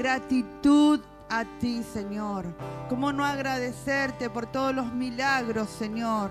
[0.00, 0.98] gratitud
[1.28, 2.46] a ti, Señor.
[2.88, 6.30] ¿Cómo no agradecerte por todos los milagros, Señor,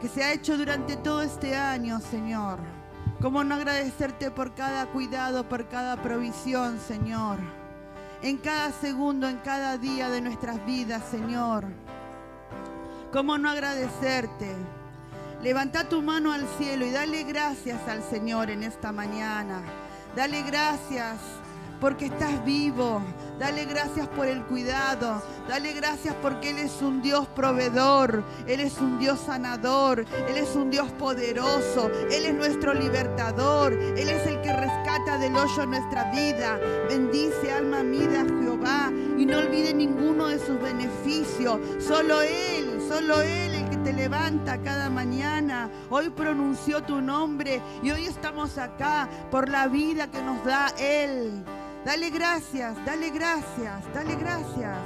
[0.00, 2.60] que se ha hecho durante todo este año, Señor?
[3.20, 7.38] ¿Cómo no agradecerte por cada cuidado, por cada provisión, Señor?
[8.22, 11.64] En cada segundo, en cada día de nuestras vidas, Señor.
[13.12, 14.54] ¿Cómo no agradecerte?
[15.42, 19.62] Levanta tu mano al cielo y dale gracias al Señor en esta mañana.
[20.14, 21.18] Dale gracias
[21.80, 23.02] porque estás vivo.
[23.38, 25.22] Dale gracias por el cuidado.
[25.48, 28.24] Dale gracias porque Él es un Dios proveedor.
[28.46, 30.04] Él es un Dios sanador.
[30.28, 31.90] Él es un Dios poderoso.
[32.10, 33.72] Él es nuestro libertador.
[33.72, 36.58] Él es el que rescata del hoyo nuestra vida.
[36.88, 41.60] Bendice alma mía Jehová y no olvide ninguno de sus beneficios.
[41.78, 45.70] Solo Él, solo Él el que te levanta cada mañana.
[45.90, 51.44] Hoy pronunció tu nombre y hoy estamos acá por la vida que nos da Él.
[51.84, 54.78] Dale gracias, dale gracias, dale gracias.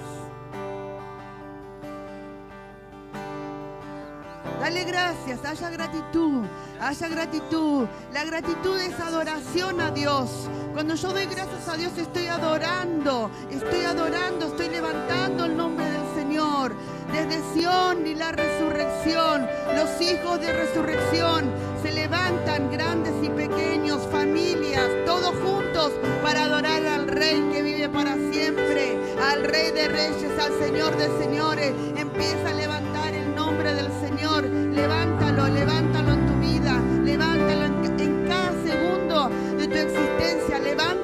[4.61, 6.45] Dale gracias, haya gratitud,
[6.81, 7.87] haya gratitud.
[8.13, 10.49] La gratitud es adoración a Dios.
[10.73, 16.02] Cuando yo doy gracias a Dios estoy adorando, estoy adorando, estoy levantando el nombre del
[16.33, 16.73] Señor.
[17.13, 21.45] Desde Sión y la resurrección, los hijos de resurrección
[21.83, 28.15] se levantan grandes y pequeños, familias, todos juntos para adorar al Rey que vive para
[28.33, 28.97] siempre,
[29.31, 31.75] al Rey de Reyes, al Señor de Señores.
[31.99, 34.45] Empieza a levantar el nombre del Señor.
[34.45, 40.59] Levántalo, levántalo en tu vida, levántalo en, cada segundo de tu existencia.
[40.61, 41.02] Levántalo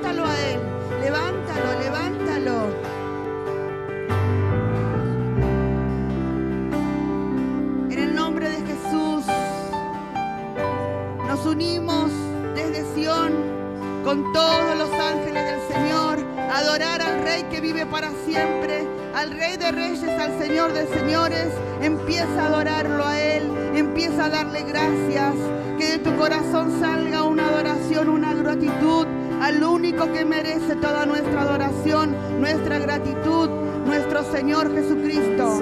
[14.09, 16.19] con todos los ángeles del Señor
[16.51, 21.49] adorar al Rey que vive para siempre, al Rey de Reyes, al Señor de Señores.
[21.83, 23.43] Empieza a adorarlo a Él,
[23.75, 25.35] empieza a darle gracias,
[25.77, 29.07] que de tu corazón salga una adoración, una gratitud
[29.43, 33.51] al único que merece toda nuestra adoración, nuestra gratitud,
[33.85, 35.61] nuestro Señor Jesucristo.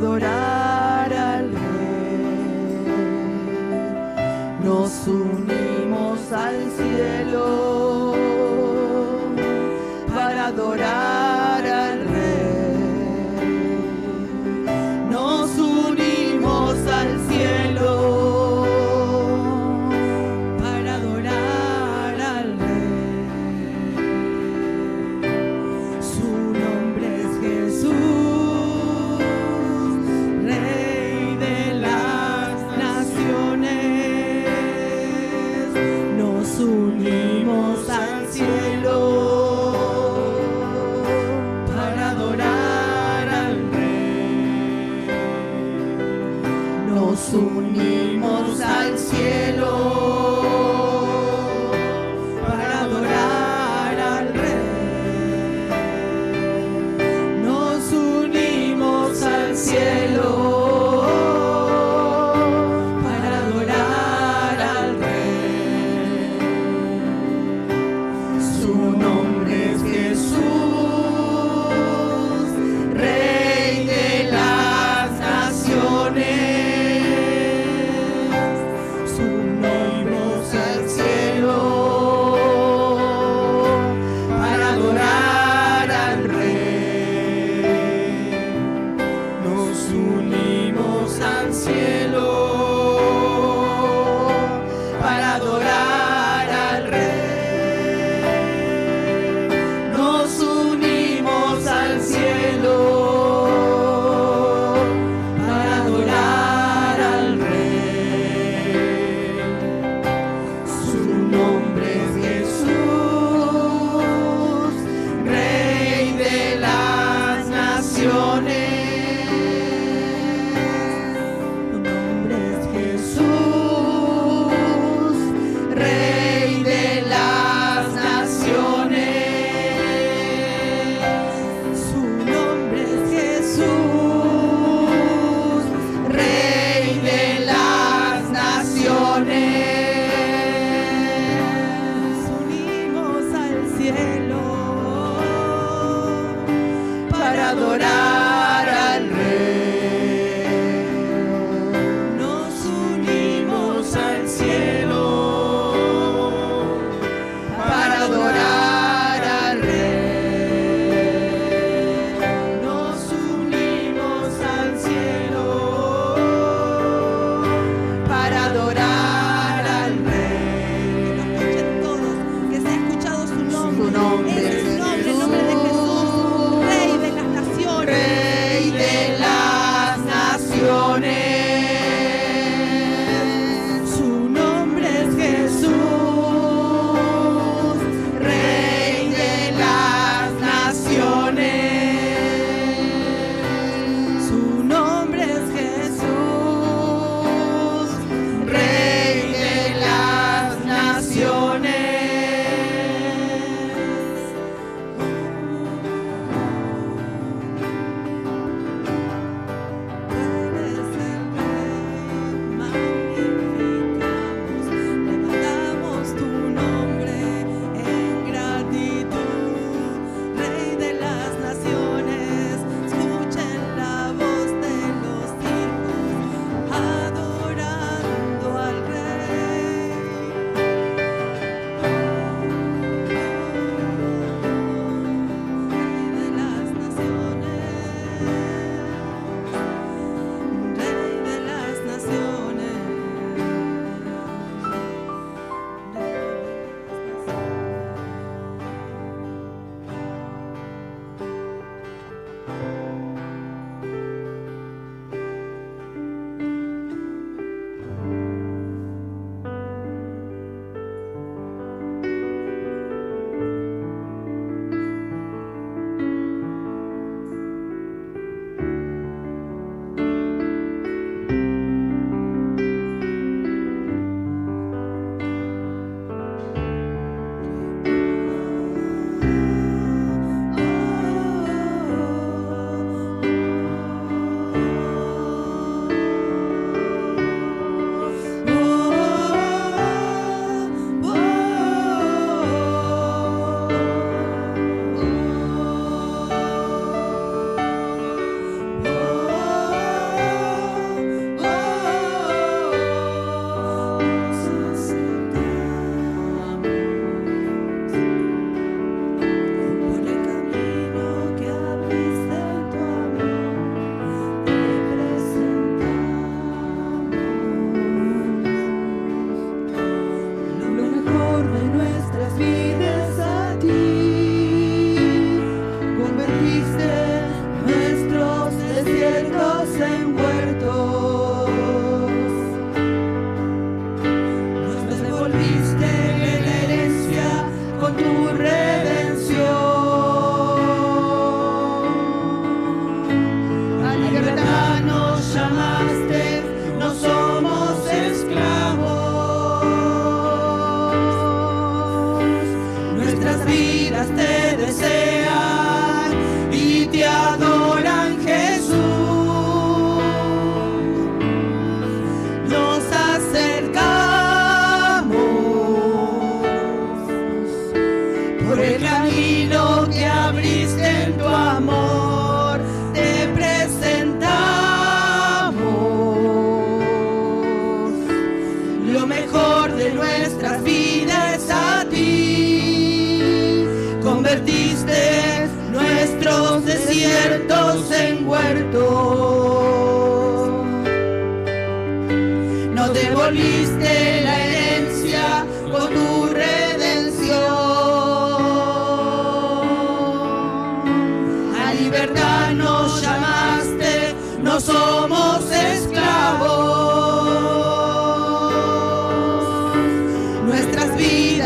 [0.00, 2.24] Adorar al Rey.
[4.64, 8.14] Nos unimos al cielo
[10.08, 11.19] para adorar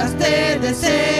[0.06, 1.13] amor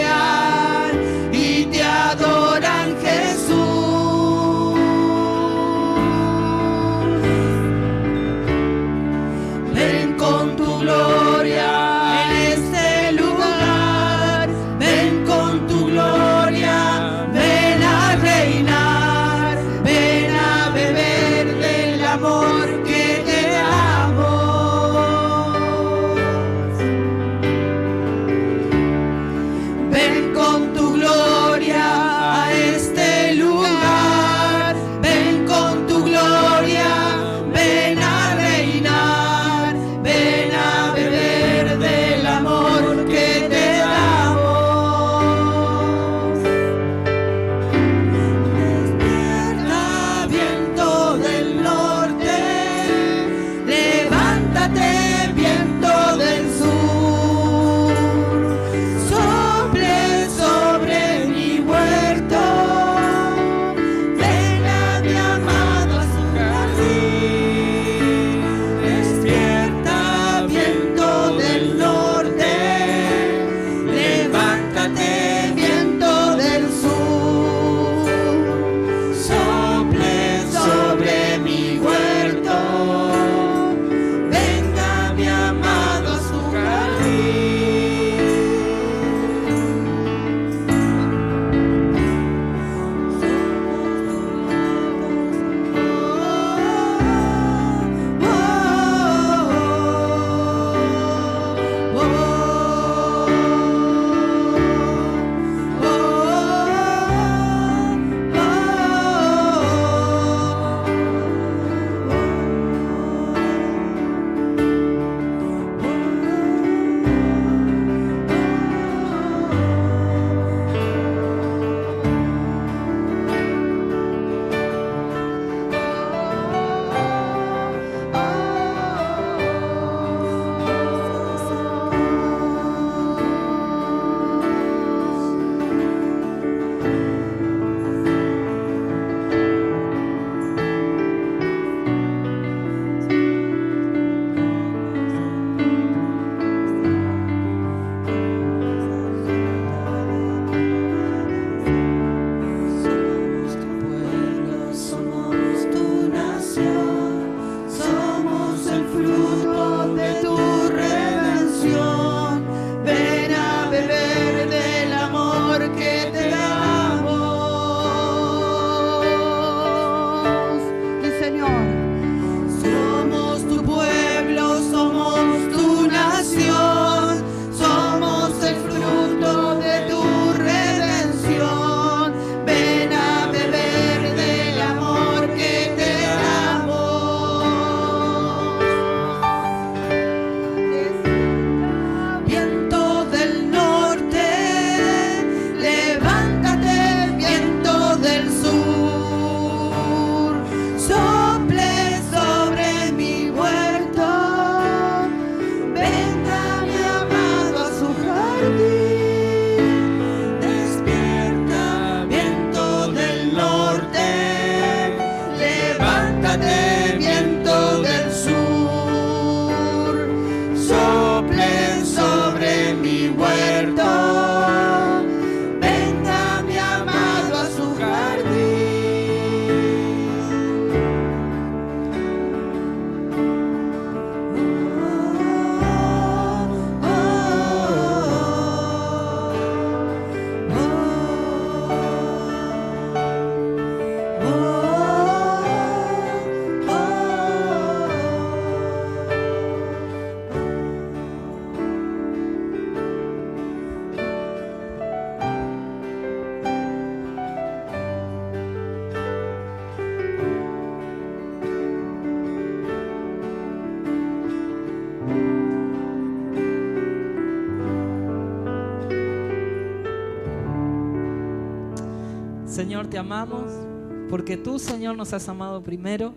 [274.65, 276.15] Señor, nos has amado primero.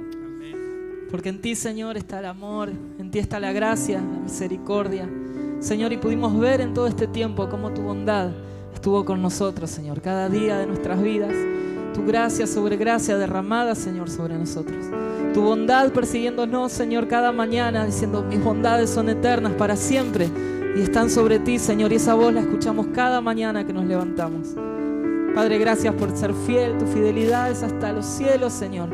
[1.12, 5.10] Porque en ti, Señor, está el amor, en ti está la gracia, la misericordia.
[5.60, 8.32] Señor, y pudimos ver en todo este tiempo cómo tu bondad
[8.74, 11.34] estuvo con nosotros, Señor, cada día de nuestras vidas.
[11.94, 14.86] Tu gracia sobre gracia derramada, Señor, sobre nosotros.
[15.34, 20.30] Tu bondad persiguiéndonos, Señor, cada mañana, diciendo, mis bondades son eternas para siempre
[20.78, 21.92] y están sobre ti, Señor.
[21.92, 24.56] Y esa voz la escuchamos cada mañana que nos levantamos.
[25.38, 26.80] Padre, gracias por ser fiel.
[26.80, 28.90] Tu fidelidad es hasta los cielos, Señor.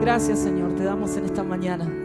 [0.00, 0.74] Gracias, Señor.
[0.74, 2.01] Te damos en esta mañana.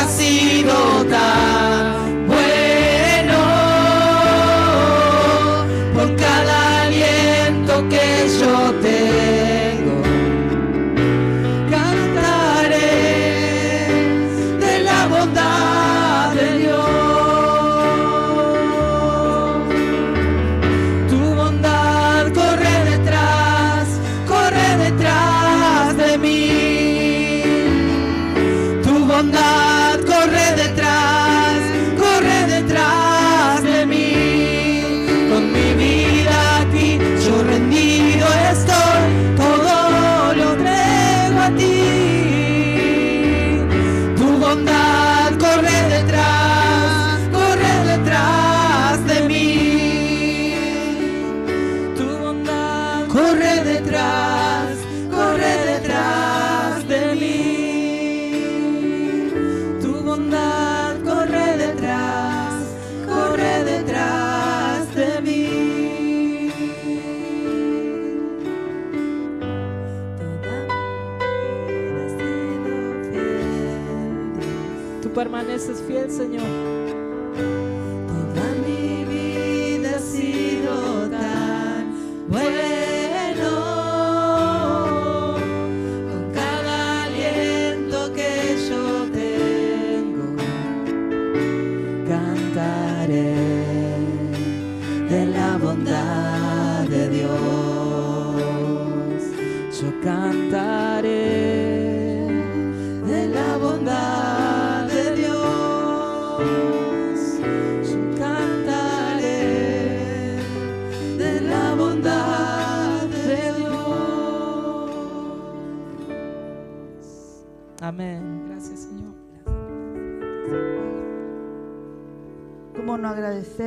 [0.00, 1.69] Ha sido tan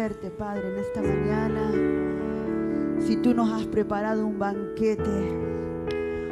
[0.04, 1.72] Padre, en esta mañana?
[3.00, 5.10] Si tú nos has preparado un banquete,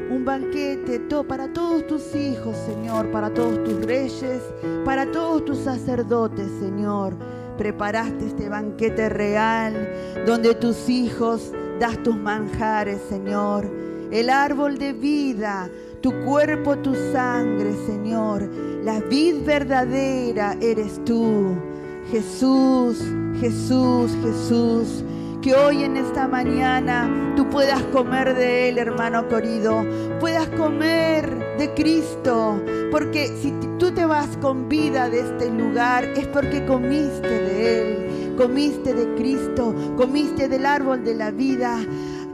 [0.09, 4.41] un banquete para todos tus hijos, Señor, para todos tus reyes,
[4.83, 7.15] para todos tus sacerdotes, Señor.
[7.57, 9.73] Preparaste este banquete real
[10.25, 13.71] donde tus hijos das tus manjares, Señor.
[14.11, 15.69] El árbol de vida,
[16.01, 18.49] tu cuerpo, tu sangre, Señor.
[18.83, 21.55] La vid verdadera eres tú.
[22.11, 23.01] Jesús,
[23.41, 25.03] Jesús, Jesús.
[25.41, 29.83] Que hoy en esta mañana tú puedas comer de Él, hermano querido.
[30.19, 32.61] Puedas comer de Cristo.
[32.91, 38.35] Porque si tú te vas con vida de este lugar es porque comiste de Él.
[38.37, 39.73] Comiste de Cristo.
[39.97, 41.79] Comiste del árbol de la vida.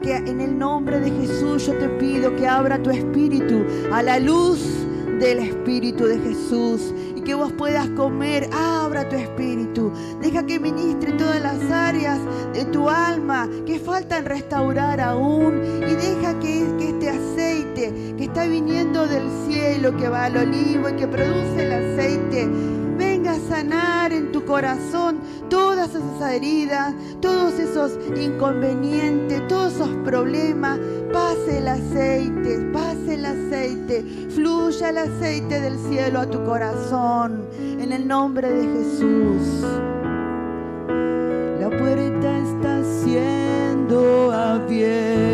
[0.03, 4.19] Que en el nombre de Jesús yo te pido que abra tu espíritu a la
[4.19, 4.59] luz
[5.19, 6.93] del Espíritu de Jesús
[7.27, 12.21] que vos puedas comer, abra tu espíritu, deja que ministre todas las áreas
[12.53, 15.61] de tu alma que faltan restaurar aún.
[15.81, 20.87] Y deja que, que este aceite que está viniendo del cielo, que va al olivo
[20.87, 22.47] y que produce el aceite,
[23.27, 30.79] a sanar en tu corazón todas esas heridas, todos esos inconvenientes, todos esos problemas.
[31.11, 37.91] Pase el aceite, pase el aceite, fluya el aceite del cielo a tu corazón, en
[37.91, 39.63] el nombre de Jesús.
[41.59, 45.26] La puerta está siendo abierta.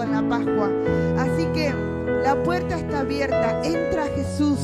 [0.00, 0.70] con la Pascua.
[1.18, 1.74] Así que
[2.24, 3.60] la puerta está abierta.
[3.62, 4.58] Entra Jesús.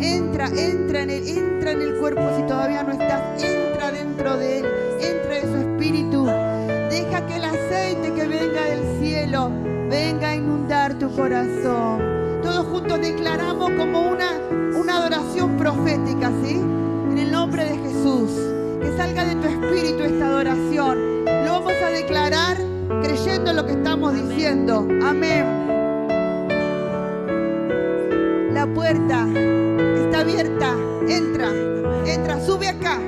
[0.00, 3.42] Entra, entra en él, entra en el cuerpo si todavía no estás.
[3.42, 4.66] Entra dentro de él,
[5.00, 6.26] entra en su espíritu.
[6.90, 9.50] Deja que el aceite que venga del cielo
[9.88, 12.02] venga a inundar tu corazón.
[12.42, 14.30] Todos juntos declaramos como una,
[14.78, 16.60] una adoración profética, ¿sí?
[17.10, 18.30] En el nombre de Jesús.
[18.82, 21.24] Que salga de tu espíritu esta adoración.
[21.24, 24.86] Lo vamos a declarar creyendo en lo que estamos diciendo.
[25.04, 25.44] Amén.
[28.52, 29.26] La puerta
[30.04, 30.74] está abierta.
[31.08, 31.50] Entra,
[32.04, 32.98] entra, sube acá,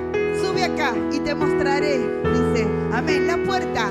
[0.41, 1.99] sube acá y te mostraré.
[1.99, 3.27] Dice, amén.
[3.27, 3.91] La puerta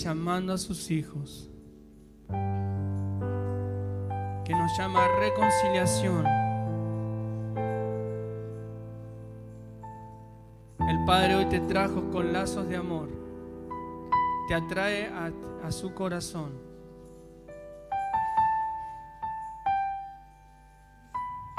[0.00, 1.50] llamando a sus hijos,
[4.44, 6.26] que nos llama a reconciliación.
[10.88, 13.08] El Padre hoy te trajo con lazos de amor,
[14.48, 16.52] te atrae a, su corazón.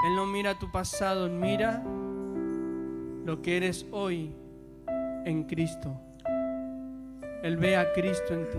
[0.06, 1.82] Él no mira tu pasado, mira
[3.26, 4.36] lo que eres hoy
[5.26, 5.98] en Cristo.
[7.44, 8.58] Él ve a Cristo en ti.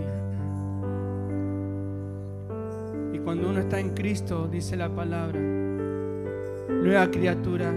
[3.17, 7.73] Y cuando uno está en Cristo, dice la palabra, nueva criatura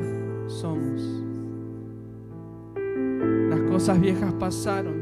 [0.49, 1.01] somos.
[3.49, 4.99] Las cosas viejas pasaron,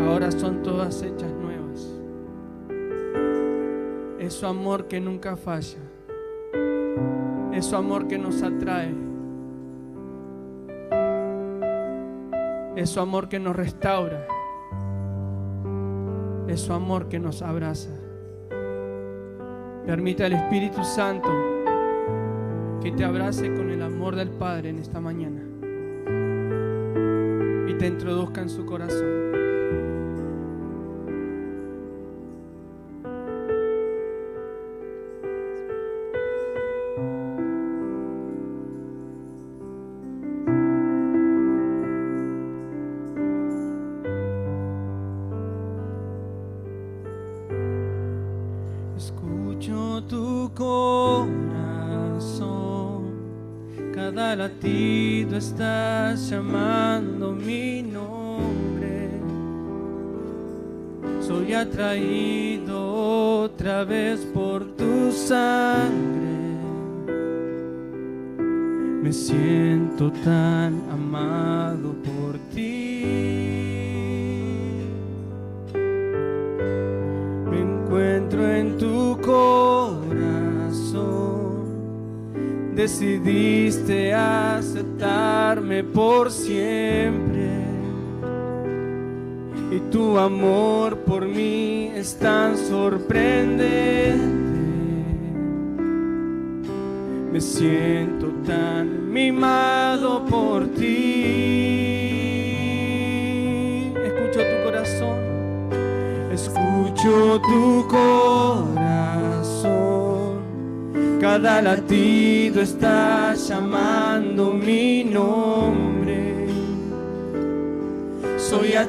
[0.00, 2.00] ahora son todas hechas nuevas.
[4.18, 5.76] Es su amor que nunca falla,
[7.52, 9.11] es su amor que nos atrae.
[12.82, 14.26] Es su amor que nos restaura.
[16.48, 17.92] Es su amor que nos abraza.
[19.86, 21.28] Permita al Espíritu Santo
[22.82, 25.42] que te abrace con el amor del Padre en esta mañana
[27.68, 29.41] y te introduzca en su corazón.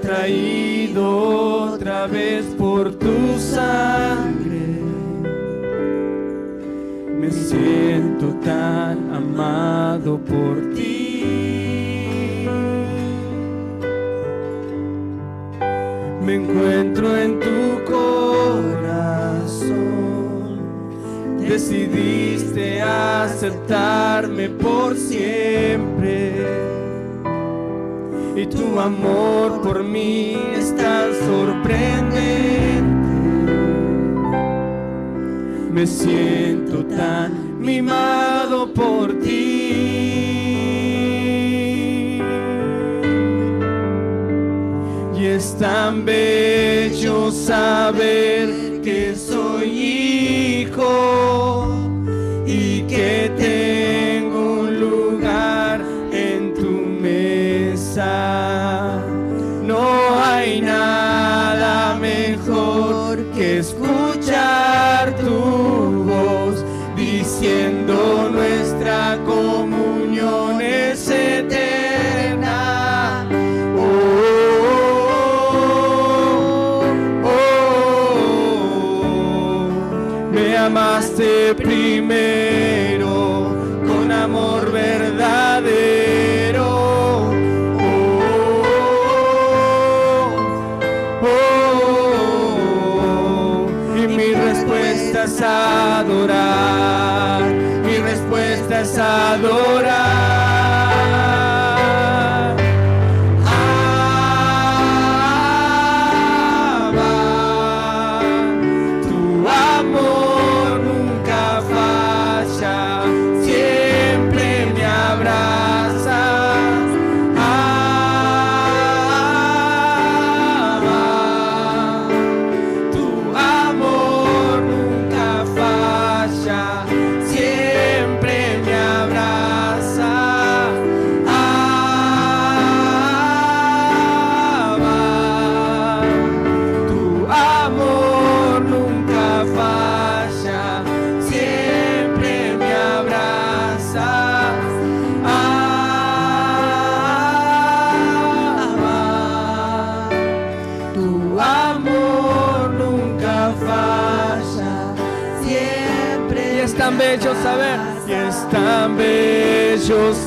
[0.04, 0.53] Soy
[35.74, 39.74] Me siento tan mimado por ti.
[45.18, 48.33] Y es tan bello saber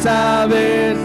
[0.06, 0.95] saber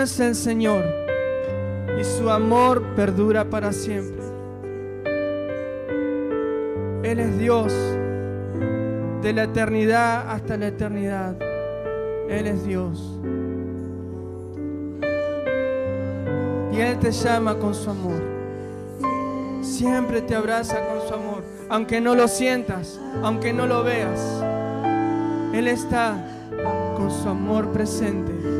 [0.00, 0.84] es el Señor
[1.98, 4.22] y su amor perdura para siempre.
[7.02, 7.72] Él es Dios
[9.22, 11.36] de la eternidad hasta la eternidad.
[12.28, 13.18] Él es Dios.
[16.72, 18.20] Y Él te llama con su amor.
[19.62, 21.42] Siempre te abraza con su amor.
[21.68, 24.42] Aunque no lo sientas, aunque no lo veas.
[25.52, 26.24] Él está
[26.96, 28.57] con su amor presente.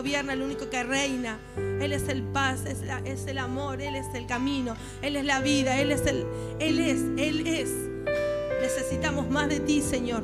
[0.00, 1.38] Gobierna, el único que reina.
[1.56, 5.40] Él es el paz, es, es el amor, Él es el camino, Él es la
[5.40, 6.24] vida, Él es el,
[6.58, 7.70] Él es, Él es.
[8.62, 10.22] Necesitamos más de ti, Señor.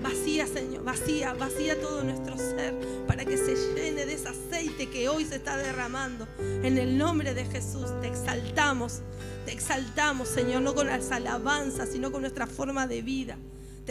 [0.00, 2.74] Vacía, Señor, vacía, vacía todo nuestro ser
[3.08, 6.28] para que se llene de ese aceite que hoy se está derramando.
[6.38, 9.00] En el nombre de Jesús te exaltamos,
[9.44, 13.36] te exaltamos, Señor, no con las alabanzas, sino con nuestra forma de vida.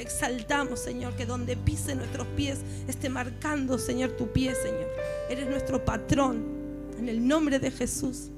[0.06, 4.88] Exaltamos, Señor, que donde pise nuestros pies esté marcando, Señor, tu pie, Señor.
[5.32, 6.46] Eres nuestro patrón.
[7.00, 8.30] En el nombre de Jesús.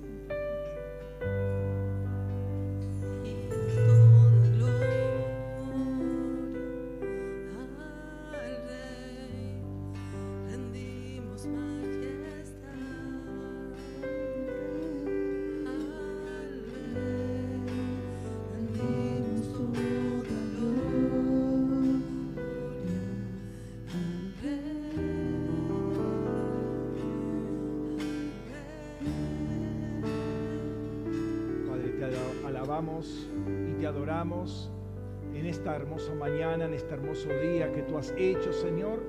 [37.26, 39.04] Día que tú has hecho, Señor.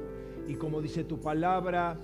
[0.46, 2.00] Y como dice tu palabra,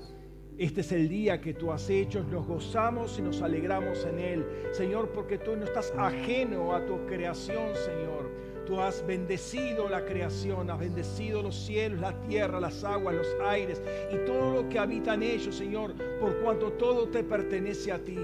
[0.58, 4.46] este es el día que tú has hecho, nos gozamos y nos alegramos en él,
[4.70, 8.30] Señor, porque tú no estás ajeno a tu creación, Señor.
[8.64, 13.82] Tú has bendecido la creación, has bendecido los cielos, la tierra, las aguas, los aires
[14.12, 18.18] y todo lo que habita en ellos, Señor, por cuanto todo te pertenece a ti.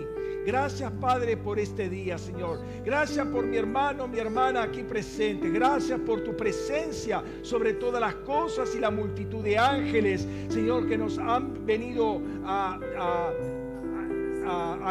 [0.47, 2.61] Gracias, Padre, por este día, Señor.
[2.85, 5.51] Gracias por mi hermano, mi hermana aquí presente.
[5.51, 10.97] Gracias por tu presencia sobre todas las cosas y la multitud de ángeles, Señor, que
[10.97, 13.33] nos han venido a, a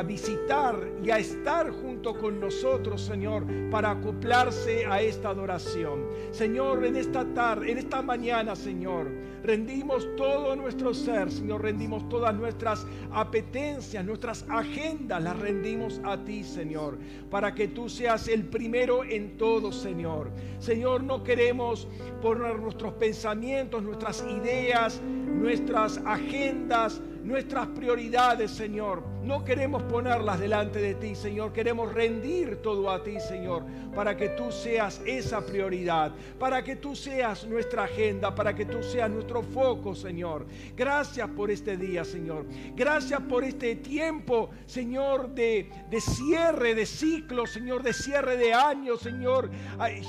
[0.05, 6.07] visitar y a estar junto con nosotros, Señor, para acoplarse a esta adoración.
[6.31, 9.07] Señor, en esta tarde, en esta mañana, Señor,
[9.43, 16.43] rendimos todo nuestro ser, Señor, rendimos todas nuestras apetencias, nuestras agendas, las rendimos a ti,
[16.43, 16.97] Señor,
[17.29, 20.31] para que tú seas el primero en todo, Señor.
[20.59, 21.87] Señor, no queremos
[22.21, 29.03] poner nuestros pensamientos, nuestras ideas, nuestras agendas, nuestras prioridades, Señor.
[29.23, 31.53] No queremos ponerlas delante de ti, Señor.
[31.53, 33.63] Queremos rendir todo a ti, Señor,
[33.93, 38.81] para que tú seas esa prioridad, para que tú seas nuestra agenda, para que tú
[38.81, 40.45] seas nuestro foco, Señor.
[40.75, 42.45] Gracias por este día, Señor.
[42.75, 49.01] Gracias por este tiempo, Señor, de, de cierre de ciclo, Señor, de cierre de años,
[49.01, 49.49] Señor.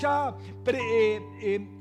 [0.01, 0.35] Ya
[0.67, 1.80] eh, eh,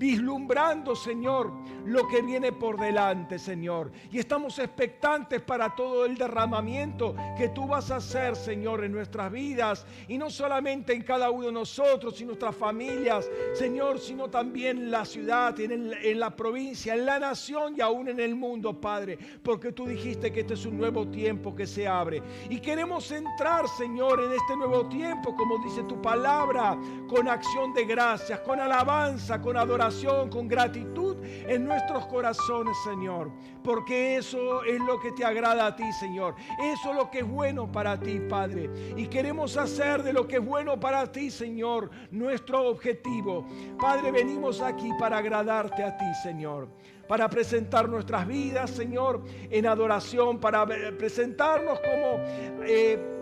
[0.00, 1.52] vislumbrando, Señor,
[1.84, 3.92] lo que viene por delante, Señor.
[4.10, 9.30] Y estamos expectantes para todo el derramamiento que tú vas a hacer, Señor, en nuestras
[9.30, 9.84] vidas.
[10.08, 14.90] Y no solamente en cada uno de nosotros y nuestras familias, Señor, sino también en
[14.90, 19.18] la ciudad, en, en la provincia, en la nación y aún en el mundo, Padre.
[19.42, 22.22] Porque tú dijiste que este es un nuevo tiempo que se abre.
[22.48, 27.84] Y queremos entrar, Señor, en este nuevo tiempo, como dice tu palabra, con acción de
[27.84, 29.89] gracias, con alabanza, con adoración,
[30.30, 33.30] con gratitud en nuestros corazones, Señor.
[33.62, 36.36] Porque eso es lo que te agrada a ti, Señor.
[36.62, 38.70] Eso es lo que es bueno para ti, Padre.
[38.96, 43.44] Y queremos hacer de lo que es bueno para ti, Señor, nuestro objetivo.
[43.80, 46.68] Padre, venimos aquí para agradarte a ti, Señor
[47.08, 52.22] para presentar nuestras vidas, Señor, en adoración, para presentarnos como
[52.64, 53.19] eh,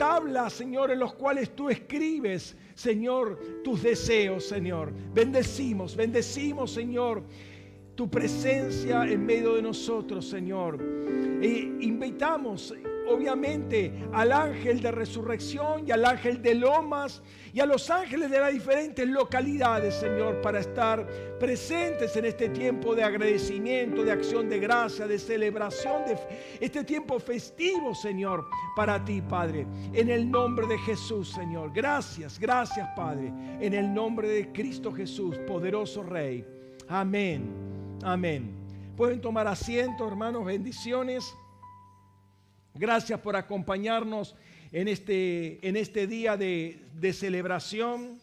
[0.00, 4.94] tablas, Señor, en los cuales tú escribes, Señor, tus deseos, Señor.
[5.12, 7.22] Bendecimos, bendecimos, Señor,
[7.94, 10.78] tu presencia en medio de nosotros, Señor.
[11.42, 12.72] E invitamos
[13.10, 18.38] obviamente al ángel de resurrección y al ángel de lomas y a los ángeles de
[18.38, 21.06] las diferentes localidades, Señor, para estar
[21.38, 26.16] presentes en este tiempo de agradecimiento, de acción de gracia, de celebración, de
[26.60, 28.46] este tiempo festivo, Señor,
[28.76, 29.66] para ti, Padre.
[29.92, 31.72] En el nombre de Jesús, Señor.
[31.74, 33.32] Gracias, gracias, Padre.
[33.60, 36.44] En el nombre de Cristo Jesús, poderoso Rey.
[36.88, 37.50] Amén.
[38.02, 38.54] Amén.
[38.96, 41.34] Pueden tomar asiento, hermanos, bendiciones.
[42.74, 44.36] Gracias por acompañarnos
[44.72, 48.20] en este, en este día de, de celebración.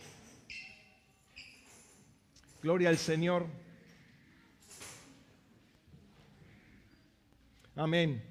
[2.61, 3.45] Gloria al Señor.
[7.75, 8.26] Amén.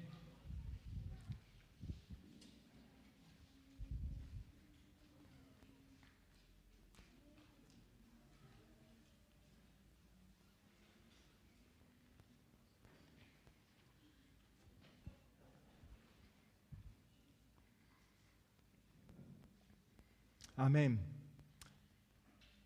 [20.57, 20.99] Amén.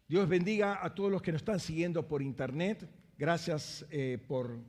[0.08, 2.90] Dios bendiga a todos los que nos están siguiendo por internet.
[3.18, 4.60] Gracias eh, por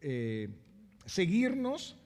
[0.00, 0.48] eh,
[1.04, 1.96] seguirnos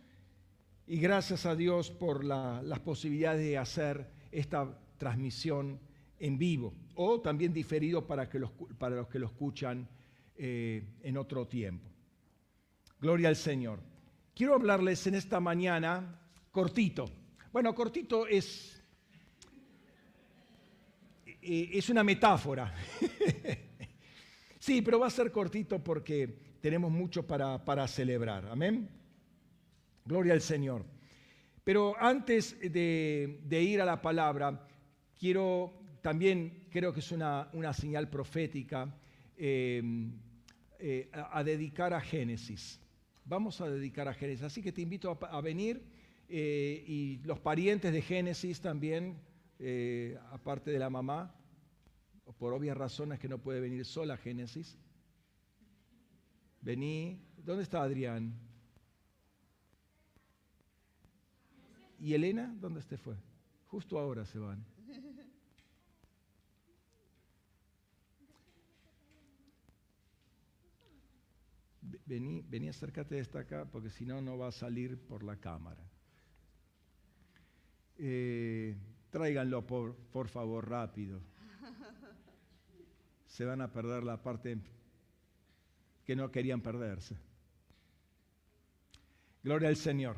[0.87, 5.79] y gracias a Dios por la- las posibilidades de hacer esta transmisión
[6.19, 9.87] en vivo o también diferido para, que los, para los que lo escuchan
[10.35, 11.89] eh, en otro tiempo.
[13.01, 13.81] Gloria al Señor.
[14.35, 16.19] Quiero hablarles en esta mañana
[16.51, 17.05] cortito.
[17.53, 18.78] Bueno, cortito es
[21.49, 22.75] eh, es una metáfora.
[24.59, 28.47] sí, pero va a ser cortito porque tenemos mucho para, para celebrar.
[28.47, 28.89] Amén.
[30.05, 30.85] Gloria al Señor.
[31.69, 34.67] Pero antes de, ir a la palabra,
[35.19, 38.95] quiero también, creo que es una, una señal profética,
[39.37, 39.83] eh,
[40.79, 42.81] eh, a, dedicar a Génesis.
[43.25, 44.45] Vamos a dedicar a Génesis.
[44.45, 45.85] Así que te invito a, venir
[46.29, 49.19] eh, y los parientes de Génesis también,
[50.33, 51.35] aparte de la mamá,
[52.37, 54.77] por obvias razones que no puede venir sola Génesis.
[56.61, 57.21] Vení.
[57.37, 58.35] ¿Dónde está Adrián?
[61.99, 62.55] ¿Y Elena?
[62.61, 63.17] ¿Dónde este fue?
[63.67, 64.65] Justo ahora se van.
[71.81, 75.23] Ve- Vení, vení, acércate de esta acá, porque si no, no va a salir por
[75.23, 75.83] la cámara.
[77.97, 78.77] Eh,
[79.11, 81.21] tráiganlo, por, por favor, rápido.
[83.39, 84.59] Se van a perder la parte
[86.05, 87.17] que no querían perderse.
[89.45, 90.17] Gloria al Señor.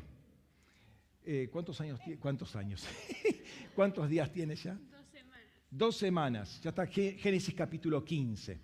[1.23, 2.19] Eh, ¿Cuántos años tiene?
[2.19, 2.83] ¿Cuántos años?
[3.75, 4.73] ¿Cuántos días tiene ya?
[4.73, 5.45] Dos semanas.
[5.69, 6.61] Dos semanas.
[6.63, 8.59] Ya está Gé- Génesis capítulo 15.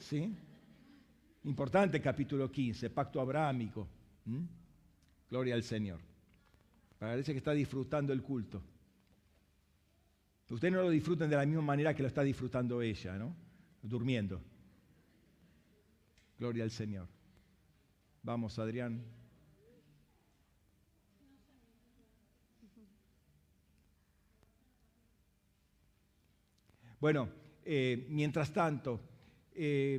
[0.00, 0.34] ¿Sí?
[1.44, 3.86] Importante capítulo 15, pacto abrámico.
[4.24, 4.42] ¿Mm?
[5.30, 6.00] Gloria al Señor.
[6.98, 8.60] Parece que está disfrutando el culto.
[10.50, 13.48] Ustedes no lo disfrutan de la misma manera que lo está disfrutando ella, ¿no?
[13.82, 14.40] Durmiendo.
[16.38, 17.08] Gloria al Señor.
[18.22, 19.02] Vamos, Adrián.
[27.00, 27.30] Bueno,
[27.64, 29.00] eh, mientras tanto,
[29.54, 29.98] eh,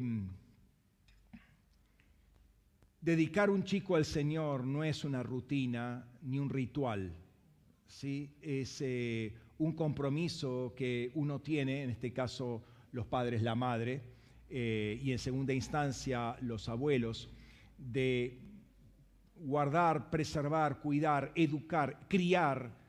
[3.02, 7.12] dedicar un chico al Señor no es una rutina ni un ritual,
[7.88, 8.36] ¿sí?
[8.40, 14.02] es eh, un compromiso que uno tiene, en este caso los padres, la madre,
[14.50, 17.30] eh, y en segunda instancia los abuelos,
[17.78, 18.40] de
[19.36, 22.80] guardar, preservar, cuidar, educar, criar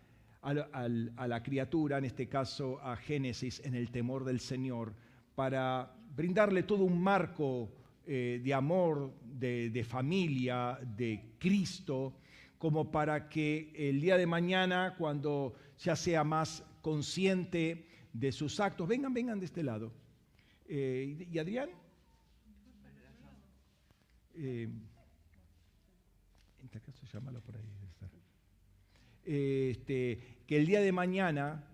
[0.43, 4.93] a la criatura, en este caso a Génesis, en el temor del Señor,
[5.37, 7.71] para brindarle todo un marco
[8.05, 12.15] eh, de amor, de familia, de Cristo,
[12.59, 18.87] como para que el día de mañana, cuando ya sea más consciente de sus actos,
[18.87, 19.93] vengan, vengan de este lado.
[20.67, 21.71] Eh, ¿Y Adrián?
[24.35, 24.69] Eh,
[27.45, 27.63] por ahí.
[29.25, 31.65] Este, que el día de mañana,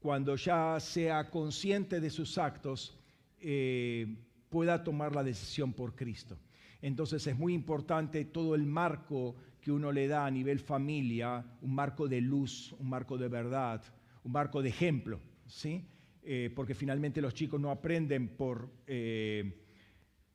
[0.00, 2.98] cuando ya sea consciente de sus actos,
[3.40, 4.16] eh,
[4.48, 6.38] pueda tomar la decisión por Cristo.
[6.82, 11.74] Entonces es muy importante todo el marco que uno le da a nivel familia, un
[11.74, 13.82] marco de luz, un marco de verdad,
[14.24, 15.20] un marco de ejemplo,
[15.50, 15.84] ¿sí?
[16.22, 18.70] Eh, porque finalmente los chicos no aprenden por...
[18.86, 19.52] eh,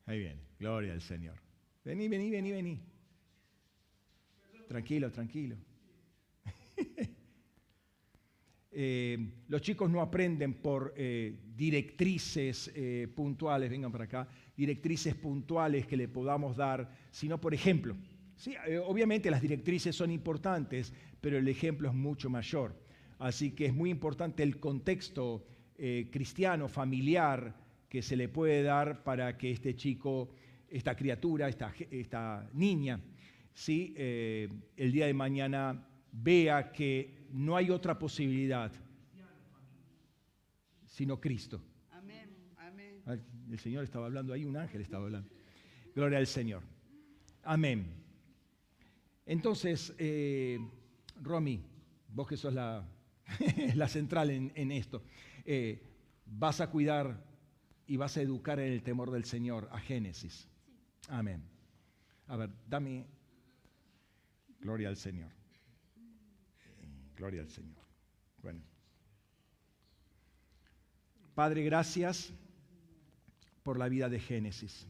[0.06, 1.36] ahí viene, gloria al Señor.
[1.84, 2.80] Vení, vení, vení, vení.
[4.68, 5.56] Tranquilo, tranquilo.
[8.78, 9.16] Eh,
[9.48, 12.70] los chicos no aprenden por directrices
[13.14, 17.96] puntuales, vengan para acá, directrices puntuales que le podamos dar, sino por ejemplo.
[18.36, 18.54] Sí,
[18.84, 20.92] obviamente las directrices son importantes,
[21.22, 22.76] pero el ejemplo es mucho mayor.
[23.18, 25.46] Así que es muy importante el contexto
[25.76, 27.54] eh, cristiano, familiar,
[27.88, 30.30] que se le puede dar para que este chico,
[30.68, 33.00] esta criatura, esta, niña,
[33.54, 33.94] ¿sí?
[33.96, 38.72] Eh, el día de mañana vea que no hay otra posibilidad
[40.96, 41.60] sino Cristo.
[41.90, 43.02] Amén, amén.
[43.50, 45.28] El Señor estaba hablando ahí, un ángel estaba hablando.
[45.94, 46.62] Gloria al Señor.
[47.42, 47.84] Amén.
[49.26, 50.58] Entonces, eh,
[51.20, 51.62] Romy,
[52.08, 52.82] vos que sos la,
[53.74, 55.02] la central en, esto,
[55.44, 55.82] eh,
[56.26, 57.24] vas a cuidar
[57.86, 60.48] y vas a educar en el temor del Señor a Génesis.
[61.08, 61.42] Amén.
[62.28, 63.06] A ver, dame.
[64.60, 65.30] Gloria al Señor.
[67.16, 67.84] Gloria al Señor.
[68.42, 68.60] Bueno.
[71.34, 72.32] Padre, gracias
[73.62, 74.86] por la vida de Génesis,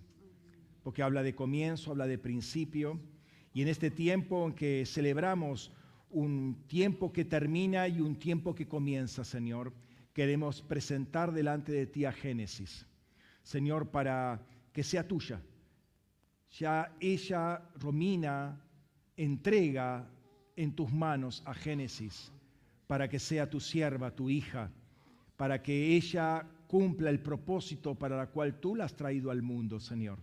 [0.82, 3.00] porque habla de comienzo, habla de principio,
[3.52, 5.72] y en este tiempo en que celebramos
[6.16, 9.74] un tiempo que termina y un tiempo que comienza, Señor,
[10.14, 12.86] queremos presentar delante de ti a Génesis,
[13.42, 14.40] Señor, para
[14.72, 15.42] que sea tuya.
[16.58, 18.58] Ya ella, Romina,
[19.14, 20.08] entrega
[20.56, 22.32] en tus manos a Génesis
[22.86, 24.70] para que sea tu sierva, tu hija,
[25.36, 29.78] para que ella cumpla el propósito para el cual tú la has traído al mundo,
[29.78, 30.18] Señor.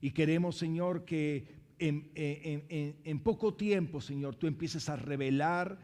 [0.00, 5.78] Y queremos, Señor, que en, en, poco tiempo, Señor, tú empieces a revelar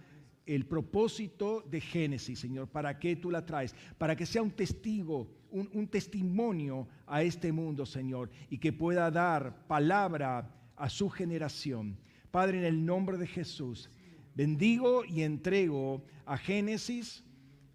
[0.47, 5.28] el propósito de Génesis, Señor, para que tú la traes, para que sea un testigo,
[5.51, 11.99] un, un testimonio a este mundo, Señor, y que pueda dar palabra a su generación.
[12.30, 13.90] Padre, en el nombre de Jesús,
[14.34, 17.22] bendigo y entrego a Génesis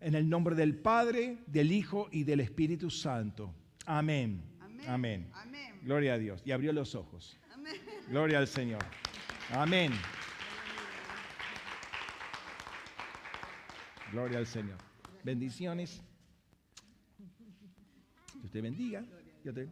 [0.01, 3.53] en el nombre del Padre, del Hijo y del Espíritu Santo.
[3.85, 4.43] Amén.
[4.87, 5.27] Amén.
[5.83, 6.41] Gloria a Dios.
[6.45, 7.37] Y abrió los ojos.
[8.07, 8.83] Gloria al Señor.
[9.51, 9.91] Amén.
[14.11, 14.77] Gloria al Señor.
[15.23, 16.01] Bendiciones.
[18.39, 19.03] Dios te bendiga.
[19.43, 19.67] Dios te,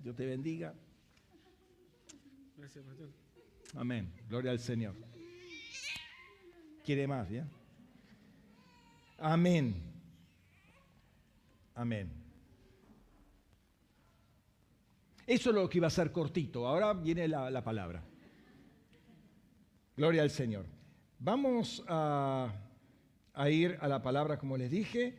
[0.00, 0.74] Dios te bendiga.
[2.56, 3.10] Gracias, Pastor.
[3.74, 4.12] Amén.
[4.28, 4.94] Gloria al Señor.
[6.84, 7.46] Quiere más, ¿ya?
[9.18, 9.74] Amén.
[11.74, 12.17] Amén.
[15.28, 16.66] Eso es lo que iba a ser cortito.
[16.66, 18.02] Ahora viene la, la palabra.
[19.94, 20.64] Gloria al Señor.
[21.18, 22.50] Vamos a,
[23.50, 25.18] ir a la palabra como les dije.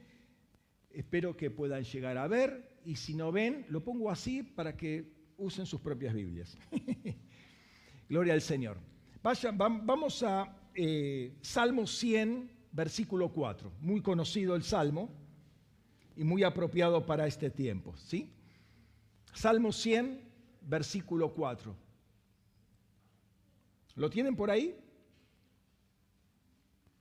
[0.89, 2.79] Espero que puedan llegar a ver.
[2.85, 6.57] Y si no ven, lo pongo así para que usen sus propias Biblias.
[8.09, 8.77] Gloria al Señor.
[9.21, 13.73] vamos a eh, Salmo 100, versículo 4.
[13.81, 15.07] Muy conocido el Salmo
[16.15, 17.95] y muy apropiado para este tiempo.
[17.95, 18.33] ¿sí?
[19.33, 20.21] Salmo 100,
[20.61, 21.75] versículo 4.
[23.95, 24.75] ¿Lo tienen por ahí?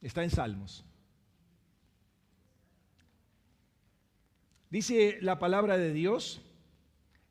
[0.00, 0.84] Está en Salmos.
[4.70, 6.42] Dice la palabra de Dios,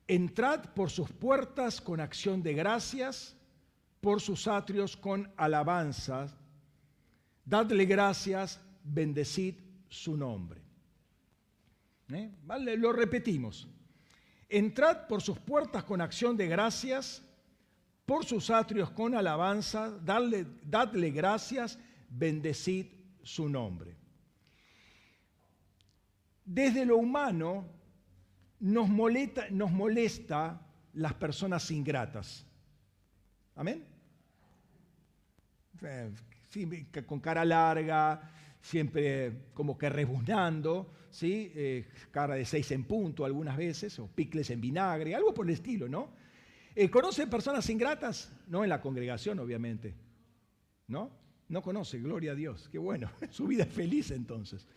[0.07, 3.35] entrad por sus puertas con acción de gracias
[4.01, 6.35] por sus atrios con alabanzas,
[7.45, 9.55] dadle gracias, bendecid
[9.89, 10.61] su nombre.
[12.09, 12.31] ¿Eh?
[12.43, 12.77] ¿Vale?
[12.77, 13.67] Lo repetimos.
[14.49, 17.21] Entrad por sus puertas con acción de gracias,
[18.05, 21.77] por sus atrios con alabanza, dadle, dadle gracias,
[22.09, 22.87] bendecid
[23.21, 23.97] su nombre.
[26.45, 27.65] Desde lo humano
[28.59, 30.61] nos molesta, nos molesta
[30.93, 32.45] las personas ingratas.
[33.55, 33.85] Amén.
[37.05, 41.51] con cara larga, siempre como que rebuznando, ¿sí?
[41.55, 45.53] Eh, cara de seis en punto algunas veces, o picles en vinagre, algo por el
[45.53, 46.09] estilo, ¿no?
[46.75, 48.31] Eh, ¿Conoce personas ingratas?
[48.47, 49.95] No en la congregación, obviamente.
[50.87, 51.09] ¿No?
[51.49, 52.69] No conoce, gloria a Dios.
[52.71, 54.67] Qué bueno, su vida es feliz entonces.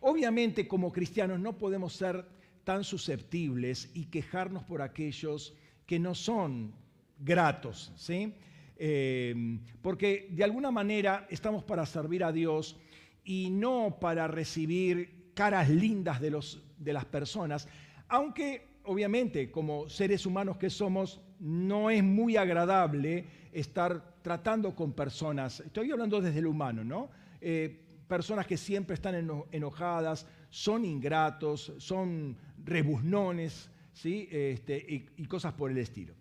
[0.00, 2.24] Obviamente como cristianos no podemos ser
[2.64, 5.54] tan susceptibles y quejarnos por aquellos
[5.86, 6.74] que no son
[7.18, 8.34] gratos, ¿sí?
[8.76, 12.76] Eh, porque de alguna manera estamos para servir a Dios
[13.24, 17.68] y no para recibir caras lindas de, los, de las personas,
[18.08, 25.60] aunque obviamente como seres humanos que somos, no es muy agradable estar tratando con personas,
[25.60, 27.10] estoy hablando desde el humano, ¿no?
[27.40, 29.14] Eh, personas que siempre están
[29.50, 34.28] enojadas, son ingratos, son rebuznones, ¿sí?
[34.30, 36.14] Este, y cosas por el estilo.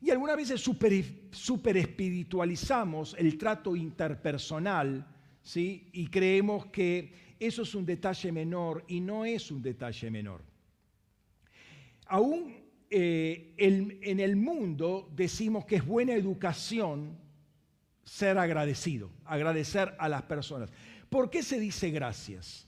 [0.00, 5.06] Y algunas veces super, espiritualizamos el trato interpersonal
[5.46, 5.88] ¿sí?
[5.92, 10.42] y creemos que eso es un detalle menor y no es un detalle menor.
[12.06, 12.54] Aún
[12.90, 17.18] eh, en el mundo decimos que es buena educación
[18.04, 20.70] ser agradecido, agradecer a las personas.
[21.08, 22.66] ¿Por qué se dice gracias?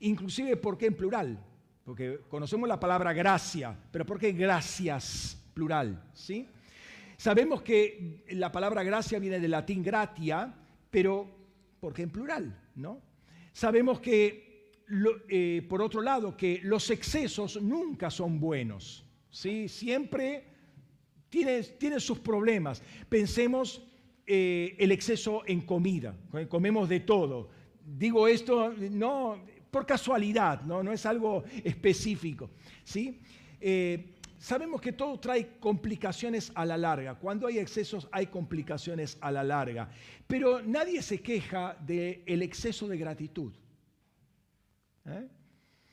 [0.00, 1.44] Inclusive, ¿por qué en plural?
[1.84, 5.36] Porque conocemos la palabra gracia, pero ¿por qué gracias?
[5.52, 6.48] plural, ¿sí?
[7.16, 10.54] Sabemos que la palabra gracia viene del latín gratia,
[10.90, 11.39] pero
[11.80, 13.00] porque en plural, ¿no?
[13.52, 14.72] Sabemos que,
[15.28, 19.68] eh, por otro lado, que los excesos nunca son buenos, ¿sí?
[19.68, 20.44] Siempre
[21.28, 22.82] tiene, tiene sus problemas.
[23.08, 23.82] Pensemos
[24.26, 26.16] eh, el exceso en comida,
[26.48, 27.50] comemos de todo.
[27.84, 32.50] Digo esto no por casualidad, no, no es algo específico,
[32.84, 33.20] ¿sí?
[33.60, 37.14] Eh, sabemos que todo trae complicaciones a la larga.
[37.14, 39.90] Cuando hay excesos hay complicaciones a la larga.
[40.26, 43.52] Pero nadie se queja del exceso de gratitud.
[45.04, 45.28] ¿Eh?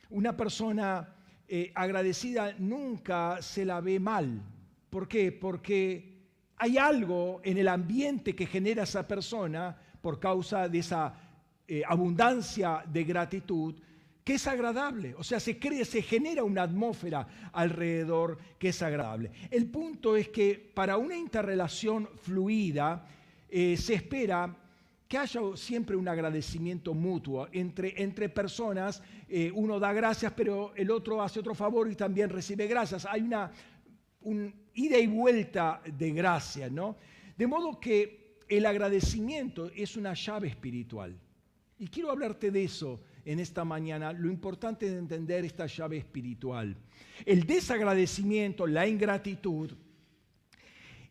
[0.10, 1.14] Una persona
[1.48, 4.42] eh, agradecida nunca se la ve mal.
[4.90, 5.34] ¿Por qué?
[5.34, 6.18] Porque
[6.56, 11.14] hay algo en el ambiente que genera esa persona por causa de esa
[11.68, 13.76] eh, abundancia de gratitud
[14.28, 15.16] que es agradable.
[15.18, 19.32] O sea, se, cree, se genera una atmósfera alrededor que es agradable.
[19.50, 23.08] El punto es que para una interrelación fluida
[23.48, 24.54] eh, se espera
[25.08, 29.02] que haya siempre un agradecimiento mutuo entre, entre personas.
[29.30, 33.06] Eh, uno da gracias, pero el otro hace otro favor y también recibe gracias.
[33.06, 33.50] Hay una
[34.24, 36.98] un ida y vuelta de gracia, ¿no?
[37.38, 41.18] De modo que el agradecimiento es una llave espiritual.
[41.80, 46.78] Y quiero hablarte de eso en esta mañana, lo importante de entender esta llave espiritual.
[47.26, 49.74] El desagradecimiento, la ingratitud,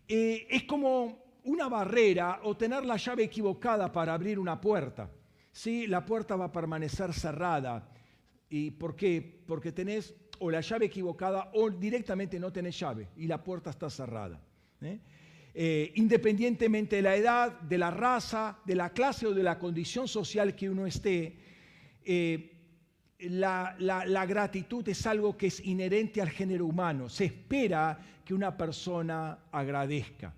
[0.09, 5.11] eh, es como una barrera o tener la llave equivocada para abrir una puerta.
[5.53, 5.87] ¿sí?
[5.87, 7.87] La puerta va a permanecer cerrada.
[8.49, 9.43] ¿Y por qué?
[9.47, 13.91] Porque tenés o la llave equivocada o directamente no tenés llave y la puerta está
[13.91, 14.41] cerrada.
[14.81, 15.01] ¿eh?
[15.53, 20.09] Eh, independientemente de la edad, de la raza, de la clase o de la condición
[20.09, 21.46] social que uno esté,
[22.07, 22.53] eh,
[23.19, 27.09] la, gratitud es algo que es inherente al género humano.
[27.09, 30.33] Se espera que una persona agradezca.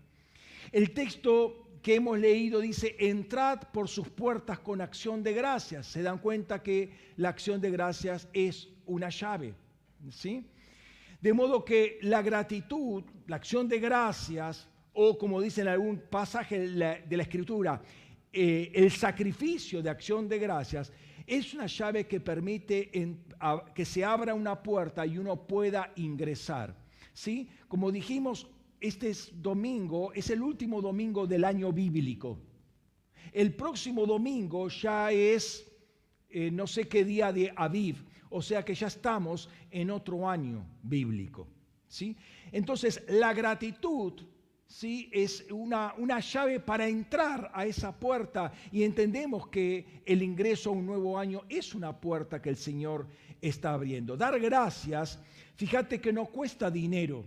[0.72, 5.86] El texto que hemos leído dice, entrad por sus puertas con acción de gracias.
[5.86, 9.54] Se dan cuenta que la acción de gracias es una llave.
[10.10, 10.44] ¿sí?
[11.20, 16.60] De modo que la gratitud, la acción de gracias, o como dice en algún pasaje
[16.60, 17.80] de la, Escritura,
[18.32, 20.92] eh, el sacrificio de acción de gracias,
[21.28, 22.90] es una llave que permite
[23.74, 26.74] que se abra una puerta y uno pueda ingresar.
[27.12, 27.48] ¿sí?
[27.68, 28.46] Como dijimos,
[28.80, 32.38] este domingo es el último domingo del año bíblico.
[33.32, 35.70] El próximo domingo ya es
[36.30, 40.66] eh, no sé qué día de Aviv, o sea que ya estamos en otro año
[40.82, 41.46] bíblico.
[41.88, 42.16] ¿sí?
[42.52, 44.14] Entonces, la gratitud
[44.68, 45.08] ¿sí?
[45.12, 50.74] es una, una llave para entrar a esa puerta y entendemos que el ingreso a
[50.74, 53.08] un nuevo año es una puerta que el Señor
[53.40, 54.16] está abriendo.
[54.16, 55.18] Dar gracias,
[55.56, 57.24] fíjate que no cuesta dinero.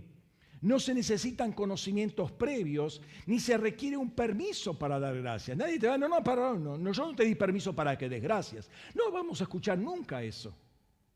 [0.61, 5.57] No se necesitan conocimientos previos, ni se requiere un permiso para dar gracias.
[5.57, 8.07] Nadie te va, no, no, para, no, no, yo no te di permiso para que
[8.07, 8.69] des gracias.
[8.93, 10.55] No vamos a escuchar nunca eso.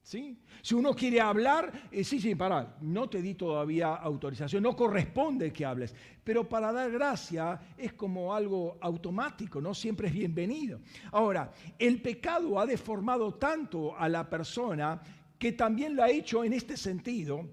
[0.06, 0.38] ¿Sí?
[0.62, 5.52] Si uno quiere hablar, eh, sí, sí, para, no te di todavía autorización, no corresponde
[5.52, 10.80] que hables, pero para dar gracia es como algo automático, no siempre es bienvenido.
[11.12, 15.02] Ahora, el pecado ha deformado tanto a la persona
[15.40, 17.50] que también lo ha hecho en este sentido,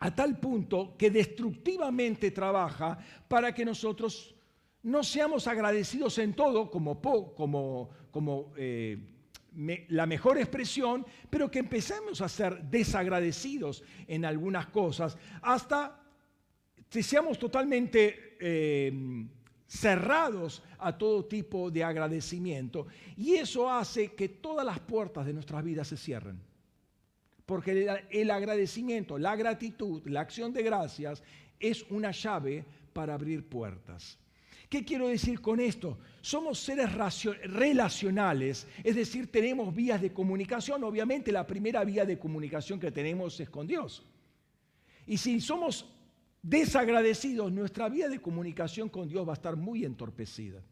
[0.00, 2.98] a tal punto que destructivamente trabaja
[3.28, 4.34] para que nosotros
[4.82, 9.15] no seamos agradecidos en todo como, como, como eh,
[9.56, 16.02] la mejor expresión, pero que empecemos a ser desagradecidos en algunas cosas, hasta
[16.90, 18.92] que seamos totalmente eh,
[19.66, 22.86] cerrados a todo tipo de agradecimiento.
[23.16, 26.40] Y eso hace que todas las puertas de nuestras vidas se cierren.
[27.44, 31.22] Porque el agradecimiento, la gratitud, la acción de gracias
[31.60, 34.18] es una llave para abrir puertas.
[34.68, 35.98] ¿Qué quiero decir con esto?
[36.20, 40.82] Somos seres relacionales, es decir, tenemos vías de comunicación.
[40.82, 44.04] Obviamente la primera vía de comunicación que tenemos es con Dios.
[45.06, 45.86] Y si somos
[46.42, 50.62] desagradecidos, nuestra vía de comunicación con Dios va a estar muy entorpecida.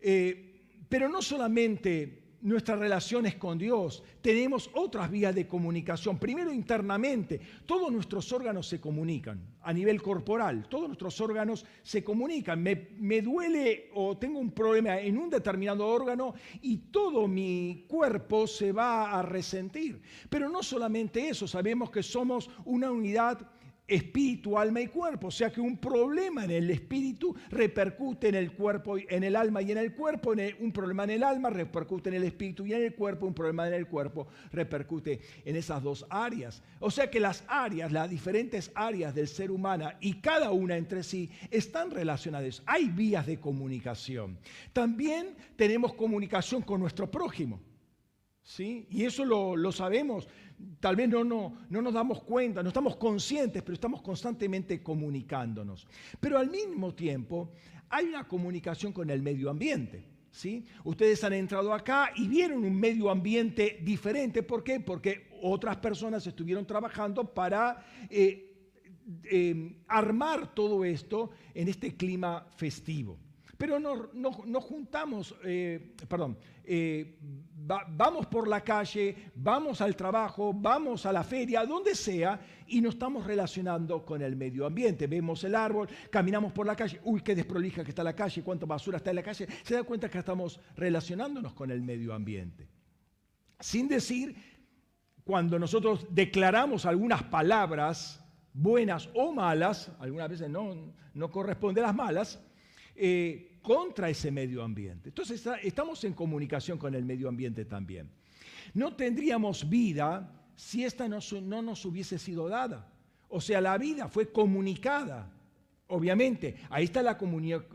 [0.00, 6.18] Eh, pero no solamente nuestras relaciones con Dios, tenemos otras vías de comunicación.
[6.18, 12.62] Primero internamente, todos nuestros órganos se comunican a nivel corporal, todos nuestros órganos se comunican.
[12.62, 18.46] Me, me, duele o tengo un problema en un determinado órgano y todo mi cuerpo
[18.46, 20.00] se va a resentir.
[20.28, 23.38] Pero no solamente eso, sabemos que somos una unidad
[23.90, 25.26] espíritu, alma y cuerpo.
[25.26, 29.60] O sea que un problema en el espíritu repercute en el cuerpo, en el alma
[29.60, 30.32] y en el cuerpo.
[30.60, 33.26] un problema en el alma repercute en el espíritu y en el cuerpo.
[33.26, 36.62] Un problema en el cuerpo repercute en esas dos áreas.
[36.78, 41.02] O sea que las áreas, las diferentes áreas del ser humano y cada una entre
[41.02, 42.62] sí están relacionadas.
[42.66, 44.38] Hay vías de comunicación.
[44.72, 47.60] También tenemos comunicación con nuestro prójimo.
[48.50, 48.84] ¿Sí?
[48.90, 50.26] Y eso lo, lo sabemos
[50.80, 55.86] tal vez no, no, no nos damos cuenta, no estamos conscientes, pero estamos constantemente comunicándonos.
[56.18, 57.52] Pero al mismo tiempo
[57.88, 60.04] hay una comunicación con el medio ambiente.
[60.32, 60.64] ¿Sí?
[60.82, 64.42] Ustedes han entrado acá y vieron un medio ambiente diferente.
[64.42, 64.80] ¿Por qué?
[64.80, 68.52] Porque otras personas estuvieron trabajando para eh,
[69.24, 73.16] eh, armar todo esto en este clima festivo.
[73.60, 76.38] Pero nos no, juntamos, eh, perdón,
[77.90, 82.94] vamos por la calle, vamos al trabajo, vamos a la feria, donde sea, y nos
[82.94, 85.06] estamos relacionando con el medio ambiente.
[85.06, 88.64] Vemos el árbol, caminamos por la calle, uy, qué desprolija que está la calle, cuánta
[88.64, 89.46] basura está en la calle.
[89.62, 92.66] Se da cuenta que estamos relacionándonos con el medio ambiente.
[93.58, 94.34] Sin decir,
[95.22, 98.24] cuando nosotros declaramos algunas palabras,
[98.54, 102.42] buenas o malas, algunas veces no, no corresponde a las malas,
[103.02, 105.10] eh, contra ese medio ambiente.
[105.10, 108.10] Entonces estamos en comunicación con el medio ambiente también.
[108.74, 112.92] No tendríamos vida si esta no, no nos hubiese sido dada.
[113.28, 115.32] O sea, la vida fue comunicada.
[115.88, 117.18] Obviamente, ahí está la,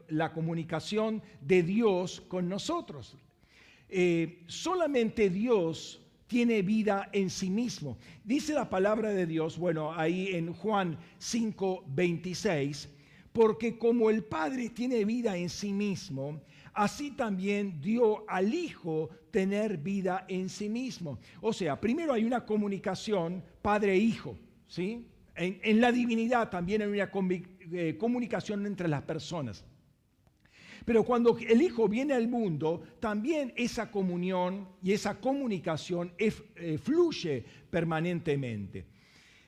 [0.09, 3.17] la comunicación de Dios con nosotros.
[3.89, 7.97] Eh, solamente Dios tiene vida en sí mismo.
[8.23, 12.89] Dice la palabra de Dios, bueno, ahí en Juan 5, 26,
[13.35, 16.41] porque como el Padre tiene vida en sí mismo,
[16.73, 21.19] así también dio al Hijo tener vida en sí mismo.
[21.41, 24.37] O sea, primero hay una comunicación Padre-Hijo,
[24.67, 25.05] ¿sí?
[25.35, 27.11] En, la divinidad también hay una
[27.73, 29.65] eh, comunicación entre las personas.
[30.85, 37.43] Pero cuando el Hijo viene al mundo, también esa comunión y esa comunicación eh, fluye
[37.69, 38.85] permanentemente.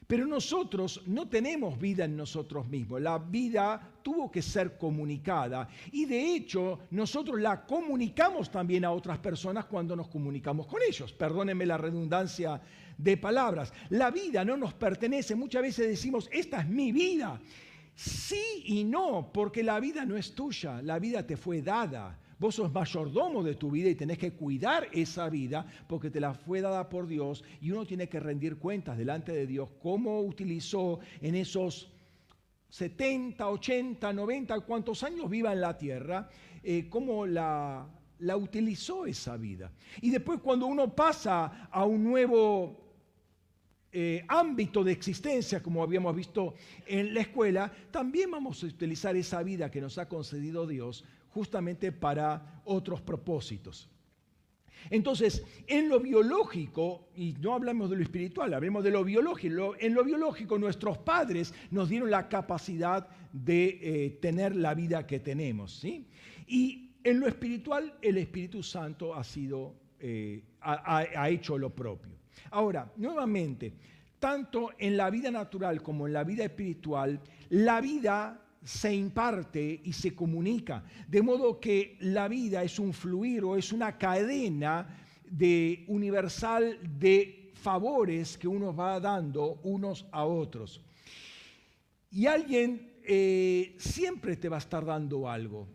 [0.07, 3.01] Pero nosotros no tenemos vida en nosotros mismos.
[3.01, 5.67] La vida tuvo que ser comunicada.
[5.91, 11.11] Y de hecho, nosotros la comunicamos también a otras personas cuando nos comunicamos con ellos.
[11.11, 12.61] Perdónenme la redundancia
[12.97, 13.73] de palabras.
[13.89, 15.35] La vida no nos pertenece.
[15.35, 17.41] Muchas veces decimos, esta es mi vida.
[17.93, 22.17] Sí y no, porque la vida no es tuya, la vida te fue dada.
[22.39, 26.33] Vos sos mayordomo de tu vida y tenés que cuidar esa vida porque te la
[26.33, 30.99] fue dada por Dios y uno tiene que rendir cuentas delante de Dios cómo utilizó
[31.21, 31.89] en esos
[32.69, 36.29] 70, 80, 90, cuantos años viva en la tierra,
[36.61, 37.87] eh, cómo la,
[38.19, 39.71] la utilizó esa vida.
[40.01, 42.87] Y después cuando uno pasa a un nuevo
[43.91, 46.53] eh, ámbito de existencia, como habíamos visto
[46.85, 51.03] en la escuela, también vamos a utilizar esa vida que nos ha concedido Dios
[51.37, 53.87] justamente para otros propósitos.
[54.89, 59.93] Entonces, en lo biológico, y no hablamos de lo espiritual, hablemos de lo biológico, en
[59.93, 65.77] lo biológico nuestros padres nos dieron la capacidad de eh, tener la vida que tenemos.
[65.77, 66.07] ¿sí?
[66.47, 72.13] Y en lo espiritual, el Espíritu Santo ha sido, eh, ha hecho lo propio.
[72.49, 73.73] Ahora, nuevamente,
[74.17, 79.93] tanto en la vida natural como en la vida espiritual, la vida se imparte y
[79.93, 84.87] se comunica, de modo que la vida es un fluir o es una cadena
[85.29, 90.81] de universal de favores que uno va dando unos a otros.
[92.11, 95.67] Y alguien eh, siempre te va a estar dando algo,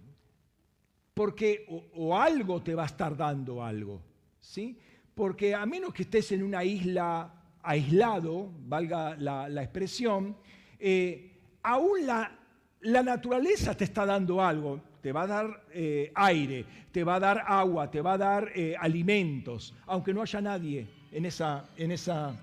[1.15, 4.01] porque o, algo te va a estar dando algo,
[4.41, 4.79] ¿sí?
[5.15, 7.33] Porque a menos que estés en una isla
[7.63, 10.37] aislado, valga la, expresión,
[10.79, 12.41] eh, aún la,
[12.83, 14.81] la, naturaleza te está dando algo.
[15.01, 18.53] Te va a dar eh, aire, te va a dar agua, te va a dar
[18.55, 22.37] eh, alimentos, aunque no haya nadie en esa, en esa...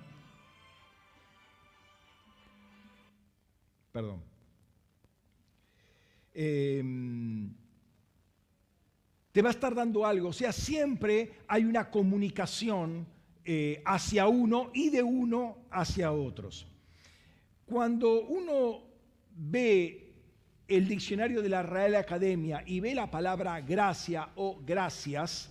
[3.92, 4.22] Perdón.
[6.34, 7.54] Em,
[9.32, 10.30] te va a estar dando algo.
[10.30, 13.08] O sea, siempre hay una comunicación
[13.46, 16.68] eh, hacia uno y de uno hacia otros.
[17.66, 18.84] Cuando uno
[19.36, 20.09] ve
[20.70, 25.50] el diccionario de la Real Academia y ve la palabra gracia o gracias,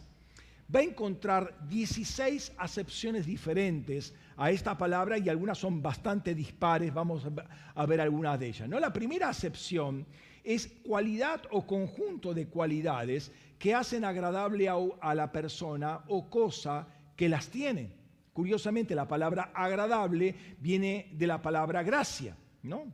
[0.75, 7.27] va a encontrar 16 acepciones diferentes a esta palabra y algunas son bastante dispares, vamos
[7.75, 8.69] a ver algunas de ellas.
[8.69, 8.79] ¿no?
[8.79, 10.07] La primera acepción
[10.45, 16.87] es cualidad o conjunto de cualidades que hacen agradable a, la persona o cosa
[17.17, 17.91] que las tiene.
[18.33, 22.85] Curiosamente, la palabra agradable viene de la palabra gracia, ¿no?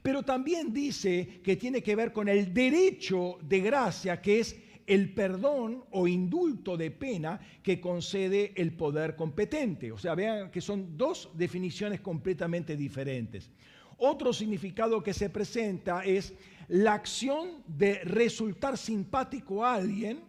[0.00, 4.56] Pero también dice que tiene que ver con el derecho de gracia, que es
[4.86, 9.92] el perdón o indulto de pena que concede el poder competente.
[9.92, 13.50] O sea, vean que son dos definiciones completamente diferentes.
[13.98, 16.34] Otro significado que se presenta es
[16.68, 20.20] la acción de resultar simpático a alguien,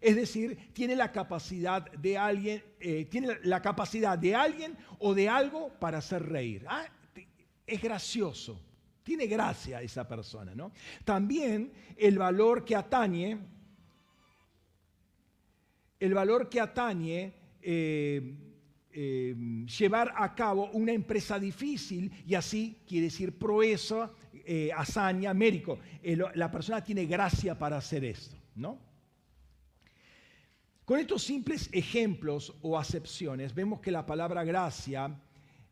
[0.00, 5.28] es decir, tiene la capacidad de alguien, eh, tiene la capacidad de alguien o de
[5.28, 6.64] algo para hacer reír.
[6.68, 6.86] Ah,
[7.66, 8.60] es gracioso,
[9.08, 10.70] tiene gracia esa persona, ¿no?
[11.02, 13.38] También el valor que atañe,
[15.98, 17.32] el valor que atañe
[17.62, 18.34] eh,
[18.92, 19.34] eh,
[19.78, 24.10] llevar a cabo una empresa difícil y así quiere decir proeza,
[24.44, 25.78] eh, hazaña, mérico.
[26.34, 28.78] La persona tiene gracia para hacer esto, ¿no?
[30.84, 35.18] Con estos simples ejemplos o acepciones vemos que la palabra gracia,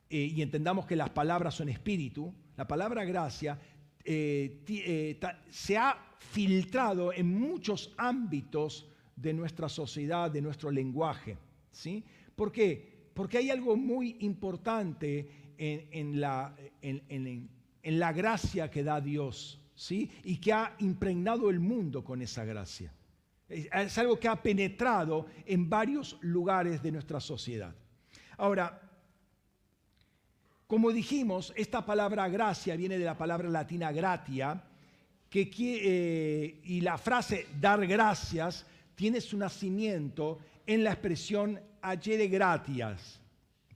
[0.09, 3.59] eh, y entendamos que las palabras son espíritu, la palabra gracia
[4.05, 5.20] eh, eh,
[5.51, 11.37] se ha filtrado en muchos ámbitos de nuestra sociedad, de nuestro lenguaje.
[11.70, 12.05] ¿sí?
[12.35, 13.11] ¿Por qué?
[13.15, 20.11] Porque hay algo muy importante en, la, en la gracia que da Dios ¿sí?
[20.24, 22.93] y que ha impregnado el mundo con esa gracia.
[23.49, 27.74] Es, es algo que ha penetrado en varios lugares de nuestra sociedad.
[28.37, 28.86] Ahora,
[30.66, 34.62] como dijimos, esta palabra gracia viene de la palabra latina gratia,
[35.30, 43.20] que, eh, y la frase dar gracias tiene su nacimiento en la expresión ayer gratias.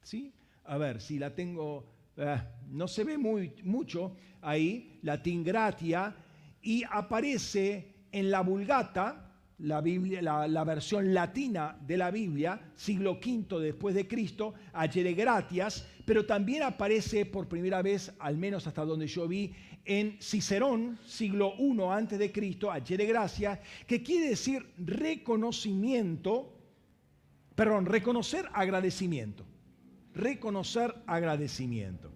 [0.03, 0.33] ¿Sí?
[0.65, 1.85] A ver, si la tengo,
[2.17, 2.41] eh,
[2.71, 6.15] no se ve muy, mucho ahí, latín gratia,
[6.63, 9.27] y aparece en la Vulgata,
[9.59, 16.65] la versión latina de la Biblia, siglo V después de Cristo, ayer gratias, pero también
[16.65, 19.55] aparece por primera vez, al menos hasta donde yo vi,
[19.85, 26.53] en Cicerón, siglo I antes de Cristo, ayer gracia, que quiere decir reconocimiento,
[27.55, 29.45] perdón, reconocer agradecimiento.
[30.13, 32.11] Reconocer agradecimiento.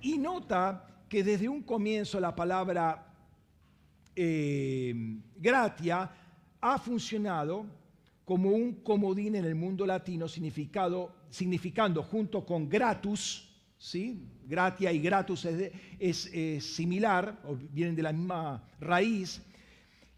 [0.00, 3.14] Y nota que desde un comienzo la palabra
[4.16, 4.94] eh,
[5.36, 6.10] gratia
[6.58, 7.66] ha funcionado
[8.24, 13.48] como un comodín en el mundo latino, significando junto con gratus,
[13.78, 14.26] ¿sí?
[14.46, 19.42] gratia y gratus es, eh, similar, o vienen de la misma raíz,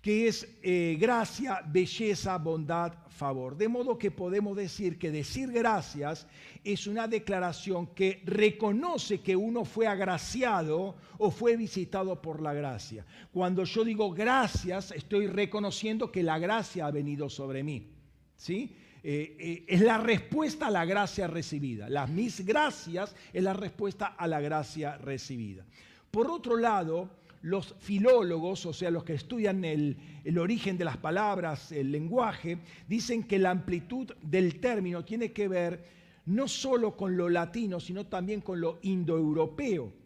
[0.00, 3.56] que es eh, gracia, belleza, bondad, favor.
[3.56, 6.28] De modo que podemos decir que decir gracias
[6.62, 13.04] es una declaración que reconoce que uno fue agraciado o fue visitado por la gracia.
[13.32, 17.95] Cuando yo digo gracias, estoy reconociendo que la gracia ha venido sobre mí.
[18.36, 18.76] ¿Sí?
[19.02, 21.88] Eh, eh, es la respuesta a la gracia recibida.
[21.88, 25.64] Las mis gracias es la respuesta a la gracia recibida.
[26.10, 27.10] Por otro lado,
[27.42, 32.58] los filólogos, o sea, los que estudian el, el origen de las palabras, el lenguaje,
[32.88, 35.84] dicen que la amplitud del término tiene que ver
[36.26, 40.05] no solo con lo latino, sino también con lo indoeuropeo.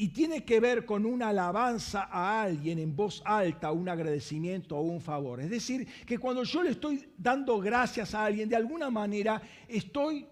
[0.00, 4.80] Y tiene que ver con una alabanza a alguien en voz alta, un agradecimiento o
[4.80, 5.42] un favor.
[5.42, 10.26] Es decir, que cuando yo le estoy dando gracias a alguien, de alguna manera estoy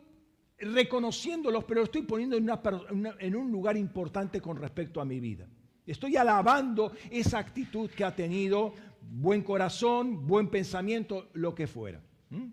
[0.59, 5.47] reconociéndolos, pero lo estoy poniendo en un lugar importante con respecto a mi vida.
[5.85, 8.73] Estoy alabando esa actitud que ha tenido,
[9.03, 12.01] buen corazón, buen pensamiento, lo que fuera.
[12.31, 12.47] ¿Mm?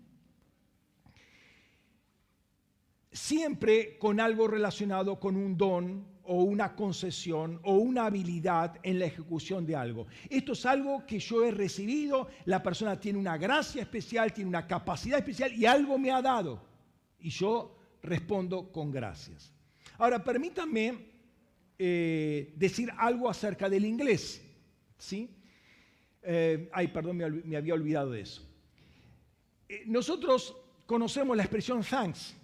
[3.10, 9.06] Siempre con algo relacionado con un don o una concesión o una habilidad en la
[9.06, 10.06] ejecución de algo.
[10.28, 14.66] Esto es algo que yo he recibido, la persona tiene una gracia especial, tiene una
[14.66, 16.62] capacidad especial y algo me ha dado.
[17.18, 19.52] Y yo respondo con gracias.
[19.98, 20.98] Ahora, permítanme
[21.78, 24.42] eh, decir algo acerca del inglés.
[24.98, 25.30] ¿sí?
[26.22, 28.42] Eh, ay, perdón, me, había olvidado de eso.
[29.68, 32.34] Eh, nosotros conocemos la expresión thanks.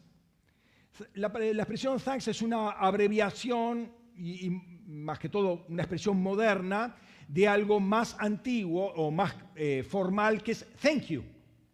[1.14, 4.50] La, la expresión thanks es una abreviación y,
[4.86, 6.94] más que todo una expresión moderna
[7.28, 11.22] de algo más antiguo o más eh, formal que es thank you.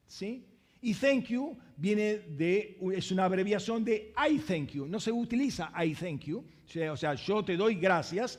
[0.07, 0.45] ¿sí?
[0.83, 4.87] Y thank you viene de, es una abreviación de I thank you.
[4.87, 6.45] No se utiliza I thank you,
[6.93, 8.39] o sea, yo te doy gracias,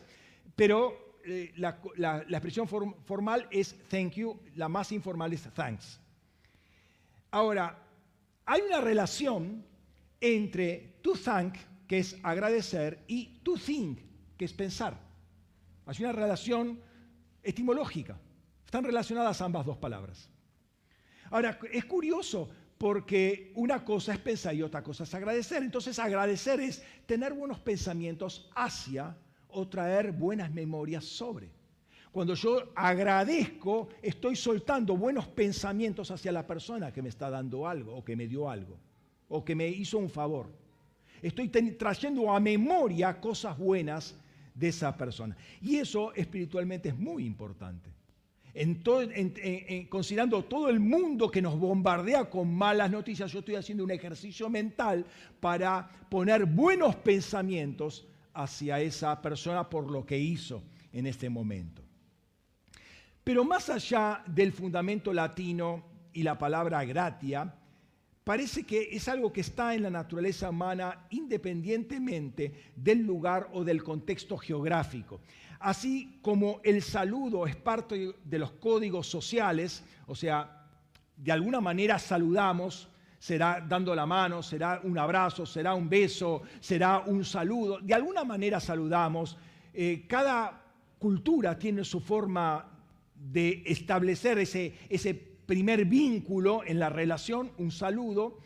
[0.56, 6.00] pero eh, la, la- expresión form- formal es thank you, la más informal es thanks.
[7.32, 7.78] Ahora,
[8.46, 9.66] hay una relación
[10.22, 11.56] entre to thank,
[11.88, 14.00] que es agradecer, y to think,
[14.38, 15.00] que es pensar.
[15.86, 16.80] Hay una relación
[17.41, 18.20] etimológica.
[18.66, 20.30] Están relacionadas ambas dos palabras.
[21.32, 25.64] Ahora, es curioso porque una cosa es pensar y otra cosa es agradecer.
[25.64, 29.18] Entonces, agradecer es tener buenos pensamientos hacia
[29.48, 31.50] o traer buenas memorias sobre.
[32.12, 37.96] Cuando yo agradezco, estoy soltando buenos pensamientos hacia la persona que me está dando algo
[37.96, 38.80] o que me dio algo
[39.30, 40.48] o que me hizo un favor.
[41.22, 44.16] Estoy trayendo a memoria cosas buenas
[44.54, 45.36] de esa persona.
[45.62, 47.90] Y eso espiritualmente es muy importante.
[48.54, 49.34] En to- en- en-
[49.68, 53.92] en- considerando todo el mundo que nos bombardea con malas noticias, yo estoy haciendo un
[53.92, 55.06] ejercicio mental
[55.40, 61.84] para poner buenos pensamientos hacia esa persona por lo que hizo en este momento.
[63.24, 65.84] Pero más allá del fundamento latino
[66.14, 67.54] y la palabra gratia,
[68.30, 73.84] parece que es algo que está en la naturaleza humana independientemente del lugar o del
[73.84, 75.20] contexto geográfico.
[75.60, 80.68] Así como el saludo es parte de los códigos sociales, o sea,
[81.18, 82.88] de alguna manera saludamos,
[83.18, 88.24] será dando la mano, será un abrazo, será un beso, será un saludo, de alguna
[88.24, 89.40] manera saludamos.
[89.74, 90.66] Eh, cada
[91.00, 92.78] cultura tiene su forma
[93.16, 98.38] de establecer ese, ese primer vínculo en la relación, un saludo.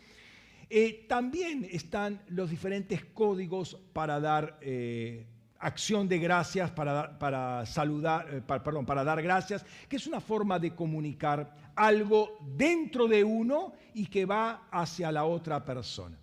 [0.70, 5.28] Eh, también están los diferentes códigos para dar eh,
[5.60, 10.74] acción de gracias, para, para saludar, perdón, para dar gracias, que es una forma de
[10.74, 16.18] comunicar algo dentro de uno y que va hacia la otra persona.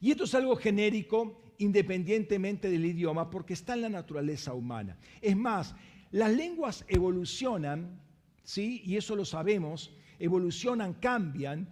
[0.00, 4.98] Y esto es algo genérico independientemente del idioma porque está en la naturaleza humana.
[5.22, 5.76] Es más,
[6.10, 8.00] las lenguas evolucionan,
[8.44, 8.82] ¿sí?
[8.84, 11.68] Y eso lo sabemos, evolucionan, cambian,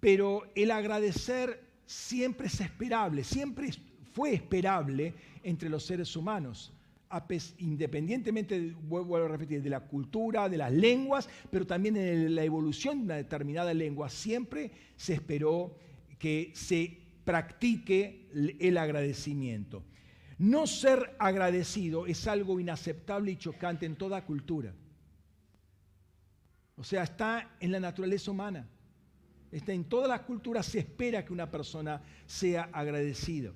[0.00, 3.70] pero el agradecer siempre es esperable, siempre
[4.12, 6.72] fue esperable entre los seres humanos
[7.58, 13.16] independientemente, a de la cultura, de las lenguas, pero también en la evolución de una
[13.16, 15.76] determinada lengua, siempre se esperó
[16.18, 18.28] que se practique
[18.58, 19.82] el agradecimiento.
[20.38, 24.74] No ser agradecido es algo inaceptable y chocante en toda cultura.
[26.76, 28.68] O sea, está en la naturaleza humana.
[29.50, 33.54] Está en todas las culturas, se espera que una persona sea agradecido.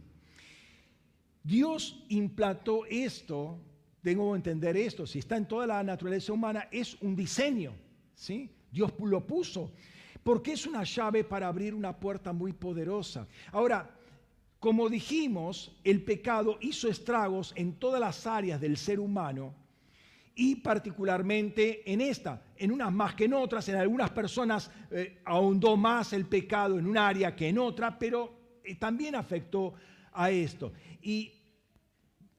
[1.42, 3.59] Dios implantó esto,
[4.02, 7.74] tengo que entender esto, si está en toda la naturaleza humana, es un diseño,
[8.14, 8.51] ¿sí?
[8.70, 9.72] Dios lo puso,
[10.22, 13.26] porque es una llave para abrir una puerta muy poderosa.
[13.52, 13.90] Ahora,
[14.59, 19.55] como dijimos, el pecado hizo estragos en todas las áreas del ser humano
[20.40, 25.76] y particularmente en esta, en unas más que en otras, en algunas personas eh, ahondó
[25.76, 29.74] más el pecado en un área que en otra, pero eh, también afectó
[30.12, 30.72] a esto.
[31.02, 31.30] Y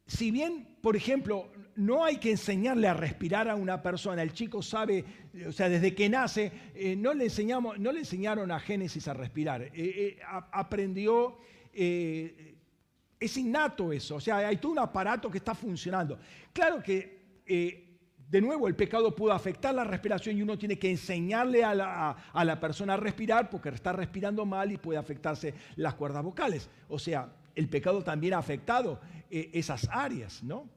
[0.07, 4.63] si bien, por ejemplo, no hay que enseñarle a respirar a una persona, el chico
[4.63, 5.05] sabe,
[5.47, 9.13] o sea, desde que nace, eh, no, le enseñamos, no le enseñaron a Génesis a
[9.13, 10.19] respirar, eh, eh,
[10.51, 11.37] aprendió,
[11.71, 16.19] es innato eso, o sea, hay todo un aparato que está funcionando.
[16.51, 17.90] Claro que
[18.31, 22.59] de nuevo, el pecado pudo afectar la respiración y uno tiene que enseñarle a la,
[22.61, 26.69] persona a respirar porque está respirando mal y puede afectarse las cuerdas vocales.
[26.87, 30.69] O sea, el pecado también ha afectado eh, esas áreas, ¿no?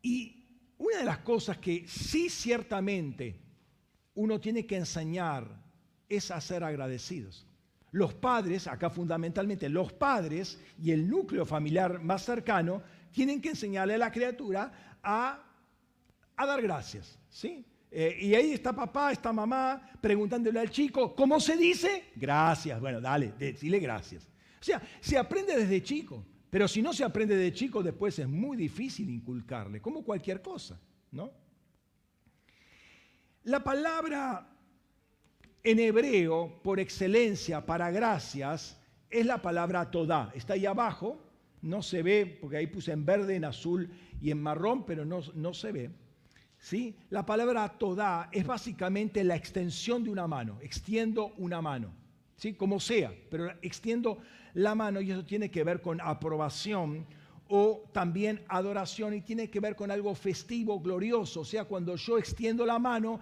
[0.00, 0.46] Y
[0.78, 3.40] una de las cosas que sí ciertamente
[4.14, 5.48] uno tiene que enseñar
[6.08, 7.44] es a ser agradecidos.
[7.90, 13.94] Los padres, acá fundamentalmente los padres y el núcleo familiar más cercano, tienen que enseñarle
[13.94, 15.48] a la criatura a
[16.36, 17.64] a dar gracias, ¿sí?
[17.90, 22.04] Eh, y ahí está papá, está mamá, preguntándole al chico, ¿cómo se dice?
[22.16, 24.26] Gracias, bueno, dale, dile gracias.
[24.60, 28.28] O sea, se aprende desde chico, pero si no se aprende de chico, después es
[28.28, 30.80] muy difícil inculcarle, como cualquier cosa,
[31.10, 31.30] ¿no?
[33.44, 34.48] La palabra
[35.64, 38.80] en hebreo, por excelencia, para gracias,
[39.10, 40.32] es la palabra toda.
[40.34, 41.20] Está ahí abajo,
[41.60, 43.90] no se ve, porque ahí puse en verde, en azul
[44.20, 45.90] y en marrón, pero no, no se ve.
[46.62, 46.94] ¿Sí?
[47.10, 51.92] La palabra toda es básicamente la extensión de una mano, extiendo una mano,
[52.36, 52.54] ¿sí?
[52.54, 54.18] como sea, pero extiendo
[54.54, 57.04] la mano y eso tiene que ver con aprobación
[57.48, 62.16] o también adoración y tiene que ver con algo festivo, glorioso, o sea, cuando yo
[62.16, 63.20] extiendo la mano,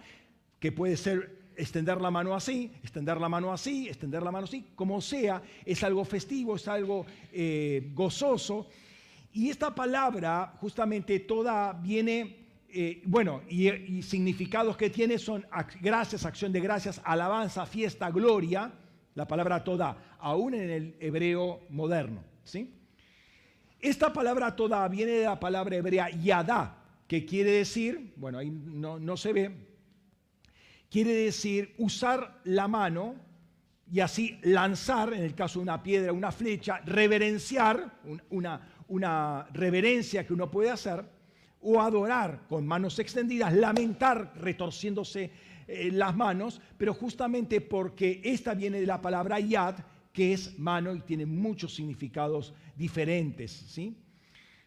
[0.61, 4.67] que puede ser extender la mano así, extender la mano así, extender la mano así,
[4.75, 8.69] como sea, es algo festivo, es algo eh, gozoso.
[9.33, 12.40] Y esta palabra, justamente toda, viene
[12.73, 15.45] eh, bueno, y, significados que tiene son
[15.81, 18.73] gracias, acción de gracias, alabanza, fiesta, gloria,
[19.15, 22.23] la palabra toda, aún en el hebreo moderno.
[22.45, 22.73] ¿sí?
[23.81, 26.77] Esta palabra toda viene de la palabra hebrea yadá,
[27.09, 29.51] que quiere decir, bueno, ahí no, se ve,
[30.89, 33.17] quiere decir usar la mano
[33.91, 37.99] y así lanzar, en el caso de una piedra, una flecha, reverenciar,
[38.31, 41.20] una, una reverencia que uno puede hacer
[41.63, 45.31] o adorar con manos extendidas, lamentar retorciéndose
[45.67, 49.77] eh, las manos, pero justamente porque esta viene de la palabra yad,
[50.13, 53.53] que es mano y tiene muchos significados diferentes.
[53.53, 53.97] ¿sí?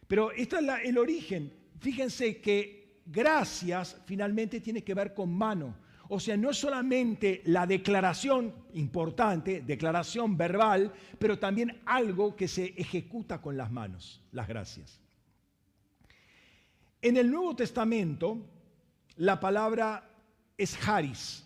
[0.08, 1.52] Pero este es el origen.
[1.80, 5.76] Fíjense que gracias finalmente tiene que ver con mano.
[6.10, 12.74] O sea, no es solamente la declaración importante, declaración verbal, pero también algo que se
[12.78, 15.03] ejecuta con las manos, las gracias.
[17.04, 18.38] En el Nuevo Testamento,
[19.18, 20.10] la palabra
[20.58, 21.46] es haris.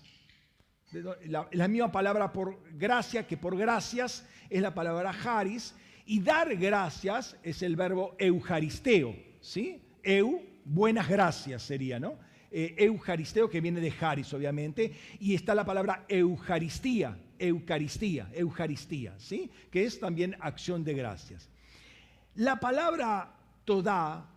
[1.26, 5.74] la, misma palabra por gracia que por gracias es la palabra haris,
[6.06, 9.82] y dar gracias es el verbo eucaristeo, ¿sí?
[10.04, 12.20] Eu, buenas gracias sería, ¿no?
[12.52, 12.92] Eh,
[13.52, 19.50] que viene de haris, obviamente, y está la palabra eucaristía, eucaristía, eucaristía, ¿sí?
[19.72, 21.50] Que es también acción de gracias.
[22.36, 23.34] La palabra
[23.66, 24.37] toda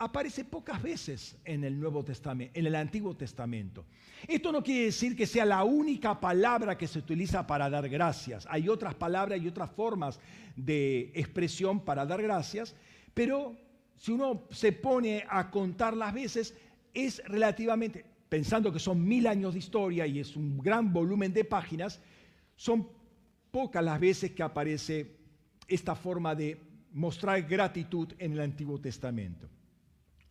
[0.00, 3.84] aparece pocas veces en el Nuevo Testamento, en el Antiguo Testamento.
[4.26, 8.48] Esto no quiere decir que sea la única palabra que se utiliza para dar gracias.
[8.50, 10.18] Hay otras palabras y otras formas
[10.56, 12.74] de expresión para dar gracias,
[13.12, 13.54] pero
[13.98, 16.56] si uno se pone a contar las veces,
[16.94, 21.44] es relativamente, pensando que son mil años de historia y es un gran volumen de
[21.44, 22.00] páginas,
[22.56, 22.88] son
[23.50, 25.18] pocas las veces que aparece
[25.68, 26.58] esta forma de
[26.94, 29.50] mostrar gratitud en el Antiguo Testamento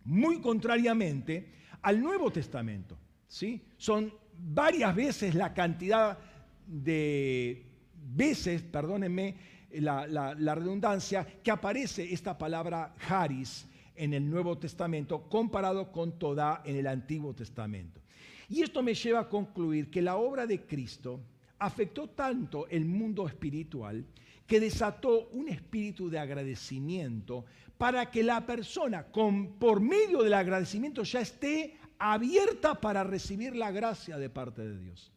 [0.05, 1.51] muy contrariamente
[1.81, 2.97] al Nuevo Testamento.
[3.27, 3.61] ¿sí?
[3.77, 6.17] Son varias veces la cantidad
[6.65, 7.65] de
[8.13, 9.35] veces, perdónenme
[9.71, 16.75] la, redundancia, que aparece esta palabra haris en el Nuevo Testamento comparado con toda en
[16.75, 18.01] el Antiguo Testamento.
[18.47, 21.19] Y esto me lleva a concluir que la obra de Cristo
[21.59, 24.05] afectó tanto el mundo espiritual
[24.49, 27.45] que desató un espíritu de agradecimiento
[27.77, 34.17] para que la persona, por medio del agradecimiento, ya esté abierta para recibir la gracia
[34.17, 35.13] de parte de Dios.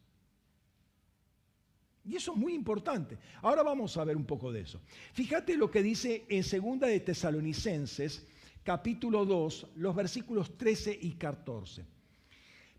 [2.05, 3.17] Y eso es muy importante.
[3.41, 4.79] Ahora vamos a ver un poco de eso.
[5.13, 8.27] Fíjate lo que dice en Segunda de Tesalonicenses,
[8.63, 11.83] capítulo 2, los versículos 13 y 14.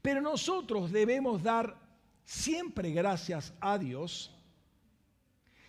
[0.00, 1.76] Pero nosotros debemos dar
[2.24, 4.30] siempre gracias a Dios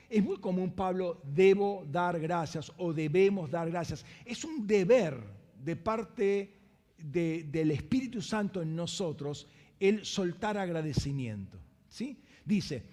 [0.10, 4.06] es muy común, Pablo, debo dar gracias o debemos dar gracias.
[4.24, 5.18] Es un deber
[5.64, 6.54] de parte
[6.98, 9.48] del Espíritu Santo en nosotros
[9.80, 11.58] el soltar agradecimiento.
[11.90, 12.18] ¿sí?
[12.44, 12.84] Dice,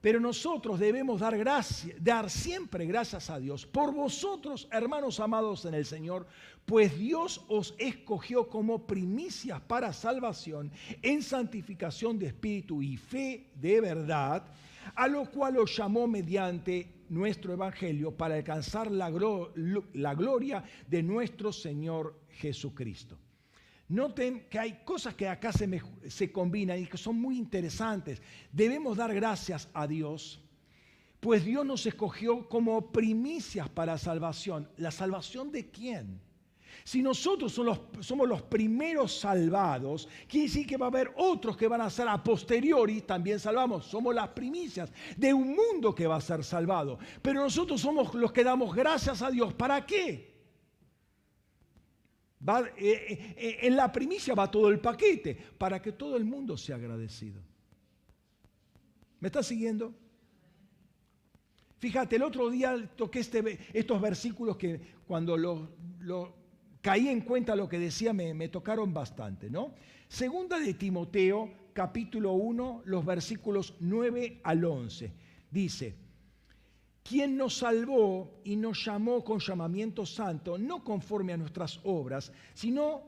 [0.00, 5.74] pero nosotros debemos dar, gracia, dar siempre gracias a Dios por vosotros, hermanos amados en
[5.74, 6.26] el Señor,
[6.66, 10.70] pues Dios os escogió como primicias para salvación
[11.02, 14.44] en santificación de espíritu y fe de verdad
[14.94, 22.20] a lo cual os llamó mediante nuestro Evangelio para alcanzar la, gloria de nuestro Señor
[22.30, 23.18] Jesucristo.
[23.88, 25.68] Noten que hay cosas que acá se,
[26.08, 28.22] se combinan y que son muy interesantes.
[28.50, 30.40] Debemos dar gracias a Dios,
[31.20, 34.68] pues Dios nos escogió como primicias para salvación.
[34.78, 36.20] ¿La salvación de quién?
[36.84, 37.52] Si nosotros
[38.00, 42.08] somos los, primeros salvados, quiere decir que va a haber otros que van a ser
[42.08, 43.86] a posteriori también salvamos.
[43.86, 46.98] Somos las primicias de un mundo que va a ser salvado.
[47.20, 49.54] Pero nosotros somos los que damos gracias a Dios.
[49.54, 50.32] ¿Para qué?
[52.44, 56.56] Eh, eh, eh, en la primicia va todo el paquete, para que todo el mundo
[56.56, 57.40] sea agradecido.
[59.20, 59.94] ¿Me está siguiendo?
[61.78, 66.28] Fíjate, el otro día toqué este, estos versículos que cuando los
[66.82, 69.72] caí en cuenta lo que decía, me, tocaron bastante, ¿no?
[70.08, 75.12] Segunda de Timoteo, capítulo 1, los versículos 9 al 11.
[75.50, 75.94] Dice,
[77.02, 83.04] quien nos salvó y nos llamó con llamamiento santo, no conforme a nuestras obras, sino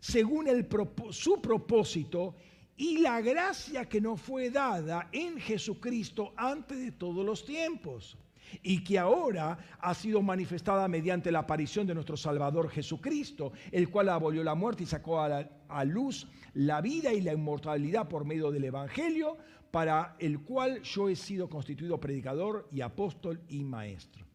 [0.00, 0.66] según el,
[1.10, 2.34] su propósito
[2.76, 8.16] y la gracia que nos fue dada en Jesucristo antes de todos los tiempos
[8.62, 14.08] y que ahora ha sido manifestada mediante la aparición de nuestro Salvador Jesucristo, el cual
[14.08, 18.64] abolió la muerte y sacó a, luz la vida y la inmortalidad por medio del
[18.64, 19.36] Evangelio,
[19.70, 24.27] para el cual yo he sido constituido predicador y apóstol y maestro.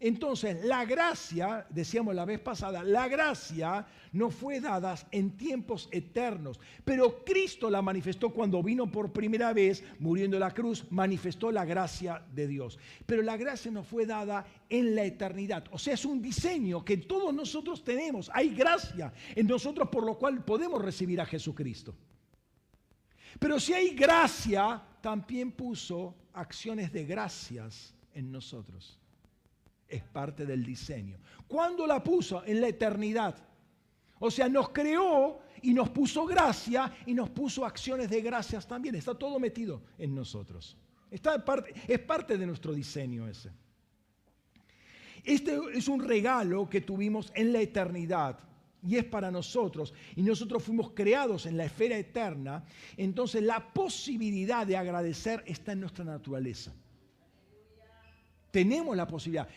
[0.00, 6.60] Entonces, la gracia, decíamos la vez pasada, la gracia no fue dada en tiempos eternos,
[6.84, 11.64] pero Cristo la manifestó cuando vino por primera vez, muriendo en la cruz, manifestó la
[11.64, 12.78] gracia de Dios.
[13.06, 15.64] Pero la gracia no fue dada en la eternidad.
[15.72, 18.30] O sea, es un diseño que todos nosotros tenemos.
[18.32, 21.92] Hay gracia en nosotros por lo cual podemos recibir a Jesucristo.
[23.40, 28.97] Pero si hay gracia, también puso acciones de gracias en nosotros
[29.88, 31.18] es parte del diseño.
[31.46, 32.44] ¿Cuándo la puso?
[32.44, 33.34] En la eternidad.
[34.20, 38.94] O sea, nos creó y nos puso gracia y nos puso acciones de gracias también.
[38.94, 40.76] Está todo metido en nosotros.
[41.10, 41.42] Está
[41.86, 43.50] es parte de nuestro diseño ese.
[45.24, 48.38] Este es un regalo que tuvimos en la eternidad
[48.86, 49.94] y es para nosotros.
[50.16, 52.64] Y nosotros fuimos creados en la esfera eterna.
[52.96, 56.72] Entonces la posibilidad de agradecer está en nuestra naturaleza.
[58.50, 59.48] Tenemos la posibilidad.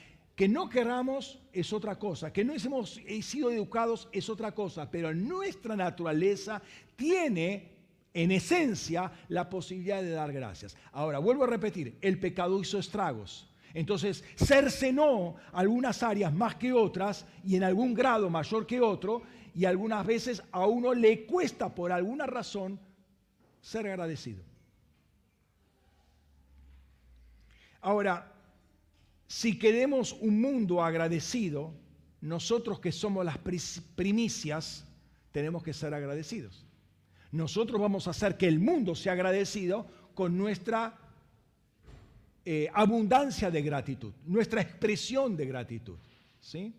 [0.42, 5.14] Que no queramos es otra cosa, que no hemos sido educados es otra cosa, pero
[5.14, 6.60] nuestra naturaleza
[6.96, 7.70] tiene
[8.12, 10.76] en esencia, la posibilidad de dar gracias.
[10.94, 13.48] Ahora, vuelvo a repetir, el pecado hizo estragos.
[13.76, 19.22] Entonces, cercenó algunas áreas más que otras y en algún grado mayor que otro,
[19.54, 22.80] y algunas veces a uno le cuesta por alguna razón
[23.62, 24.42] ser agradecido.
[27.82, 28.41] Ahora,
[29.32, 31.74] si queremos un mundo agradecido,
[32.20, 33.38] nosotros que somos las
[33.96, 34.86] primicias,
[35.32, 36.66] tenemos que ser agradecidos.
[37.32, 41.00] Nosotros vamos a hacer que el mundo sea agradecido con nuestra
[42.44, 45.98] eh, abundancia de gratitud, nuestra expresión de gratitud.
[46.42, 46.76] ¿sí?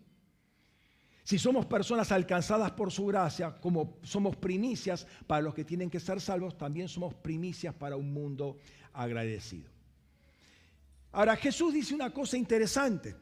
[1.23, 5.99] Si somos personas alcanzadas por su gracia, como somos primicias para los que tienen que
[5.99, 8.59] ser salvos, también somos primicias para un mundo
[8.93, 9.73] agradecido.
[11.13, 13.15] Ahora, Jesús dice una cosa interesante.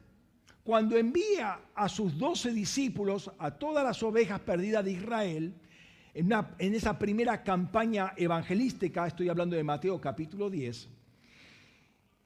[0.64, 5.54] Cuando envía a sus doce discípulos, a todas las ovejas perdidas de Israel,
[6.14, 10.88] en, esa primera campaña evangelística, estoy hablando de Mateo capítulo 10,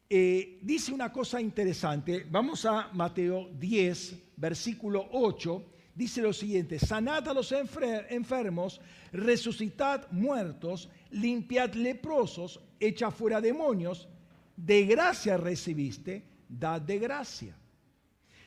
[0.09, 2.25] eh, dice una cosa interesante.
[2.31, 5.65] Vamos a Mateo 10, versículo 8.
[5.97, 8.81] Dice lo siguiente, sanad a los enfermos,
[9.11, 14.07] resucitad muertos, limpiad leprosos, echa fuera demonios,
[14.57, 17.57] de gracia recibiste, dad de gracia.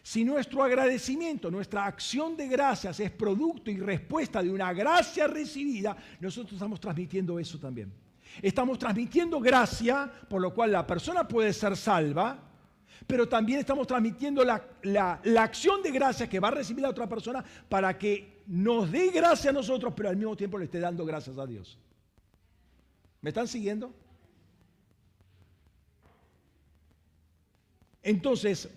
[0.01, 5.95] Si nuestro agradecimiento, nuestra acción de gracias es producto y respuesta de una gracia recibida,
[6.19, 7.93] nosotros estamos transmitiendo eso también.
[8.41, 12.39] Estamos transmitiendo gracia, por lo cual la persona puede ser salva,
[13.05, 17.43] pero también estamos transmitiendo la, acción de gracia que va a recibir la otra persona
[17.67, 21.37] para que nos dé gracia a nosotros, pero al mismo tiempo le esté dando gracias
[21.37, 21.77] a Dios.
[23.21, 23.93] ¿Me están siguiendo?
[28.01, 28.69] Entonces,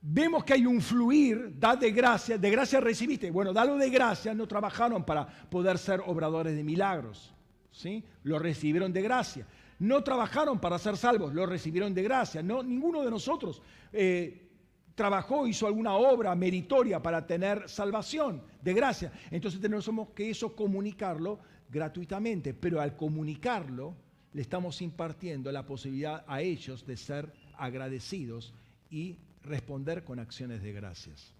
[0.00, 3.30] vemos que hay un fluir, da de gracia, de gracia recibiste.
[3.30, 7.32] Bueno, dalo de gracia, no trabajaron para poder ser obradores de milagros.
[7.70, 8.04] ¿sí?
[8.22, 9.46] Lo recibieron de gracia.
[9.78, 12.42] No trabajaron para ser salvos, lo recibieron de gracia.
[12.42, 13.62] No, ninguno de nosotros
[13.92, 14.48] eh,
[14.94, 19.12] trabajó, hizo alguna obra meritoria para tener salvación de gracia.
[19.30, 21.38] Entonces tenemos que eso comunicarlo
[21.70, 23.94] gratuitamente, pero al comunicarlo
[24.32, 28.54] le estamos impartiendo la posibilidad a ellos de ser agradecidos
[28.90, 31.34] y responder con acciones de gracias.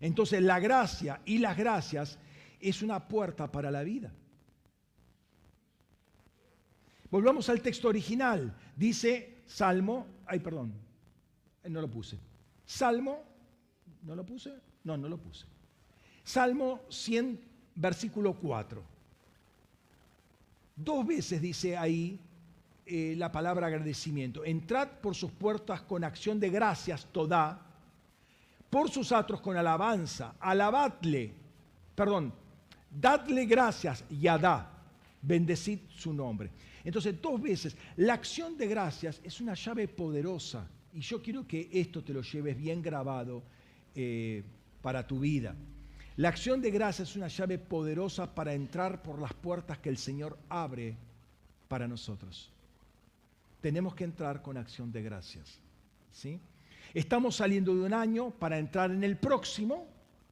[0.00, 2.18] Entonces la gracia y las gracias
[2.60, 4.12] es una puerta para la vida.
[7.10, 8.54] Volvamos al texto original.
[8.76, 10.72] Dice Salmo, ay perdón,
[11.64, 12.18] no lo puse.
[12.64, 13.22] Salmo,
[14.02, 14.52] ¿no lo puse?
[14.84, 15.46] No, no lo puse.
[16.24, 17.40] Salmo 100,
[17.74, 18.82] versículo 4.
[20.74, 22.18] Dos veces dice ahí
[22.84, 24.44] eh, la palabra agradecimiento.
[24.44, 27.64] Entrad por sus puertas con acción de gracias, toda,
[28.68, 31.32] por sus atros con alabanza, alabadle,
[31.94, 32.32] perdón,
[32.90, 34.68] dadle gracias, yadá,
[35.22, 36.50] bendecid su nombre.
[36.82, 41.68] Entonces, dos veces, la acción de gracias es una llave poderosa y yo quiero que
[41.72, 43.44] esto te lo lleves bien grabado
[43.94, 44.42] eh,
[44.82, 45.54] para tu vida.
[46.16, 49.98] La acción de gracias es una llave poderosa para entrar por las puertas que el
[49.98, 50.96] Señor abre
[51.68, 52.50] para nosotros
[53.62, 55.60] tenemos que entrar con acción de gracias.
[56.10, 56.38] ¿sí?
[56.92, 59.86] Estamos saliendo de un año para entrar en el próximo.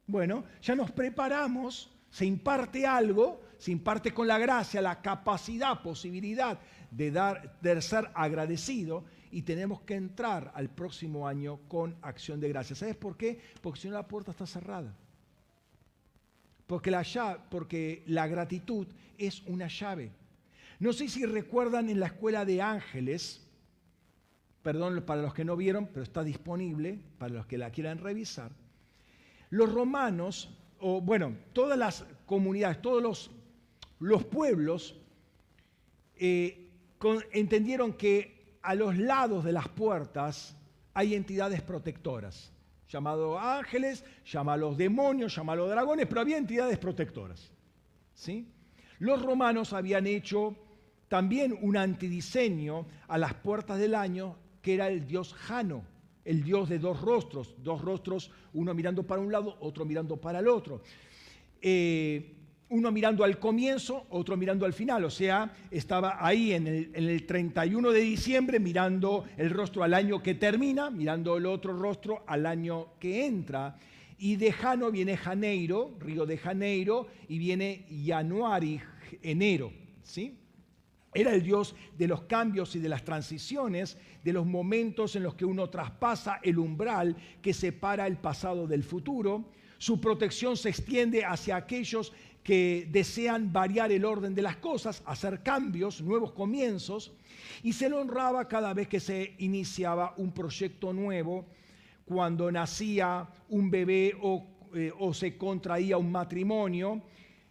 [0.06, 6.58] Bueno, ya nos preparamos, se imparte algo, se imparte con la gracia, la capacidad, posibilidad
[6.90, 12.80] de, dar, ser agradecido y tenemos que entrar al próximo año con acción de gracias.
[12.80, 13.40] ¿Sabes por qué?
[13.62, 14.92] Porque si no la puerta está cerrada.
[16.66, 20.19] Porque la gratitud es una llave.
[20.80, 23.46] No sé si recuerdan en la escuela de ángeles,
[24.62, 28.50] perdón para los que no vieron, pero está disponible para los que la quieran revisar.
[29.50, 30.48] Los romanos,
[30.78, 33.30] o bueno, todas las comunidades, todos los,
[33.98, 34.96] los pueblos,
[36.16, 36.70] eh,
[37.32, 40.56] entendieron que a los lados de las puertas
[40.94, 42.54] hay entidades protectoras,
[42.88, 47.52] llamados ángeles, llamados demonios, llamados dragones, pero había entidades protectoras.
[48.14, 48.50] ¿sí?
[48.98, 50.56] Los romanos habían hecho
[51.10, 55.82] también un antidiseño a las puertas del año que era el dios Jano,
[56.24, 60.38] el dios de dos rostros, dos rostros, uno mirando para un lado, otro mirando para
[60.38, 60.82] el otro.
[61.60, 62.36] Eh,
[62.68, 67.08] uno mirando al comienzo, otro mirando al final, o sea, estaba ahí en el, en
[67.08, 72.22] el 31 de diciembre mirando el rostro al año que termina, mirando el otro rostro
[72.28, 73.76] al año que entra.
[74.16, 78.80] Y de Jano viene Janeiro, Río de Janeiro, y viene Januari,
[79.22, 79.72] enero,
[80.04, 80.39] ¿sí?
[81.12, 85.34] Era el Dios de los cambios y de las transiciones, de los momentos en los
[85.34, 89.44] que uno traspasa el umbral que separa el pasado del futuro.
[89.78, 92.12] Su protección se extiende hacia aquellos
[92.44, 97.12] que desean variar el orden de las cosas, hacer cambios, nuevos comienzos,
[97.62, 101.44] y se lo honraba cada vez que se iniciaba un proyecto nuevo,
[102.04, 107.02] cuando nacía un bebé o, eh, o se contraía un matrimonio,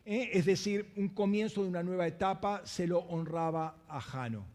[0.09, 0.31] ¿eh?
[0.33, 4.45] es decir, un comienzo de una nueva etapa, se lo honraba a Jano.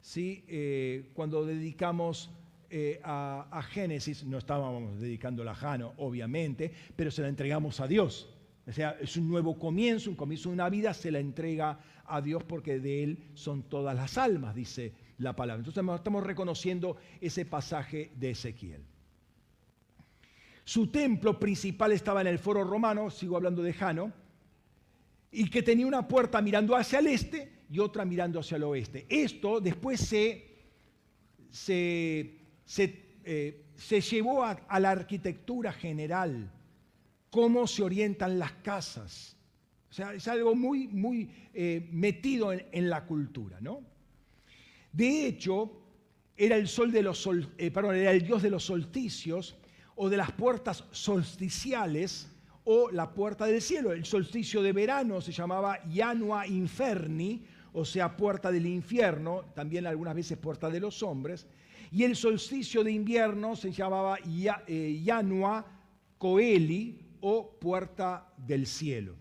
[0.00, 0.44] ¿Sí?
[0.48, 2.30] Eh, cuando dedicamos
[2.68, 7.86] eh, a, a, Génesis, no estábamos dedicándola a Jano, obviamente, pero se la entregamos a
[7.86, 8.28] Dios.
[8.66, 12.20] O sea, es un nuevo comienzo, un comienzo de una vida, se la entrega a
[12.20, 15.60] Dios porque de Él son todas las almas, dice la palabra.
[15.64, 18.82] Entonces estamos reconociendo ese pasaje de Ezequiel.
[20.64, 24.12] Su templo principal estaba en el foro romano, sigo hablando de Jano,
[25.32, 29.06] y que tenía una puerta mirando hacia el este y otra mirando hacia el oeste.
[29.08, 30.44] Esto después se,
[31.50, 33.64] se, se, eh,
[34.10, 36.50] llevó a, la arquitectura general,
[37.30, 39.36] cómo se orientan las casas.
[39.88, 43.82] O sea, es algo muy, muy eh, metido en, en, la cultura, ¿no?
[44.92, 45.80] De hecho,
[46.36, 49.56] era el sol de los sol, eh, perdón, era el dios de los solsticios
[49.94, 52.28] o de las puertas solsticiales
[52.64, 53.92] o la puerta del cielo.
[53.92, 60.14] El solsticio de verano se llamaba Janua Inferni, o sea, puerta del infierno, también algunas
[60.14, 61.46] veces puerta de los hombres.
[61.92, 64.18] Y el solsticio de invierno se llamaba
[65.04, 65.66] Janua
[66.18, 69.14] Coeli, o puerta del cielo.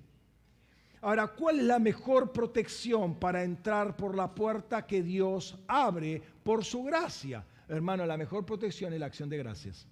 [1.02, 6.66] Ahora, ¿cuál es la mejor protección para entrar por la puerta que Dios abre por
[6.66, 7.46] su gracia?
[7.70, 9.88] Hermano, la mejor protección es la acción de gracias.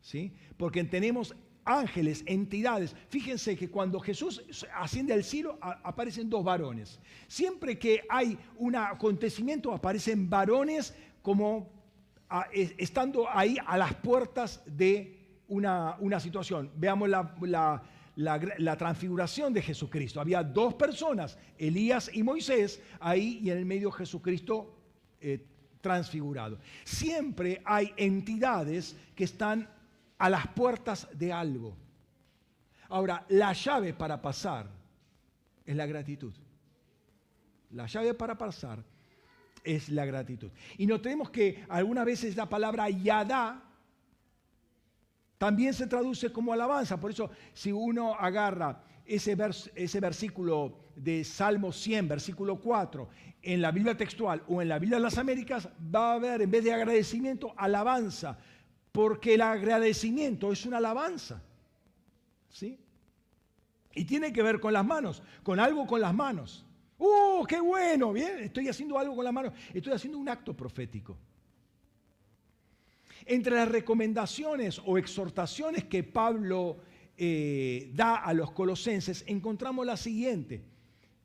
[0.00, 0.32] ¿Sí?
[0.56, 1.34] Porque tenemos
[1.64, 2.94] ángeles, entidades.
[3.08, 4.42] Fíjense que cuando Jesús
[4.74, 7.00] asciende al cielo aparecen dos varones.
[7.26, 11.72] Siempre que hay un acontecimiento aparecen varones como
[12.52, 16.70] estando ahí a las puertas de una, situación.
[16.76, 20.20] Veamos la, transfiguración de Jesucristo.
[20.20, 24.76] Había dos personas, Elías y Moisés, ahí y en el medio Jesucristo
[25.20, 25.46] eh,
[25.80, 26.58] transfigurado.
[26.84, 29.68] Siempre hay entidades que están
[30.18, 31.76] a las puertas de algo.
[32.88, 34.68] Ahora, la llave para pasar
[35.64, 36.32] es la gratitud.
[37.70, 38.84] La llave para pasar
[39.64, 40.50] es la gratitud.
[40.78, 43.62] Y notemos que algunas veces la palabra yada
[45.38, 47.00] también se traduce como alabanza.
[47.00, 53.08] Por eso, si uno agarra ese, vers ese versículo de Salmo 100, versículo 4,
[53.42, 56.50] en la Biblia textual o en la Biblia de las Américas, va a haber en
[56.50, 58.38] vez de agradecimiento, alabanza
[58.94, 61.42] porque el agradecimiento es una alabanza.
[62.48, 62.78] ¿Sí?
[63.92, 66.64] Y tiene que ver con las manos, con algo con las manos.
[66.96, 68.12] ¡Uh, qué bueno!
[68.12, 71.16] Bien, estoy haciendo algo con las manos, estoy haciendo un acto profético.
[73.26, 76.76] Entre las recomendaciones o exhortaciones que Pablo
[77.16, 80.62] eh, da a los colosenses, encontramos la siguiente.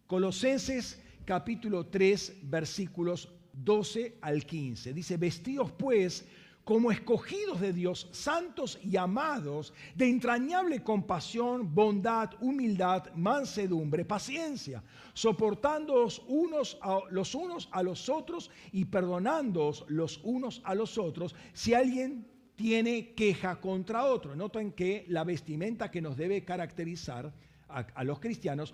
[0.07, 4.91] Colosenses capítulo 3, versículos 12 al 15.
[4.91, 6.25] Dice, vestidos pues
[6.63, 14.83] como escogidos de Dios, santos y amados, de entrañable compasión, bondad, humildad, mansedumbre, paciencia,
[15.13, 21.35] soportándoos unos a, los unos a los otros y perdonándoos los unos a los otros
[21.53, 24.35] si alguien tiene queja contra otro.
[24.35, 27.33] Noten que la vestimenta que nos debe caracterizar
[27.69, 28.73] a, los cristianos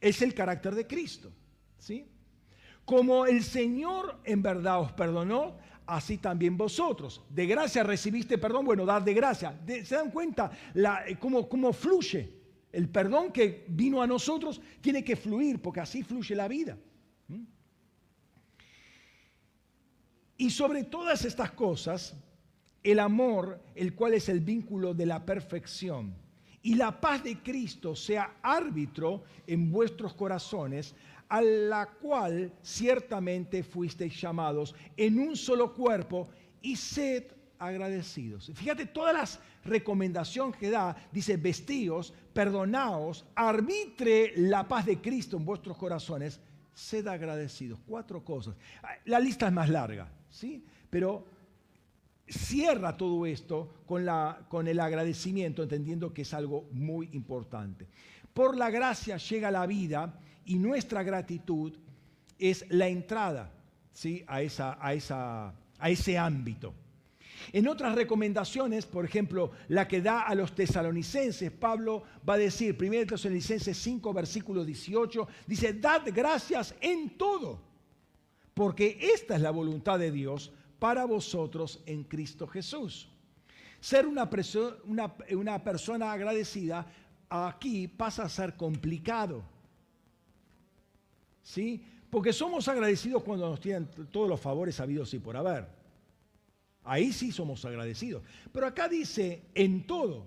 [0.00, 1.30] es el carácter de Cristo.
[1.78, 2.10] ¿sí?
[2.84, 5.56] Como el Señor en verdad os perdonó,
[5.90, 7.22] así también vosotros.
[7.28, 9.58] De gracia recibiste perdón, bueno, dar de gracia.
[9.66, 12.40] ¿Se dan cuenta eh, cómo, cómo fluye?
[12.72, 16.78] El perdón que vino a nosotros tiene que fluir, porque así fluye la vida.
[17.28, 17.42] ¿Mm?
[20.36, 22.14] Y sobre todas estas cosas,
[22.82, 26.14] el amor, el cual es el vínculo de la perfección,
[26.62, 30.94] y la paz de Cristo sea árbitro en vuestros corazones,
[31.30, 36.28] a la cual ciertamente fuisteis llamados en un solo cuerpo
[36.60, 37.24] y sed
[37.56, 38.50] agradecidos.
[38.52, 45.44] Fíjate todas las recomendaciones que da, dice, vestíos, perdonaos, arbitre la paz de Cristo en
[45.44, 46.40] vuestros corazones,
[46.74, 47.78] sed agradecidos.
[47.86, 48.56] Cuatro cosas.
[49.04, 50.64] La lista es más larga, ¿sí?
[50.90, 51.26] Pero
[52.26, 57.86] cierra todo esto con, la, con el agradecimiento, entendiendo que es algo muy importante.
[58.34, 61.72] Por la gracia llega la vida y nuestra gratitud
[62.38, 63.52] es la entrada
[63.92, 64.24] ¿sí?
[64.26, 66.74] a, esa, a, esa, a ese ámbito.
[67.52, 72.76] En otras recomendaciones, por ejemplo, la que da a los tesalonicenses, Pablo va a decir,
[72.78, 77.60] 1 Tesalonicenses 5, versículo 18, dice, dad gracias en todo,
[78.54, 83.08] porque esta es la voluntad de Dios para vosotros en Cristo Jesús.
[83.80, 84.28] Ser una,
[85.64, 86.86] persona agradecida
[87.28, 89.42] aquí pasa a ser complicado.
[91.42, 91.84] ¿Sí?
[92.10, 95.66] Porque somos agradecidos cuando nos tienen todos los favores habidos y por haber.
[96.82, 98.22] Ahí sí somos agradecidos.
[98.52, 100.26] Pero acá dice en todo.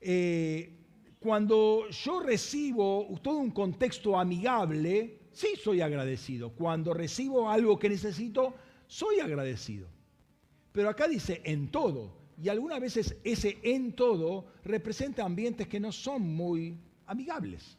[0.00, 0.72] Eh,
[1.18, 6.50] cuando yo recibo todo un contexto amigable, sí soy agradecido.
[6.50, 8.54] Cuando recibo algo que necesito,
[8.86, 9.88] soy agradecido.
[10.72, 12.16] Pero acá dice en todo.
[12.42, 17.76] Y algunas veces ese en todo representa ambientes que no son muy amigables.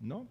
[0.00, 0.28] ¿No?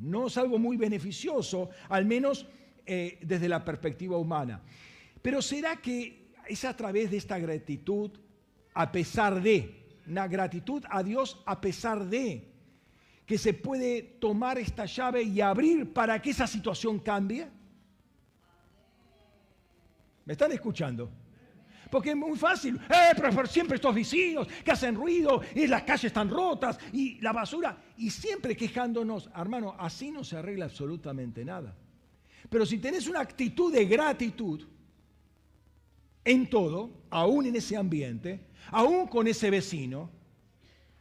[0.00, 2.46] No es algo muy beneficioso, al menos
[2.86, 4.60] eh, desde la perspectiva humana.
[5.22, 8.10] Pero ¿será que es a través de esta gratitud,
[8.74, 12.48] a pesar de, una gratitud a Dios a pesar de,
[13.26, 17.46] que se puede tomar esta llave y abrir para que esa situación cambie?
[20.24, 21.10] ¿Me están escuchando?
[21.90, 22.76] Porque es muy fácil.
[22.76, 27.32] Eh, pero siempre estos vecinos que hacen ruido y las calles están rotas y la
[27.32, 27.76] basura.
[27.96, 29.28] Y siempre quejándonos.
[29.34, 31.76] Hermano, así no se arregla absolutamente nada.
[32.48, 34.66] Pero si tenés una actitud de gratitud
[36.24, 40.10] en todo, aún en ese ambiente, aún con ese vecino,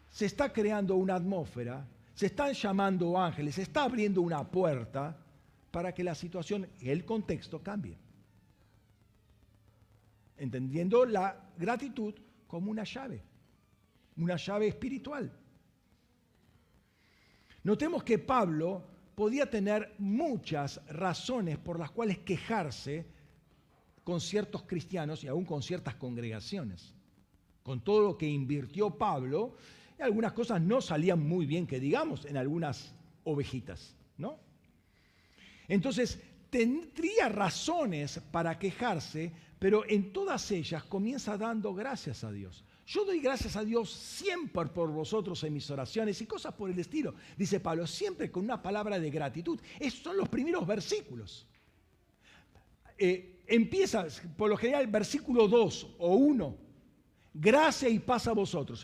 [0.10, 5.18] se está creando una atmósfera, se están llamando ángeles, se está abriendo una puerta
[5.72, 7.98] para que la situación, el contexto cambie
[10.40, 12.14] entendiendo la gratitud
[12.48, 13.22] como una llave,
[14.18, 15.32] una llave espiritual.
[17.64, 18.84] Notemos que Pablo
[19.16, 23.06] podía tener muchas razones por las cuales quejarse
[24.04, 26.96] con ciertos cristianos y aún con ciertas congregaciones.
[27.62, 29.56] Con todo lo que invirtió Pablo,
[30.00, 34.40] algunas cosas no salían muy bien, que digamos, en algunas ovejitas, ¿no?
[35.68, 42.64] Entonces, tendría razones para quejarse pero en todas ellas comienza dando gracias a Dios.
[42.88, 46.80] Yo doy gracias a Dios siempre por vosotros en mis oraciones y cosas por el
[46.80, 49.60] estilo, dice Pablo, siempre con una palabra de gratitud.
[49.80, 51.46] Estos son los primeros versículos.
[52.98, 56.58] Eh, empieza, por lo general, versículo 2 o 1,
[57.34, 58.84] gracia y paz a vosotros.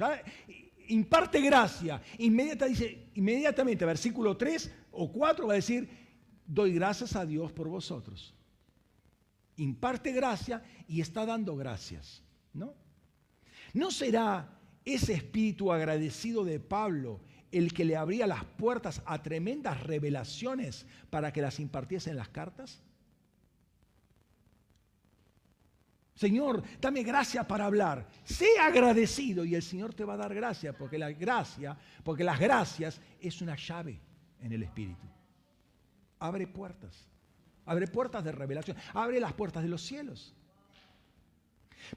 [0.90, 6.05] Imparte gracia, inmediata, dice, inmediatamente, versículo 3 o 4 va a decir,
[6.46, 8.36] doy gracias a Dios por vosotros
[9.58, 12.22] imparte gracia y está dando gracias,
[12.54, 12.74] ¿no?
[13.74, 14.50] ¿No será
[14.84, 21.32] ese espíritu agradecido de Pablo el que le abría las puertas a tremendas revelaciones para
[21.32, 22.82] que las impartiese en las cartas?
[26.16, 28.08] Señor, dame gracia para hablar.
[28.24, 32.40] Sé agradecido y el Señor te va a dar gracia, porque la gracia, porque las
[32.40, 34.00] gracias es una llave
[34.40, 35.06] en el espíritu.
[36.20, 37.08] Abre puertas
[37.66, 40.34] abre puertas de revelación, abre las puertas de los cielos.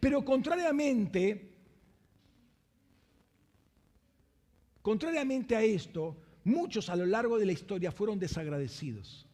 [0.00, 1.54] Pero contrariamente,
[4.82, 9.26] contrariamente a esto, muchos a lo largo de la historia fueron desagradecidos.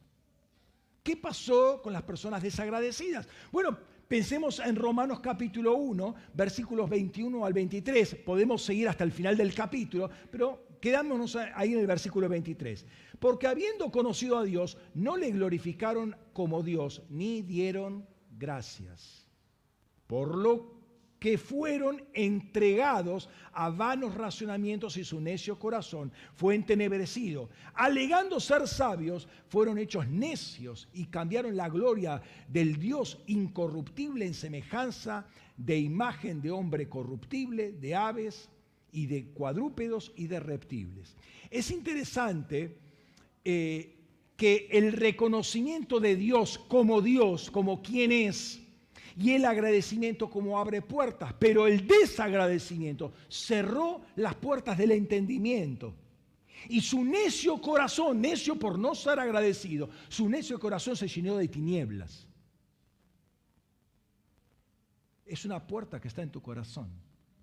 [1.03, 3.29] ¿Qué pasó con las personas desagradecidas?
[3.53, 3.77] Bueno,
[4.09, 8.17] pensemos en Romanos capítulo 1, versículos 21 al 23.
[8.17, 12.85] Podemos seguir hasta el final del capítulo, pero quedámonos ahí en el versículo 23
[13.19, 18.07] porque habiendo conocido a Dios, no le glorificaron como Dios, ni dieron
[18.37, 19.27] gracias.
[20.07, 20.75] Por lo
[21.19, 27.49] que fueron entregados a vanos racionamientos y su necio corazón fue entenebrecido.
[27.73, 35.27] Alegando ser sabios, fueron hechos necios y cambiaron la gloria del Dios incorruptible en semejanza
[35.57, 38.51] de imagen de hombre corruptible, de aves
[38.95, 41.17] y de cuadrúpedos y de reptiles.
[41.51, 42.79] Es interesante
[43.45, 43.97] eh,
[44.37, 48.61] que el reconocimiento de Dios como Dios, como quien es,
[49.17, 55.95] y el agradecimiento como abre puertas, pero el desagradecimiento cerró las puertas del entendimiento.
[56.69, 61.49] Y su necio corazón, necio por no ser agradecido, su necio corazón se llenó de
[61.49, 62.27] tinieblas.
[65.27, 66.89] Es una puerta que está en tu corazón,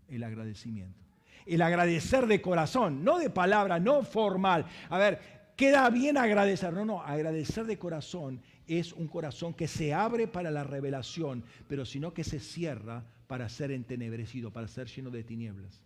[0.07, 1.10] el agradecimiento.
[1.45, 4.65] El agradecer de corazón, no de palabra, no formal.
[4.89, 5.19] A ver,
[5.55, 6.73] queda bien agradecer.
[6.73, 11.85] No, no, agradecer de corazón es un corazón que se abre para la revelación, pero
[11.85, 15.81] sino que se cierra para ser entenebrecido, para ser lleno de tinieblas.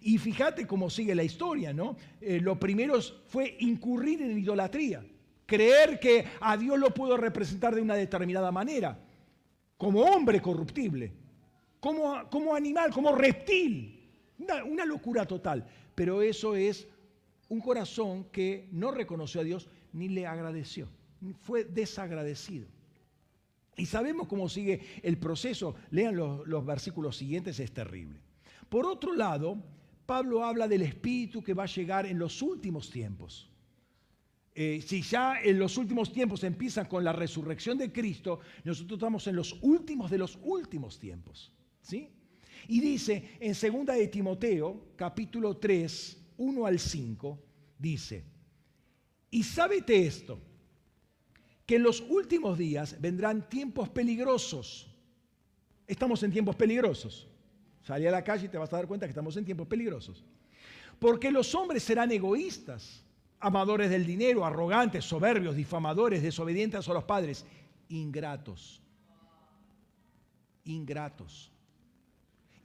[0.00, 1.96] Y fíjate cómo sigue la historia, ¿no?
[2.20, 5.04] Eh, lo primero fue incurrir en idolatría,
[5.46, 8.98] creer que a Dios lo puedo representar de una determinada manera,
[9.76, 11.12] como hombre corruptible,
[12.30, 14.08] como, animal, como reptil,
[14.38, 15.66] una, locura total.
[15.94, 16.88] Pero eso es
[17.48, 20.88] un corazón que no reconoció a Dios ni le agradeció,
[21.40, 22.66] fue desagradecido.
[23.76, 25.74] Y sabemos cómo sigue el proceso.
[25.90, 28.20] Lean los, los, versículos siguientes, es terrible.
[28.70, 29.62] Por otro lado,
[30.06, 33.50] Pablo habla del Espíritu que va a llegar en los últimos tiempos.
[34.54, 39.26] Eh, si ya en los últimos tiempos empiezan con la resurrección de Cristo, nosotros estamos
[39.26, 41.52] en los últimos de los últimos tiempos.
[41.92, 47.38] Y dice en 2 de Timoteo, capítulo 3, 1 al 5,
[47.78, 48.24] dice,
[49.30, 50.38] y sábete esto,
[51.64, 54.88] que en los últimos días vendrán tiempos peligrosos.
[55.86, 57.28] Estamos en tiempos peligrosos.
[57.82, 60.24] Salí a la calle y te vas a dar cuenta que estamos en tiempos peligrosos.
[60.98, 63.04] Porque los hombres serán egoístas,
[63.38, 67.44] amadores del dinero, arrogantes, soberbios, difamadores, desobedientes a los padres,
[67.88, 68.80] ingratos.
[70.64, 71.52] Ingratos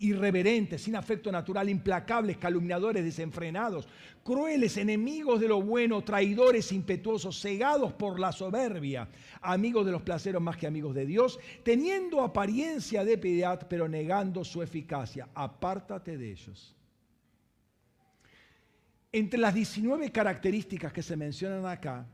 [0.02, 3.88] irreverentes, sin afecto natural, implacables, calumniadores, desenfrenados,
[4.24, 9.08] crueles, enemigos de lo bueno, traidores, impetuosos, cegados por la soberbia,
[9.42, 14.44] amigos de los placeres más que amigos de Dios, teniendo apariencia de piedad, pero negando
[14.44, 15.30] su eficacia.
[15.36, 16.76] Apártate de ellos.
[19.12, 22.08] Entre las 19 características que se mencionan acá,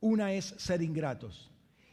[0.00, 1.50] una es ser ingratos.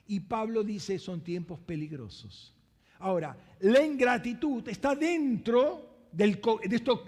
[0.07, 2.55] Y Pablo dice son tiempos peligrosos.
[3.01, 6.39] Ahora, la ingratitud está dentro de,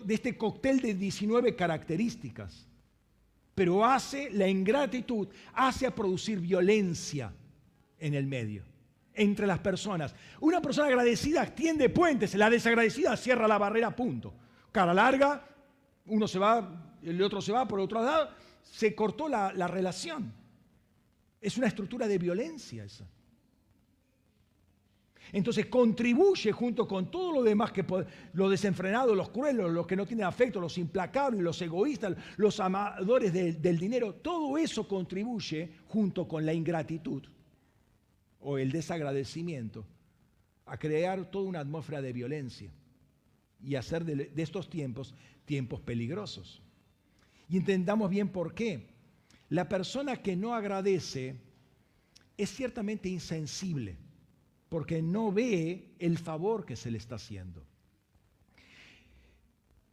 [0.10, 2.68] este cóctel de 19 características,
[3.53, 7.32] pero hace la ingratitud, hace a producir violencia
[7.99, 8.64] en el medio,
[9.14, 10.15] entre las personas.
[10.40, 14.34] Una persona agradecida tiende puentes, la desagradecida cierra la barrera, punto.
[14.72, 15.45] Cara larga,
[16.07, 18.30] uno se va, el otro se va por otro lado,
[18.64, 20.34] se cortó la, la relación.
[21.40, 23.06] Es una estructura de violencia esa.
[25.32, 27.86] Entonces contribuye junto con todo lo demás que
[28.34, 33.34] los desenfrenados, los crueles, los que no tienen afecto, los implacables, los egoístas, los amadores
[33.34, 37.24] del dinero, todo eso contribuye junto con la ingratitud
[38.41, 39.86] o el desagradecimiento
[40.66, 42.72] a crear toda una atmósfera de violencia
[43.62, 46.62] y hacer de, de estos tiempos tiempos peligrosos.
[47.50, 48.88] Y entendamos bien por qué.
[49.50, 51.36] La persona que no agradece
[52.38, 53.98] es ciertamente insensible
[54.74, 57.64] porque no ve el favor que se le está haciendo.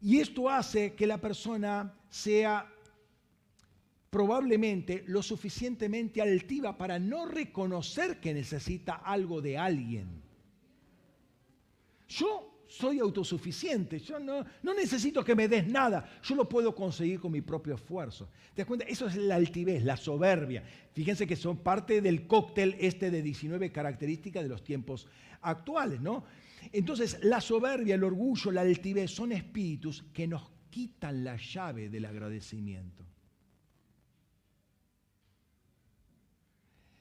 [0.01, 2.67] Y esto hace que la persona sea
[4.09, 10.23] probablemente lo suficientemente altiva para no reconocer que necesita algo de alguien.
[12.09, 17.19] Yo soy autosuficiente, yo no, no, necesito que me des nada, yo lo puedo conseguir
[17.19, 18.29] con mi propio esfuerzo.
[18.55, 18.87] ¿Te das cuenta?
[18.87, 20.63] Eso es la altivez, la soberbia.
[20.93, 25.09] Fíjense que son parte del cóctel este de 19 características de los tiempos
[25.43, 26.25] actuales, ¿no?
[26.71, 32.05] Entonces, la soberbia, el orgullo, la altivez son espíritus que nos quitan la llave del
[32.05, 33.05] agradecimiento.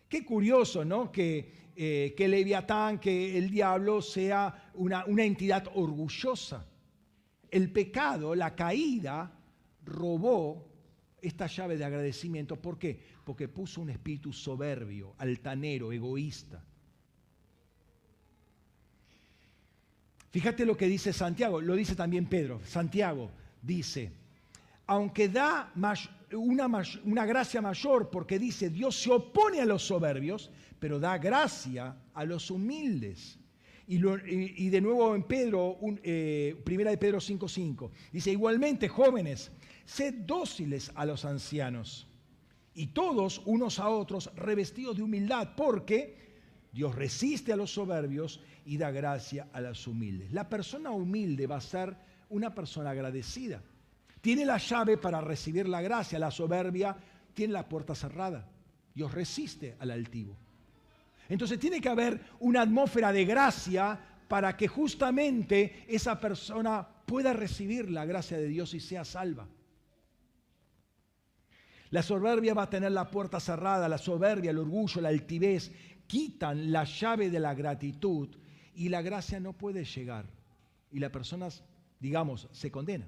[0.09, 1.11] Qué curioso, ¿no?
[1.11, 6.65] Que, eh, Leviatán, que el diablo sea una, una entidad orgullosa.
[7.49, 9.31] El pecado, la caída,
[9.85, 10.67] robó
[11.21, 12.55] esta llave de agradecimiento.
[12.55, 12.99] ¿Por qué?
[13.23, 16.63] Porque puso un espíritu soberbio, altanero, egoísta.
[20.31, 22.61] Fíjate lo que dice Santiago, lo dice también Pedro.
[22.63, 23.31] Santiago
[23.61, 24.11] dice,
[24.85, 25.71] aunque da
[26.33, 32.25] una, gracia mayor porque dice, Dios se opone a los soberbios, pero da gracia a
[32.25, 33.37] los humildes.
[33.87, 39.51] Y, de nuevo en Pedro, eh, primera de Pedro 5.5, dice, igualmente jóvenes,
[39.83, 42.07] sed dóciles a los ancianos
[42.75, 46.19] y todos unos a otros revestidos de humildad, porque
[46.71, 50.31] Dios resiste a los soberbios y da gracia a los humildes.
[50.31, 51.97] La persona humilde va a ser
[52.29, 53.63] una persona agradecida.
[54.21, 56.95] Tiene la llave para recibir la gracia, la soberbia
[57.33, 58.49] tiene la puerta cerrada.
[58.93, 60.35] Dios resiste al altivo.
[61.29, 67.89] Entonces tiene que haber una atmósfera de gracia para que justamente esa persona pueda recibir
[67.89, 69.47] la gracia de Dios y sea salva.
[71.91, 75.71] La soberbia va a tener la puerta cerrada, la soberbia, el orgullo, la altivez,
[76.05, 78.29] quitan la llave de la gratitud
[78.75, 80.25] y la gracia no puede llegar.
[80.91, 81.47] Y la persona,
[81.99, 83.07] digamos, se condena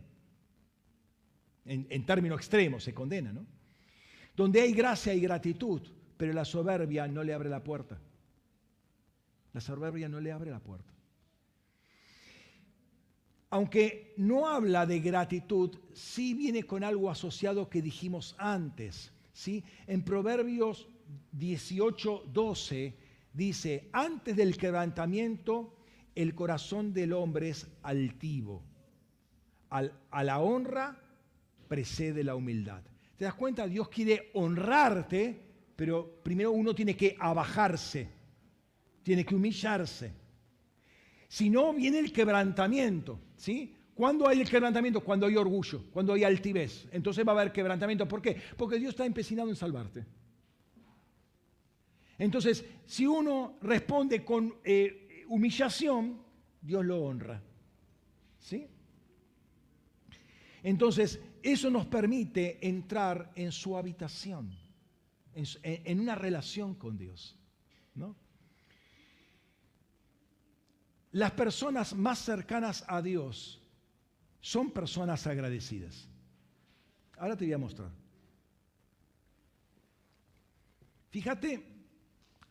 [1.66, 3.46] en, términos extremos, se condena, ¿no?
[4.36, 5.82] Donde hay gracia y gratitud,
[6.18, 8.00] pero la soberbia no le abre la puerta.
[9.54, 10.92] La soberbia no le abre la puerta.
[13.50, 19.12] Aunque no habla de gratitud, sí viene con algo asociado que dijimos antes.
[19.34, 19.64] ¿sí?
[19.88, 20.88] En Proverbios
[21.34, 22.98] 18, 12
[23.34, 25.76] dice, antes del quebrantamiento
[26.16, 28.64] el corazón del hombre es altivo.
[29.70, 31.02] a la honra
[31.72, 32.82] precede la humildad.
[33.16, 33.66] ¿Te das cuenta?
[33.66, 35.40] Dios quiere honrarte,
[35.74, 38.10] pero primero uno tiene que abajarse,
[39.02, 40.12] tiene que humillarse.
[41.30, 43.74] Si no, viene el quebrantamiento, ¿sí?
[43.94, 45.00] ¿Cuándo hay el quebrantamiento?
[45.00, 46.90] Cuando hay orgullo, cuando hay altivez.
[46.92, 48.06] Entonces va a haber quebrantamiento.
[48.06, 48.36] ¿Por qué?
[48.58, 50.06] Porque Dios está empecinado en salvarte.
[52.18, 56.22] Entonces, si uno responde con eh, humillación,
[56.62, 57.42] Dios lo honra.
[58.40, 58.68] ¿Sí?
[60.64, 64.56] Entonces, eso nos permite entrar en su habitación,
[65.34, 67.38] en, una relación con Dios.
[67.96, 68.16] ¿no?
[71.12, 73.62] Las personas más cercanas a Dios
[74.40, 76.08] son personas agradecidas.
[77.18, 77.92] Ahora te voy a mostrar.
[81.10, 81.64] Fíjate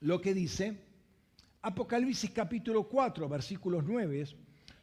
[0.01, 0.91] lo que dice
[1.63, 4.25] Apocalipsis capítulo 4, versículos 9.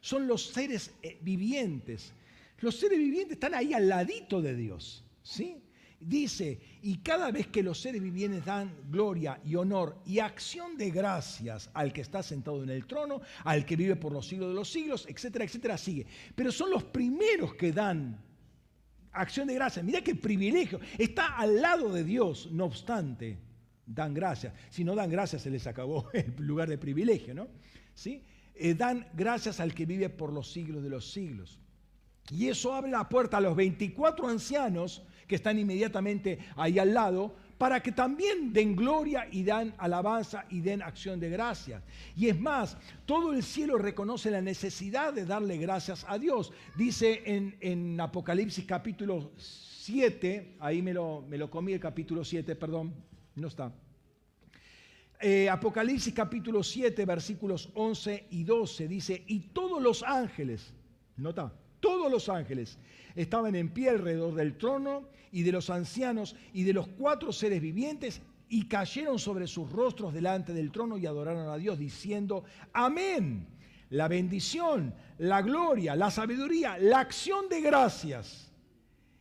[0.00, 2.12] Son los seres eh, vivientes.
[2.60, 5.04] Los seres vivientes están ahí al ladito de Dios.
[5.22, 5.62] ¿Sí?
[6.00, 10.90] Dice, y cada vez que los seres vivientes dan gloria y honor y acción de
[10.90, 14.54] gracias al que está sentado en el trono, al que vive por los siglos de
[14.54, 16.06] los siglos, etcétera, etcétera, sigue.
[16.36, 18.16] Pero son los primeros que dan
[19.10, 19.84] acción de gracias.
[19.84, 20.78] Mira qué privilegio.
[20.96, 23.36] Está al lado de Dios, no obstante,
[23.84, 24.52] dan gracias.
[24.70, 27.48] Si no dan gracias, se les acabó el lugar de privilegio, ¿no?
[27.92, 28.22] ¿Sí?
[28.54, 31.58] Eh, dan gracias al que vive por los siglos de los siglos.
[32.30, 37.36] Y eso abre la puerta a los 24 ancianos que están inmediatamente ahí al lado,
[37.58, 41.82] para que también den gloria y dan alabanza y den acción de gracias.
[42.16, 46.52] Y es más, todo el cielo reconoce la necesidad de darle gracias a Dios.
[46.76, 52.94] Dice en, Apocalipsis capítulo 7, ahí me lo, me lo comí el capítulo 7, perdón,
[53.34, 53.72] no está.
[55.20, 60.72] Eh, Apocalipsis capítulo 7, versículos 11 y 12 dice, y todos los ángeles,
[61.16, 61.52] nota,
[61.88, 62.76] todos los ángeles
[63.16, 67.62] estaban en pie alrededor del trono y de los ancianos y de los cuatro seres
[67.62, 68.20] vivientes
[68.50, 72.44] y cayeron sobre sus rostros delante del trono y adoraron a Dios diciendo,
[72.74, 73.46] amén,
[73.88, 78.52] la bendición, la gloria, la sabiduría, la acción de gracias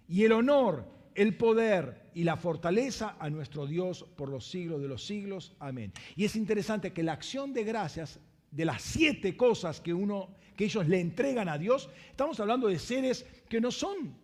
[0.10, 0.84] y el honor,
[1.16, 5.54] el poder y la fortaleza a nuestro Dios por los siglos de los siglos.
[5.60, 5.94] Amén.
[6.18, 8.20] Y es interesante que la acción de gracias,
[8.52, 12.80] de las siete cosas que uno que ellos le entregan a Dios, estamos hablando de
[12.80, 14.18] seres que no son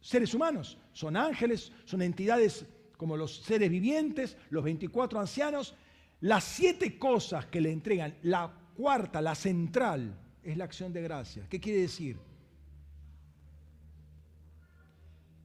[0.00, 2.66] seres humanos, son ángeles, son entidades
[2.96, 5.74] como los seres vivientes, los 24 ancianos.
[6.20, 11.46] Las siete cosas que le entregan, la cuarta, la central, es la acción de gracia.
[11.48, 12.16] ¿Qué quiere decir?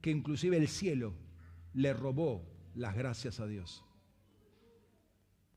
[0.00, 1.12] Que inclusive el cielo
[1.74, 2.42] le robó
[2.74, 3.84] las gracias a Dios.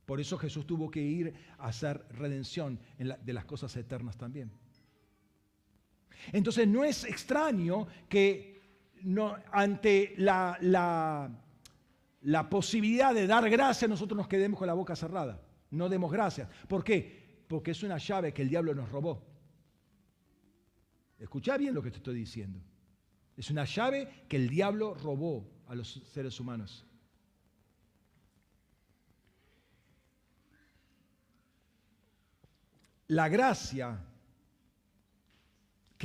[0.05, 4.51] Por eso Jesús tuvo que ir a hacer redención de las cosas eternas también.
[6.31, 8.55] Entonces no es extraño que
[9.51, 11.29] ante la,
[12.49, 15.41] posibilidad de dar gracias nosotros nos quedemos con la boca cerrada.
[15.71, 16.49] No demos gracias.
[16.67, 17.43] ¿Por qué?
[17.47, 19.23] Porque es una llave que el diablo nos robó.
[21.19, 22.59] Escucha bien lo que te estoy diciendo.
[23.37, 26.85] Es una llave que el diablo robó a los seres humanos.
[33.07, 33.99] La gracia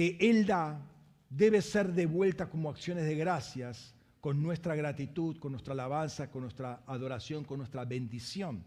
[0.00, 0.80] que Él da
[1.28, 6.82] debe ser devuelta como acciones de gracias con nuestra gratitud, con nuestra alabanza, con nuestra
[6.86, 8.64] adoración, con nuestra bendición.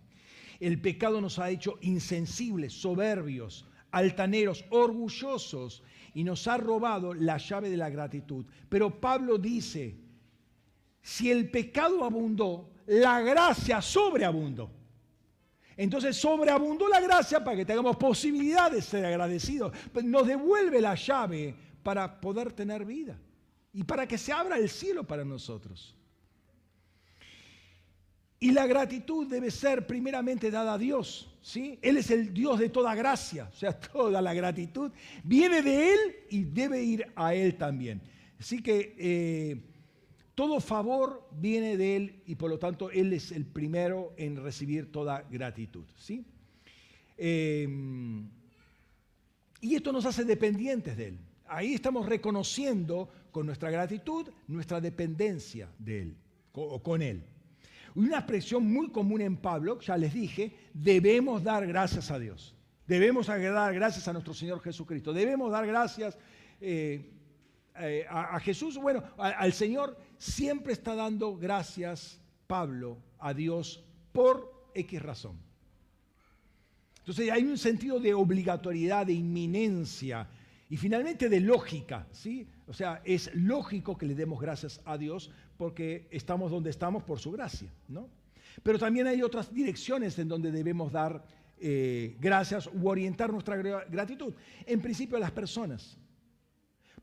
[0.60, 5.81] El pecado nos ha hecho insensibles, soberbios, altaneros, orgullosos
[6.14, 8.45] y nos ha robado la llave de la gratitud.
[8.69, 9.97] Pero Pablo dice,
[11.01, 14.69] si el pecado abundó, la gracia sobreabundó.
[15.77, 19.73] Entonces sobreabundó la gracia para que tengamos posibilidad de ser agradecidos.
[20.03, 23.19] Nos devuelve la llave para poder tener vida
[23.73, 25.95] y para que se abra el cielo para nosotros.
[28.39, 31.33] Y la gratitud debe ser primeramente dada a Dios.
[31.41, 31.79] ¿sí?
[31.81, 34.91] Él es el Dios de toda gracia, o sea, toda la gratitud
[35.23, 38.01] viene de Él y debe ir a Él también.
[38.39, 39.72] Así que eh,
[40.35, 44.91] todo favor viene de Él y por lo tanto Él es el primero en recibir
[44.91, 45.85] toda gratitud.
[45.97, 46.26] ¿sí?
[47.18, 48.27] Em,
[49.61, 51.19] y esto nos hace dependientes de Él.
[51.45, 56.18] Ahí estamos reconociendo con nuestra gratitud nuestra dependencia de Él
[56.53, 57.23] o con Él.
[57.95, 62.55] Una expresión muy común en Pablo, ya les dije, debemos dar gracias a Dios.
[62.88, 65.14] Debemos dar gracias a nuestro Señor Jesucristo.
[65.14, 66.18] Debemos dar gracias
[66.60, 67.11] eh,
[67.80, 75.01] eh, a, Jesús, bueno, al Señor siempre está dando gracias Pablo a Dios por X
[75.01, 75.37] razón.
[76.99, 80.27] Entonces hay un sentido de obligatoriedad, de inminencia
[80.69, 82.47] y finalmente de lógica, ¿sí?
[82.67, 87.19] O sea, es lógico que le demos gracias a Dios porque estamos donde estamos por
[87.19, 88.07] su gracia, ¿no?
[88.63, 91.25] Pero también hay otras direcciones en donde debemos dar
[91.59, 94.33] eh, gracias u orientar nuestra gra- gratitud?
[94.65, 95.97] En principio a las personas.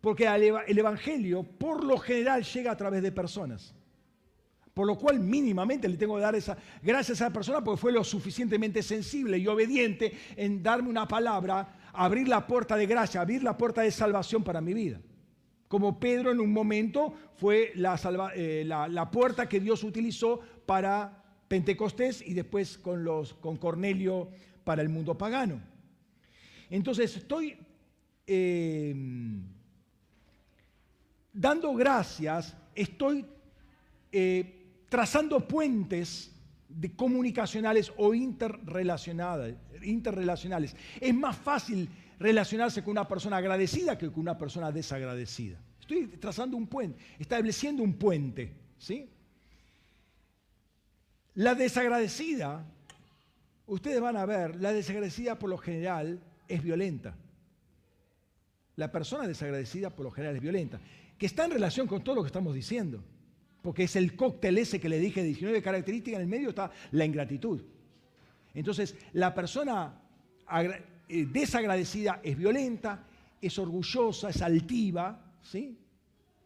[0.01, 3.74] Porque el Evangelio por lo general llega a través de personas.
[4.72, 7.93] Por lo cual mínimamente le tengo que dar esa gracias a esa persona porque fue
[7.93, 13.43] lo suficientemente sensible y obediente en darme una palabra, abrir la puerta de gracia, abrir
[13.43, 15.01] la puerta de salvación para mi vida.
[15.68, 17.98] Como Pedro en un momento fue la,
[18.35, 18.68] eh,
[19.12, 24.31] puerta que Dios utilizó para Pentecostés y después con Cornelio
[24.64, 25.60] para el mundo pagano.
[26.70, 27.56] Entonces estoy
[28.27, 28.94] eh,
[31.32, 33.24] dando gracias, estoy
[34.12, 36.32] eh, trazando puentes
[36.69, 40.77] de comunicacionales o interrelacionales.
[41.01, 41.89] Es más fácil
[42.19, 45.59] relacionarse con una persona agradecida que con una persona desagradecida.
[45.81, 49.09] Estoy trazando un puente, estableciendo un puente, ¿sí?
[51.35, 52.65] La desagradecida,
[53.66, 57.15] ustedes van a ver, la desagradecida por lo general es violenta.
[58.77, 60.81] La persona desagradecida por lo general es violenta,
[61.20, 63.05] que está en relación con todo lo que estamos diciendo,
[63.60, 66.70] porque es el cóctel ese que le dije de 19 características, en el medio está
[66.92, 67.60] la ingratitud.
[68.55, 70.01] Entonces, la persona
[70.51, 73.05] eh, desagradecida es violenta,
[73.38, 75.76] es orgullosa, es altiva, ¿sí?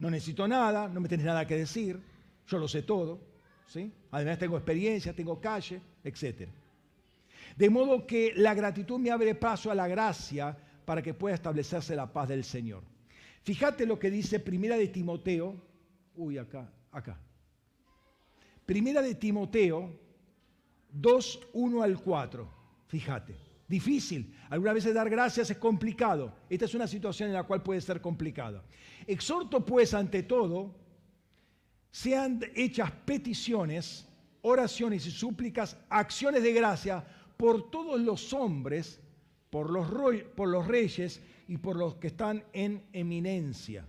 [0.01, 2.01] No necesito nada, no me tenés nada que decir,
[2.48, 3.20] yo lo sé todo,
[3.68, 3.92] ¿sí?
[4.10, 6.48] Además tengo experiencia, tengo calle, etc.
[7.56, 11.94] De modo que la gratitud me abre paso a la gracia para que pueda establecerse
[11.94, 12.82] la paz del Señor.
[13.45, 15.55] Fíjate lo que dice Primera de Timoteo,
[16.16, 17.21] uy, acá, acá.
[18.65, 19.93] Primera de Timoteo
[20.91, 22.49] 2, 1 al 4.
[22.87, 23.37] Fíjate,
[23.69, 24.35] difícil.
[24.49, 26.35] Algunas veces dar gracias es complicado.
[26.49, 28.65] Esta es una situación en la cual puede ser complicada.
[29.07, 30.75] Exhorto pues ante todo,
[31.91, 34.09] sean hechas peticiones,
[34.41, 37.05] oraciones y súplicas, acciones de gracia
[37.37, 39.03] por todos los hombres,
[39.51, 39.87] por los,
[40.35, 43.87] por los reyes y por los que están en eminencia.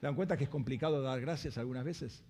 [0.00, 2.24] ¿Se dan cuenta que es complicado dar gracias algunas veces?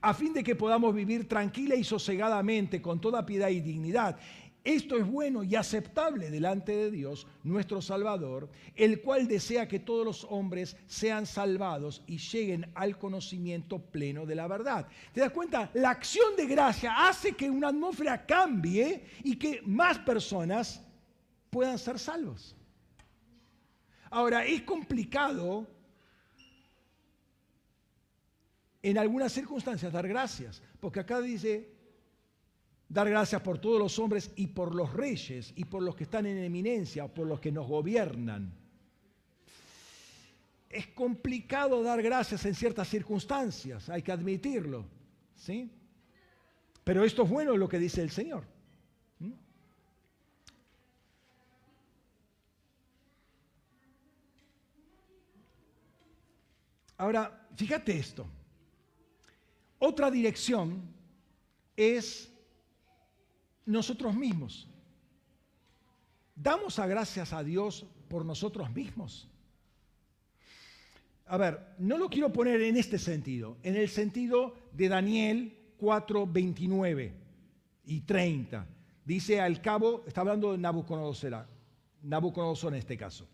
[0.00, 4.18] a fin de que podamos vivir tranquila y sosegadamente con toda piedad y dignidad.
[4.64, 10.04] Esto es bueno y aceptable delante de Dios, nuestro Salvador, el cual desea que todos
[10.04, 14.86] los hombres sean salvados y lleguen al conocimiento pleno de la verdad.
[15.12, 15.68] ¿Te das cuenta?
[15.74, 20.80] La acción de gracia hace que una atmósfera cambie y que más personas
[21.52, 22.56] puedan ser salvos.
[24.10, 25.66] Ahora, es complicado
[28.82, 31.70] en algunas circunstancias dar gracias, porque acá dice
[32.88, 36.24] dar gracias por todos los hombres y por los reyes y por los que están
[36.24, 38.50] en eminencia, por los que nos gobiernan.
[40.70, 44.86] Es complicado dar gracias en ciertas circunstancias, hay que admitirlo,
[45.36, 45.70] ¿sí?
[46.82, 48.44] Pero esto es bueno lo que dice el Señor.
[49.20, 49.32] ¿Mm?
[57.02, 58.24] Ahora, fíjate esto.
[59.80, 60.82] Otra dirección
[61.76, 62.32] es
[63.66, 64.68] nosotros mismos.
[66.36, 69.28] ¿Damos a gracias a Dios por nosotros mismos?
[71.26, 76.24] A ver, no lo quiero poner en este sentido, en el sentido de Daniel 4,
[76.28, 77.14] 29
[77.86, 78.64] y 30.
[79.04, 81.48] Dice al cabo, está hablando de Nabucodonosor,
[82.04, 83.26] Nabucodonosor en este caso.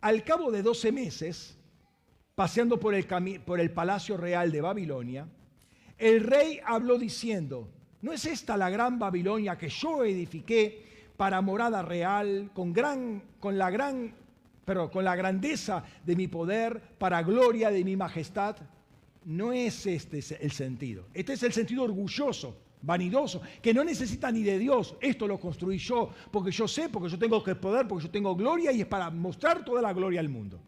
[0.00, 1.59] Al cabo de 12 meses,
[2.40, 3.04] paseando por el,
[3.44, 5.28] por el palacio real de Babilonia,
[5.98, 7.68] el rey habló diciendo,
[8.00, 13.68] ¿no es esta la gran Babilonia que yo edifiqué para morada real, con, gran, la,
[13.68, 14.14] gran,
[14.64, 18.56] pero con la grandeza de mi poder, para gloria de mi majestad?
[19.26, 21.08] No es este el sentido.
[21.12, 24.96] Este es el sentido orgulloso, vanidoso, que no necesita ni de Dios.
[25.02, 28.34] Esto lo construí yo, porque yo sé, porque yo tengo que poder, porque yo tengo
[28.34, 30.58] gloria y es para mostrar toda la gloria al mundo.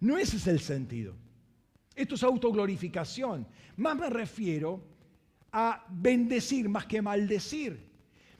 [0.00, 1.14] No ese es el sentido.
[1.94, 3.46] Esto es autoglorificación.
[3.76, 4.82] Más me refiero
[5.52, 7.86] a bendecir más que maldecir.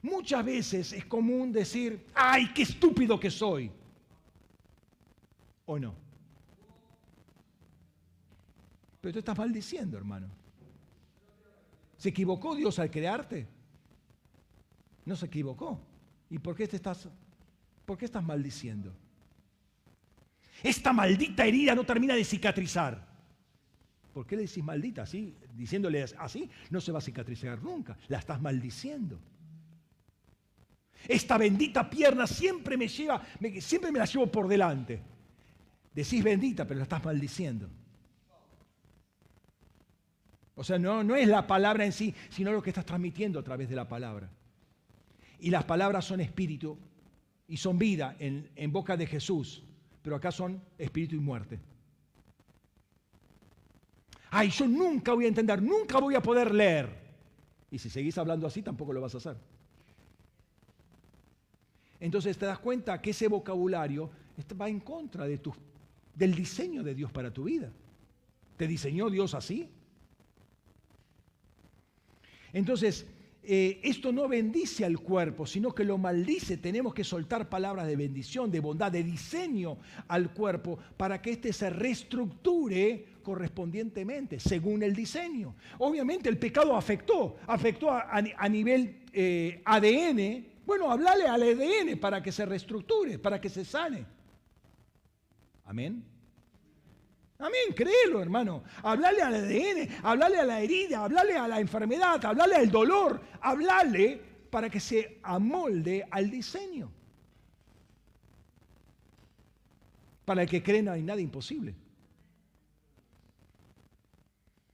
[0.03, 3.71] Muchas veces es común decir, ¡ay, qué estúpido que soy!
[5.65, 5.95] ¿O no?
[9.01, 10.27] Pero tú estás maldiciendo, hermano.
[11.97, 13.47] ¿Se equivocó Dios al crearte?
[15.05, 15.79] No se equivocó.
[16.29, 17.09] ¿Y por qué te estás,
[17.85, 18.93] por qué estás maldiciendo?
[20.63, 23.05] Esta maldita herida no termina de cicatrizar.
[24.13, 25.35] ¿Por qué le decís maldita así?
[25.53, 27.95] Diciéndole así, no se va a cicatrizar nunca.
[28.07, 29.19] La estás maldiciendo.
[31.07, 33.21] Esta bendita pierna siempre me lleva,
[33.59, 35.01] siempre me la llevo por delante.
[35.93, 37.69] Decís bendita, pero la estás maldiciendo.
[40.55, 43.43] O sea, no, no es la palabra en sí, sino lo que estás transmitiendo a
[43.43, 44.29] través de la palabra.
[45.39, 46.77] Y las palabras son espíritu
[47.47, 49.63] y son vida en, en boca de Jesús,
[50.07, 51.59] pero acá son espíritu y muerte.
[54.29, 56.87] Ay, yo nunca voy a entender, nunca voy a poder leer.
[57.69, 59.35] Y si seguís hablando así, tampoco lo vas a hacer.
[61.99, 64.09] Entonces te das cuenta que ese vocabulario
[64.57, 65.53] va en contra de tu,
[66.15, 67.69] del diseño de Dios para tu vida.
[68.55, 69.69] ¿Te diseñó Dios así?
[72.53, 73.05] Entonces,
[73.49, 76.57] eh, esto no bendice al cuerpo, sino que lo maldice.
[76.57, 79.77] Tenemos que soltar palabras de bendición, de bondad, de diseño
[80.09, 85.55] al cuerpo para que éste se reestructure correspondientemente, según el diseño.
[85.77, 90.45] Obviamente el pecado afectó, afectó a, nivel eh, ADN.
[90.65, 94.05] Bueno, hablale al ADN para que se reestructure, para que se sane.
[95.63, 96.03] Amén.
[97.39, 98.63] Amén, créelo, hermano.
[98.81, 104.19] Hablale al ADN, hablale a la herida, hablale a la enfermedad, hablale al dolor, hablale
[104.49, 106.91] para que se amolde al diseño.
[110.25, 111.75] Para el que cree no hay nada imposible.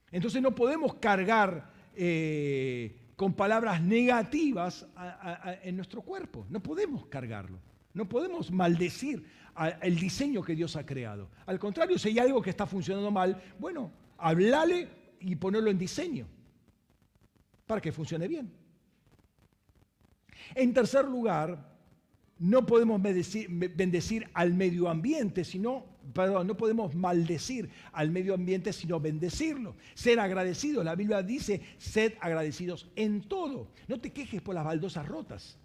[0.09, 4.87] Entonces no podemos cargar eh, con palabras negativas
[5.63, 6.45] en nuestro cuerpo.
[6.49, 7.59] No podemos cargarlo.
[7.93, 9.25] No podemos maldecir
[9.81, 11.29] el diseño que Dios ha creado.
[11.45, 14.89] Al contrario, si hay algo que está funcionando mal, bueno, hablale
[15.19, 16.27] y ponerlo en diseño
[17.67, 18.51] para que funcione bien.
[20.55, 21.71] En tercer lugar,
[22.39, 29.75] no podemos bendecir, al medio ambiente, sino, no podemos maldecir al medio ambiente, sino bendecirlo.
[29.93, 30.83] Ser agradecidos.
[30.83, 33.69] La Biblia dice, sed agradecidos en todo.
[33.87, 35.57] No te quejes por las baldosas rotas.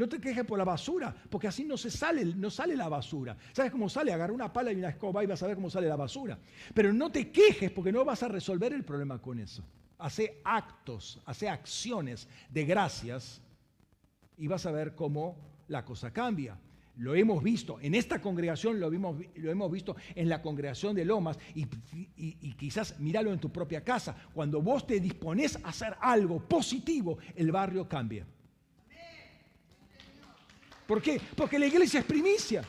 [0.00, 3.36] No te quejes por la basura, porque así no se sale, no sale la basura.
[3.52, 4.10] ¿Sabes cómo sale?
[4.14, 6.38] Agarra una pala y una escoba y vas a ver cómo sale la basura.
[6.72, 9.62] Pero no te quejes porque no vas a resolver el problema con eso.
[9.98, 13.42] Hace actos, hace acciones de gracias
[14.38, 15.36] y vas a ver cómo
[15.68, 16.58] la cosa cambia.
[16.96, 21.38] Lo hemos visto, en esta congregación lo, lo hemos visto en la congregación de Lomas
[21.54, 21.66] y,
[22.16, 24.16] y, quizás míralo en tu propia casa.
[24.32, 28.26] Cuando vos te dispones a hacer algo positivo, el barrio cambia.
[30.90, 31.20] ¿Por qué?
[31.36, 32.64] Porque la iglesia es primicia.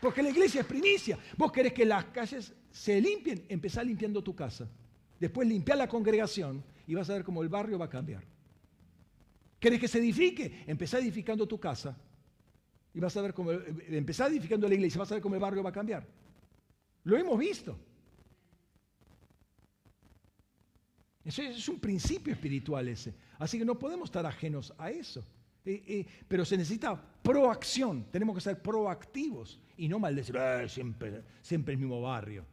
[0.00, 1.16] Porque la iglesia es primicia.
[1.36, 4.68] Vos querés que las calles se limpien, empezá limpiando tu casa.
[5.20, 8.24] Después limpiar la congregación y vas a ver cómo el barrio va a cambiar.
[9.60, 10.64] ¿Querés que se edifique?
[10.66, 11.96] Empezá edificando tu casa
[12.92, 15.62] y vas a ver cómo, empezá edificando la iglesia, vas a ver cómo el barrio
[15.62, 16.04] va a cambiar.
[17.04, 17.78] Lo hemos visto.
[21.24, 23.14] Eso es un principio espiritual ese.
[23.38, 25.24] Así que no podemos estar ajenos a eso.
[25.64, 31.22] Eh, eh, pero se necesita proacción, tenemos que ser proactivos y no maldecir, eh, siempre,
[31.42, 32.46] siempre el mismo barrio.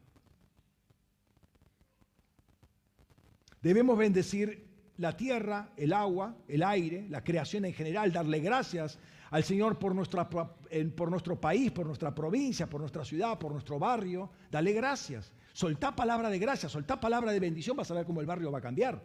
[3.62, 4.68] Debemos bendecir
[4.98, 9.00] la tierra, el agua, el aire, la creación en general, darle gracias
[9.32, 13.78] al Señor por, nuestra, por nuestro país, por nuestra provincia, por nuestra ciudad, por nuestro
[13.78, 14.30] barrio.
[14.50, 15.32] Dale gracias.
[15.54, 18.60] Soltá palabra de gracia, soltá palabra de bendición, vas a ver cómo el barrio va
[18.60, 19.02] a cambiar.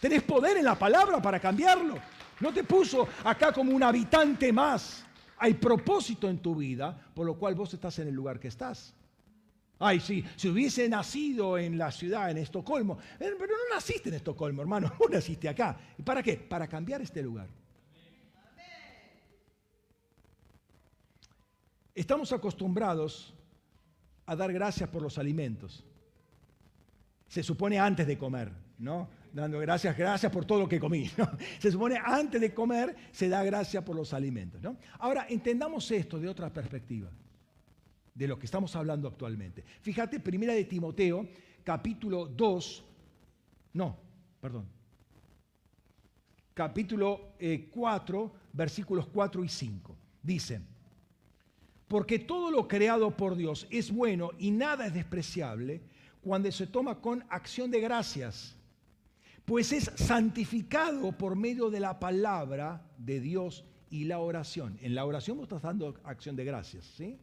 [0.00, 1.98] Tenés poder en la palabra para cambiarlo.
[2.40, 5.04] No te puso acá como un habitante más.
[5.38, 8.94] Hay propósito en tu vida, por lo cual vos estás en el lugar que estás.
[9.80, 14.16] Ay, sí, si hubiese nacido en la ciudad, en Estocolmo, eh, pero no naciste en
[14.16, 15.78] Estocolmo, hermano, vos naciste acá.
[15.96, 16.36] ¿Y para qué?
[16.36, 17.48] Para cambiar este lugar.
[21.94, 23.34] Estamos acostumbrados
[24.26, 25.84] a dar gracias por los alimentos.
[27.28, 29.08] Se supone antes de comer, ¿no?
[29.32, 31.10] Dando gracias, gracias por todo lo que comí.
[31.58, 34.60] Se supone antes de comer se da gracias por los alimentos.
[34.98, 37.10] Ahora, entendamos esto de otra perspectiva,
[38.14, 39.64] de lo que estamos hablando actualmente.
[39.80, 41.26] Fíjate, primera de Timoteo,
[41.64, 42.84] capítulo 2,
[43.74, 43.96] no,
[44.40, 44.66] perdón,
[46.54, 47.34] capítulo
[47.70, 49.96] 4, eh, versículos 4 y 5.
[50.22, 50.60] Dice,
[51.86, 55.80] porque todo lo creado por Dios es bueno y nada es despreciable
[56.20, 58.57] cuando se toma con acción de gracias
[59.48, 64.76] pues es santificado por medio de la palabra de Dios y la oración.
[64.82, 67.18] En la oración vos estás dando acción de gracias, ¿sí?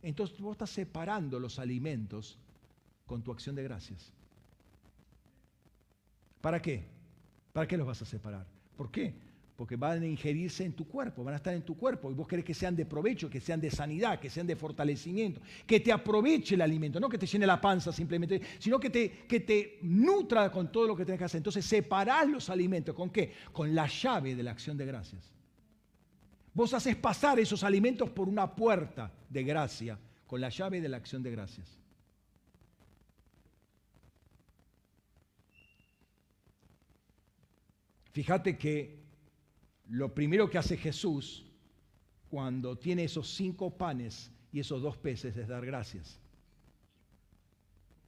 [0.00, 2.38] Entonces vos estás separando los alimentos
[3.04, 4.10] con tu acción de gracias.
[6.40, 6.88] ¿Para qué?
[7.52, 8.46] ¿Para qué los vas a separar?
[8.74, 9.12] ¿Por qué?
[9.60, 12.26] porque van a ingerirse en tu cuerpo, van a estar en tu cuerpo, y vos
[12.26, 15.92] querés que sean de provecho, que sean de sanidad, que sean de fortalecimiento, que te
[15.92, 19.78] aproveche el alimento, no que te llene la panza simplemente, sino que te, que te
[19.82, 21.40] nutra con todo lo que tenés que hacer.
[21.40, 23.34] Entonces separás los alimentos, ¿con qué?
[23.52, 25.30] Con la llave de la acción de gracias.
[26.54, 30.96] Vos haces pasar esos alimentos por una puerta de gracia, con la llave de la
[30.96, 31.68] acción de gracias.
[38.12, 38.99] Fíjate que
[39.90, 41.44] lo primero que hace Jesús
[42.28, 46.20] cuando tiene esos cinco panes y esos dos peces es dar gracias.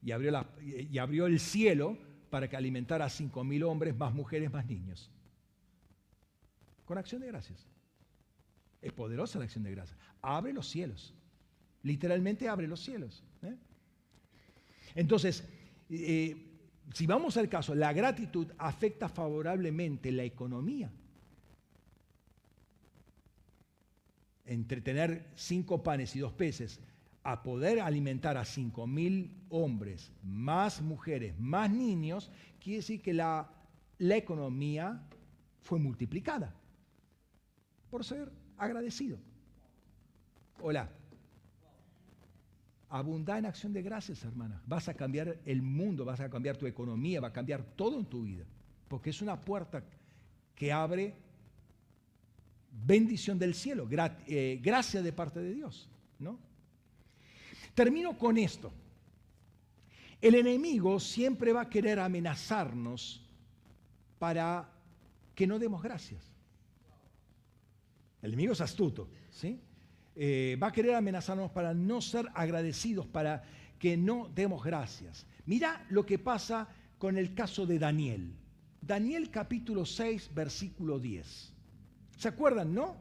[0.00, 1.98] Y abrió, el cielo
[2.30, 5.10] para que alimentara a cinco mil hombres, más mujeres, más niños.
[6.84, 7.66] Con acción de gracias.
[8.80, 9.98] Es poderosa la acción de gracias.
[10.22, 11.14] Abre los cielos.
[11.82, 13.24] Literalmente abre los cielos.
[13.42, 13.56] ¿eh?
[14.94, 15.48] Entonces,
[15.88, 16.36] eh,
[16.92, 20.92] si vamos al caso, la gratitud afecta favorablemente la economía.
[24.44, 26.80] Entre tener cinco panes y dos peces
[27.22, 33.48] a poder alimentar a cinco mil hombres, más mujeres, más niños, quiere decir que la,
[33.98, 35.00] la economía
[35.60, 36.52] fue multiplicada
[37.90, 39.18] por ser agradecido.
[40.60, 40.90] Hola.
[42.88, 44.62] Abundá en acción de gracias, hermana.
[44.66, 48.04] Vas a cambiar el mundo, vas a cambiar tu economía, va a cambiar todo en
[48.04, 48.44] tu vida.
[48.88, 49.82] Porque es una puerta
[50.54, 51.14] que abre
[52.72, 53.88] bendición del cielo,
[54.26, 55.88] eh, gracia de parte de Dios.
[56.18, 56.38] ¿no?
[57.74, 58.72] Termino con esto.
[60.20, 63.22] El enemigo siempre va a querer amenazarnos
[64.18, 64.68] para
[65.34, 66.22] que no demos gracias.
[68.22, 69.60] El enemigo es astuto, ¿sí?
[70.14, 73.42] Eh, va a querer amenazarnos para no ser agradecidos, para
[73.78, 75.26] que no demos gracias.
[75.44, 76.68] Mira lo que pasa
[76.98, 78.32] con el caso de Daniel.
[78.80, 81.51] Daniel capítulo 6, versículo 10.
[82.16, 82.96] ¿Se acuerdan, no?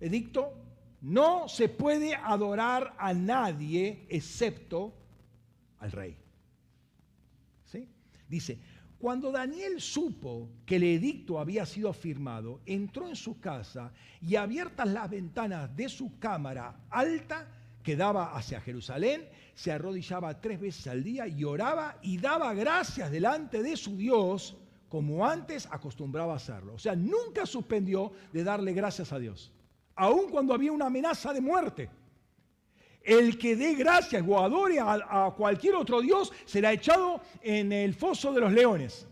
[0.00, 0.52] Edicto,
[1.02, 4.94] no se puede adorar a nadie excepto
[5.78, 6.16] al rey.
[7.66, 7.88] ¿Sí?
[8.28, 8.58] Dice,
[8.98, 14.88] cuando Daniel supo que el edicto había sido firmado, entró en su casa y abiertas
[14.88, 17.46] las ventanas de su cámara alta
[17.82, 23.10] que daba hacia Jerusalén, se arrodillaba tres veces al día y oraba y daba gracias
[23.10, 24.56] delante de su Dios
[24.94, 26.74] como antes acostumbraba a hacerlo.
[26.74, 29.50] O sea, nunca suspendió de darle gracias a Dios,
[29.96, 31.90] aun cuando había una amenaza de muerte.
[33.02, 37.92] El que dé gracias o adore a, a cualquier otro Dios será echado en el
[37.92, 39.04] foso de los leones.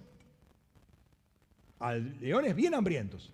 [1.81, 3.33] A leones bien hambrientos.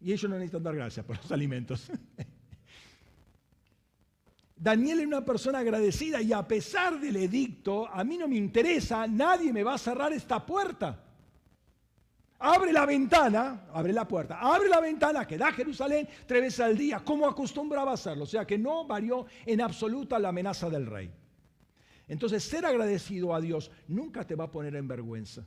[0.00, 1.92] Y ellos no necesitan dar gracias por los alimentos.
[4.58, 9.06] Daniel es una persona agradecida y a pesar del edicto, a mí no me interesa,
[9.06, 11.04] nadie me va a cerrar esta puerta.
[12.40, 16.76] Abre la ventana, abre la puerta, abre la ventana que da Jerusalén tres veces al
[16.76, 18.24] día, como acostumbraba a hacerlo.
[18.24, 21.10] O sea que no varió en absoluta la amenaza del rey.
[22.06, 25.44] Entonces, ser agradecido a Dios nunca te va a poner en vergüenza.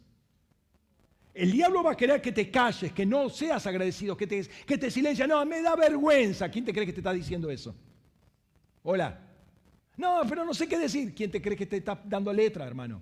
[1.34, 4.78] El diablo va a querer que te calles, que no seas agradecido, que te, que
[4.78, 5.28] te silencias.
[5.28, 6.50] No, me da vergüenza.
[6.50, 7.74] ¿Quién te cree que te está diciendo eso?
[8.84, 9.20] Hola.
[9.98, 11.14] No, pero no sé qué decir.
[11.14, 13.02] ¿Quién te cree que te está dando letra, hermano?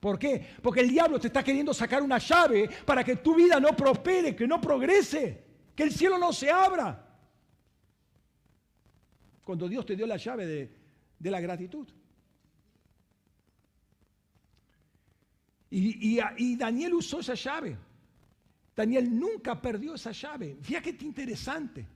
[0.00, 0.44] ¿Por qué?
[0.60, 4.34] Porque el diablo te está queriendo sacar una llave para que tu vida no prospere,
[4.34, 5.44] que no progrese,
[5.76, 7.08] que el cielo no se abra.
[9.44, 10.76] Cuando Dios te dio la llave de,
[11.18, 11.88] de la gratitud.
[15.70, 17.78] Y, y, Daniel usó esa llave.
[18.76, 20.58] Daniel nunca perdió esa llave.
[20.60, 21.86] Fíjate qué interesante.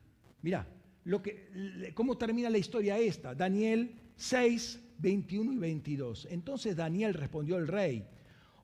[0.43, 0.67] Mira,
[1.07, 3.33] lo que, cómo termina la historia esta.
[3.33, 6.27] Daniel 6, 21 y 22.
[6.31, 8.05] Entonces Daniel respondió al rey,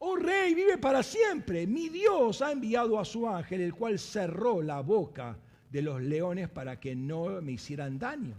[0.00, 1.68] oh rey, vive para siempre.
[1.68, 5.38] Mi Dios ha enviado a su ángel, el cual cerró la boca
[5.70, 8.34] de los leones para que no me hicieran daño.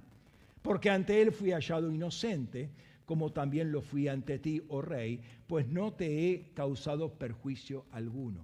[0.62, 2.72] Porque ante él fui hallado inocente,
[3.06, 8.44] como también lo fui ante ti, oh rey, pues no te he causado perjuicio alguno.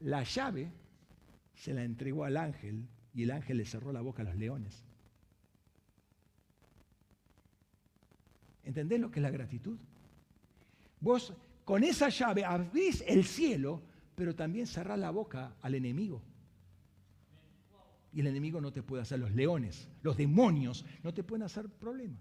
[0.00, 0.68] La llave
[1.54, 4.84] se la entregó al ángel y el ángel le cerró la boca a los leones.
[8.64, 9.76] ¿Entendés lo que es la gratitud?
[11.00, 11.34] Vos
[11.64, 13.82] con esa llave abrís el cielo,
[14.14, 16.22] pero también cerrás la boca al enemigo.
[18.12, 21.68] Y el enemigo no te puede hacer, los leones, los demonios no te pueden hacer
[21.68, 22.18] problema.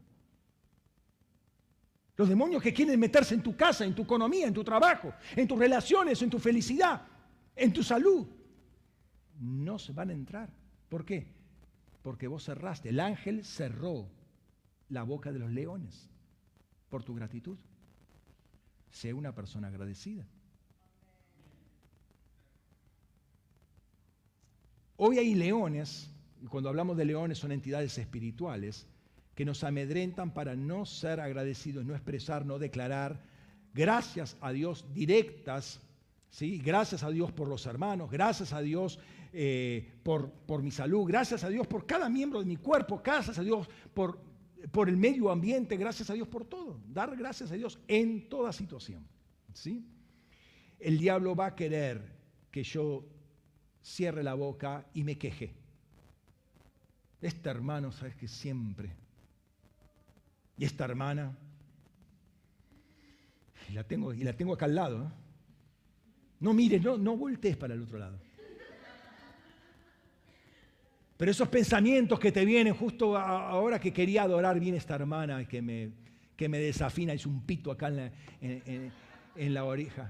[2.15, 5.47] Los demonios que quieren meterse en tu casa, en tu economía, en tu trabajo, en
[5.47, 7.01] tus relaciones, en tu felicidad,
[7.55, 8.27] en tu salud,
[9.39, 10.60] no se van a entrar.
[10.91, 11.25] ¿Por qué?
[12.01, 14.09] Porque vos cerraste, el ángel cerró
[14.89, 16.09] la boca de los leones
[16.89, 17.57] por tu gratitud.
[18.89, 20.27] Sé una persona agradecida.
[24.97, 28.85] Hoy hay leones, y cuando hablamos de leones son entidades espirituales,
[29.33, 33.23] que nos amedrentan para no ser agradecidos, no expresar, no declarar
[33.73, 35.79] gracias a Dios directas,
[36.29, 36.57] ¿sí?
[36.57, 38.99] gracias a Dios por los hermanos, gracias a Dios
[39.33, 43.37] eh, por, por mi salud, gracias a Dios por cada miembro de mi cuerpo, gracias
[43.39, 44.19] a Dios por,
[44.71, 46.79] por el medio ambiente, gracias a Dios por todo.
[46.87, 49.07] Dar gracias a Dios en toda situación.
[49.53, 49.85] ¿sí?
[50.81, 52.01] el diablo va a querer
[52.49, 53.05] que yo
[53.81, 55.53] cierre la boca y me queje.
[57.21, 58.91] Este hermano, sabes que siempre.
[60.57, 61.37] Y esta hermana,
[63.69, 65.11] y la tengo, y la tengo acá al lado.
[66.39, 68.19] No mires, no, no voltees para el otro lado.
[71.21, 75.61] Pero esos pensamientos que te vienen justo ahora que quería adorar bien esta hermana que
[75.61, 75.91] me,
[76.35, 78.11] que me desafina, es un pito acá en la,
[79.35, 80.09] en la oreja.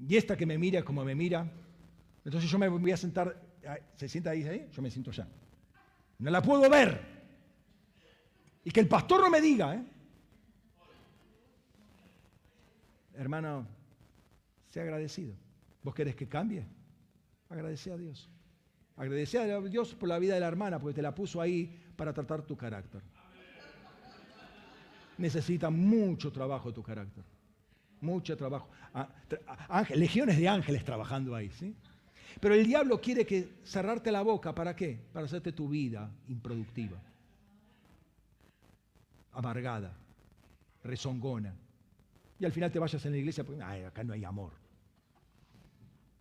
[0.00, 1.48] Y esta que me mira como me mira,
[2.24, 3.40] entonces yo me voy a sentar,
[3.94, 5.28] se sienta ahí, yo me siento allá.
[6.18, 7.02] No la puedo ver.
[8.64, 9.84] Y que el pastor no me diga, ¿eh?
[13.14, 13.64] Hermano,
[14.70, 15.36] sea agradecido.
[15.84, 16.66] ¿Vos querés que cambie?
[17.54, 18.28] Agradece a Dios.
[18.96, 22.12] Agradece a Dios por la vida de la hermana, porque te la puso ahí para
[22.12, 23.00] tratar tu carácter.
[25.18, 27.22] Necesita mucho trabajo tu carácter.
[28.00, 28.68] Mucho trabajo.
[28.92, 31.76] Ah, legiones de ángeles trabajando ahí, ¿sí?
[32.40, 33.24] Pero el diablo quiere
[33.62, 34.98] cerrarte la boca, ¿para qué?
[35.12, 37.00] Para hacerte tu vida improductiva,
[39.30, 39.96] amargada,
[40.82, 41.54] rezongona.
[42.40, 44.50] Y al final te vayas en la iglesia porque acá no hay amor.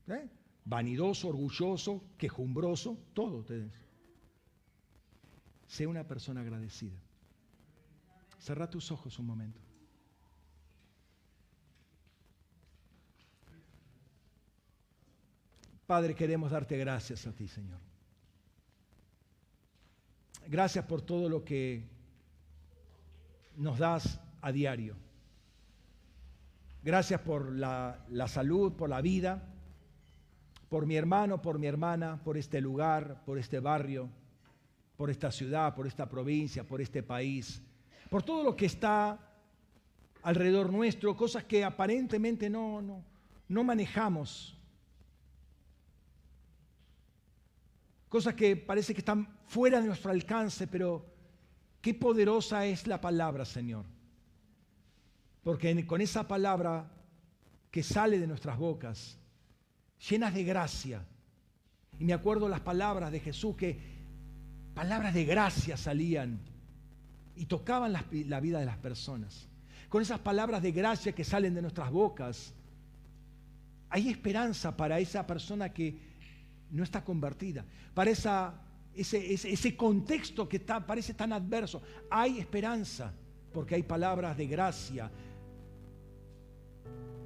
[0.08, 0.30] ¿Eh?
[0.66, 3.74] Vanidoso, orgulloso, quejumbroso, todo ustedes.
[5.68, 6.98] Sé una persona agradecida.
[8.40, 9.60] Cerra tus ojos un momento.
[15.86, 17.80] Padre, queremos darte gracias a ti, Señor.
[20.48, 21.88] Gracias por todo lo que
[23.58, 24.96] nos das a diario.
[26.84, 29.53] Gracias por la, la, salud, por la vida,
[30.74, 34.10] por mi hermano, por mi hermana, por este lugar, por este barrio,
[34.98, 37.62] por esta ciudad, por esta provincia, por este país,
[38.10, 39.20] por todo lo que está
[40.24, 43.04] alrededor nuestro, cosas que aparentemente no, no,
[43.50, 44.58] no manejamos
[48.10, 51.06] cosas que parece que están fuera de nuestro alcance, pero
[51.82, 53.86] qué poderosa es la palabra, Señor.
[55.44, 56.92] Porque con esa palabra
[57.70, 59.20] que sale de nuestras bocas,
[60.10, 61.06] llenas de gracia,
[62.00, 63.80] y me acuerdo las palabras de Jesús que
[64.74, 66.40] palabras de gracia salían
[67.36, 69.48] y tocaban la, vida de las personas.
[69.90, 72.54] Con esas palabras de gracia que salen de nuestras bocas,
[73.90, 76.00] hay esperanza para esa persona que
[76.72, 77.64] no está convertida.
[77.94, 78.52] Para ese,
[78.96, 83.14] ese, contexto que parece tan adverso, hay esperanza,
[83.54, 85.12] porque hay palabras de gracia.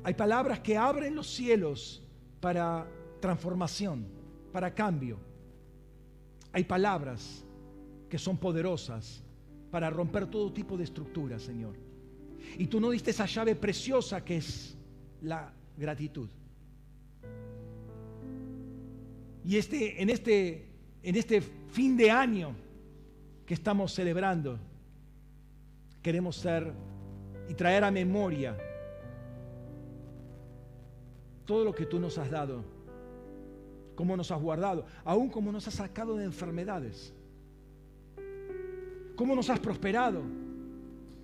[0.03, 2.03] Hay palabras que abren los cielos
[2.39, 2.87] para
[3.19, 4.05] transformación,
[4.51, 5.17] para cambio.
[6.51, 7.43] Hay palabras
[8.09, 9.23] que son poderosas
[9.71, 11.75] para romper todo tipo de estructuras, Señor.
[12.57, 14.77] Y tú no diste esa llave preciosa que es
[15.21, 16.29] la gratitud.
[19.43, 20.67] Y este, en, este,
[21.03, 22.55] en este fin de año
[23.45, 24.59] que estamos celebrando,
[26.01, 26.73] queremos ser
[27.49, 28.57] y traer a memoria
[31.47, 32.63] todo lo que tú nos has dado,
[33.95, 37.13] cómo nos has guardado, aún cómo nos has sacado de enfermedades,
[39.15, 40.21] cómo nos has prosperado,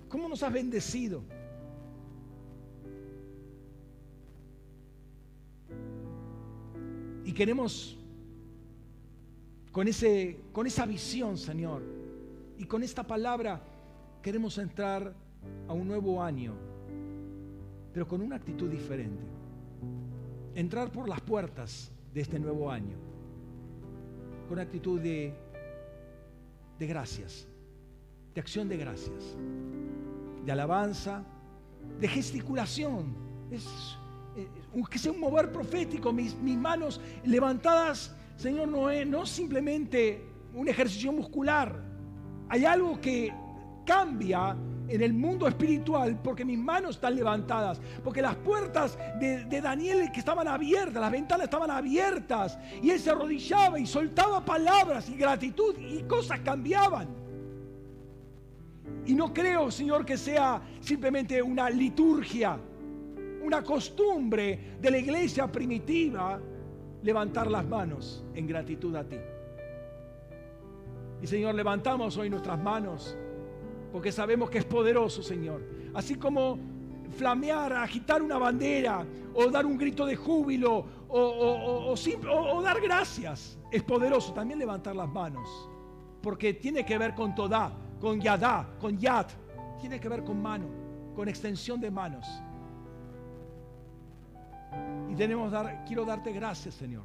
[0.08, 1.22] cómo nos has bendecido.
[7.26, 7.96] Y queremos
[9.72, 11.82] con, ese, con esa visión, Señor.
[12.58, 13.60] Y con esta palabra
[14.22, 15.14] queremos entrar
[15.68, 16.54] a un nuevo año,
[17.92, 19.43] pero con una actitud diferente.
[20.54, 22.96] Entrar por las puertas de este nuevo año,
[24.48, 25.34] con actitud de,
[26.78, 27.48] gracias,
[28.34, 29.36] de acción de gracias,
[30.44, 31.24] de alabanza,
[32.00, 33.14] de gesticulación.
[33.50, 33.66] Es,
[34.36, 34.48] eh,
[34.90, 40.22] que sea un mover profético, mis, mis manos levantadas Señor, no es no simplemente
[40.54, 41.82] un ejercicio muscular.
[42.48, 43.32] Hay algo que
[43.86, 44.56] cambia
[44.88, 50.20] en el mundo espiritual porque mis manos están levantadas, porque las puertas de, Daniel que
[50.20, 55.76] estaban abiertas, las ventanas estaban abiertas y él se arrodillaba y soltaba palabras y gratitud
[55.78, 57.08] y cosas cambiaban.
[59.06, 62.58] Y no creo, Señor, que sea simplemente una liturgia,
[63.42, 66.40] una costumbre de la iglesia primitiva
[67.02, 69.18] levantar las manos en gratitud a ti.
[71.22, 73.16] Y Señor, levantamos hoy nuestras manos
[73.94, 75.62] porque sabemos que es poderoso, Señor.
[75.94, 76.58] Así como
[77.16, 84.32] flamear, agitar una bandera o dar un grito de júbilo o, dar gracias, es poderoso.
[84.32, 85.48] También levantar las manos
[86.20, 89.26] porque tiene que ver con toda, con yadá, con yad.
[89.80, 90.66] Tiene que ver con mano,
[91.14, 92.26] con extensión de manos.
[95.08, 97.04] Y tenemos dar, quiero darte gracias, Señor.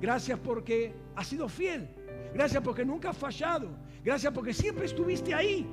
[0.00, 1.86] Gracias porque has sido fiel.
[2.32, 3.68] Gracias porque nunca has fallado.
[4.02, 5.70] Gracias porque siempre estuviste ahí.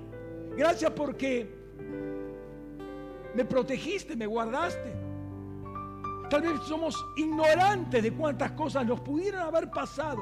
[0.58, 1.50] Gracias porque
[3.34, 4.94] me protegiste, me guardaste.
[6.30, 10.22] Tal vez somos ignorantes de cuántas cosas nos pudieron haber pasado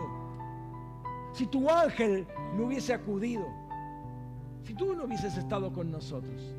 [1.34, 3.46] si tu ángel no hubiese acudido,
[4.64, 6.56] si tú no hubieses estado con nosotros.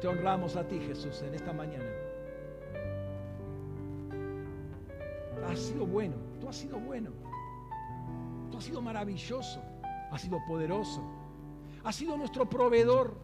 [0.00, 1.90] Te honramos a ti, Jesús, en esta mañana.
[5.48, 6.14] Has sido bueno,
[6.48, 7.10] has sido bueno.
[8.50, 9.60] Tú has sido maravilloso,
[10.10, 11.02] has sido poderoso.
[11.84, 13.16] Has sido nuestro proveedor,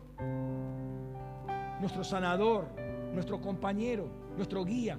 [1.81, 2.69] nuestro sanador,
[3.13, 4.99] nuestro compañero, nuestro guía,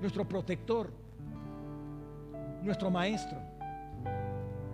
[0.00, 0.90] nuestro protector,
[2.62, 3.38] nuestro maestro.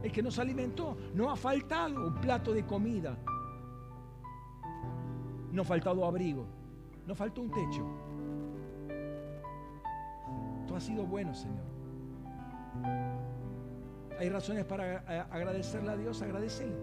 [0.03, 0.97] El que nos alimentó.
[1.15, 3.19] No ha faltado un plato de comida
[5.53, 6.47] no ha faltado abrigo,
[7.07, 7.85] no faltó un techo.
[10.71, 11.65] Tú has sido bueno, Señor.
[14.21, 16.77] Hay razones para agradecerle a Dios, agradecele.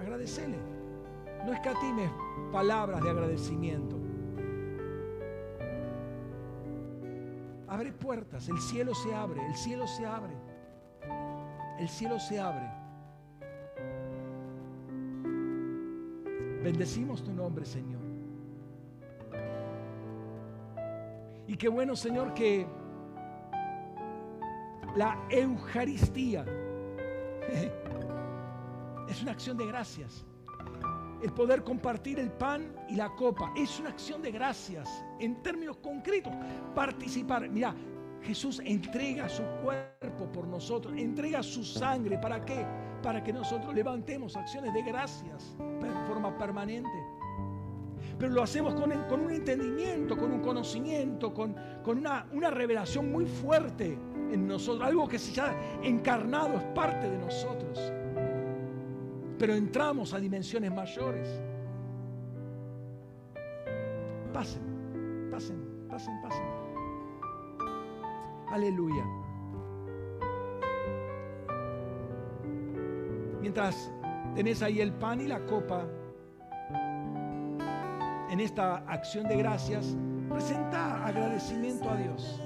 [0.00, 0.56] Agradecele.
[1.44, 2.08] No escatimes
[2.52, 3.96] palabras de agradecimiento.
[7.66, 10.34] Abre puertas, el cielo se abre, el cielo se abre.
[11.80, 12.70] El cielo se abre.
[16.62, 18.07] Bendecimos tu nombre, Señor.
[21.48, 22.66] Y qué bueno, Señor, que
[24.94, 26.44] la Eucaristía
[29.08, 30.26] es una acción de gracias.
[31.22, 35.78] El poder compartir el pan y la copa es una acción de gracias en términos
[35.78, 36.32] concretos.
[36.74, 37.48] Participar.
[37.48, 37.74] Mira,
[38.22, 42.18] Jesús entrega su cuerpo por nosotros, entrega su sangre.
[42.18, 42.66] ¿Para qué?
[43.02, 47.07] Para que nosotros levantemos acciones de gracias de forma permanente.
[48.18, 51.54] Pero lo hacemos con, un entendimiento, con un conocimiento, con,
[51.86, 53.96] una, una, revelación muy fuerte
[54.32, 54.86] en nosotros.
[54.88, 57.92] Algo que se ha encarnado, es parte de nosotros.
[59.38, 61.28] Pero entramos a dimensiones mayores.
[64.32, 66.44] Pasen, pasen, pasen, pasen.
[68.50, 69.04] Aleluya.
[73.40, 73.92] Mientras
[74.34, 75.86] tenés ahí el pan y la copa,
[78.30, 79.96] en esta acción de gracias,
[80.28, 82.40] presenta agradecimiento a Dios.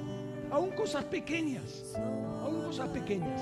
[0.50, 1.94] Aún cosas pequeñas,
[2.40, 3.40] aún cosas pequeñas.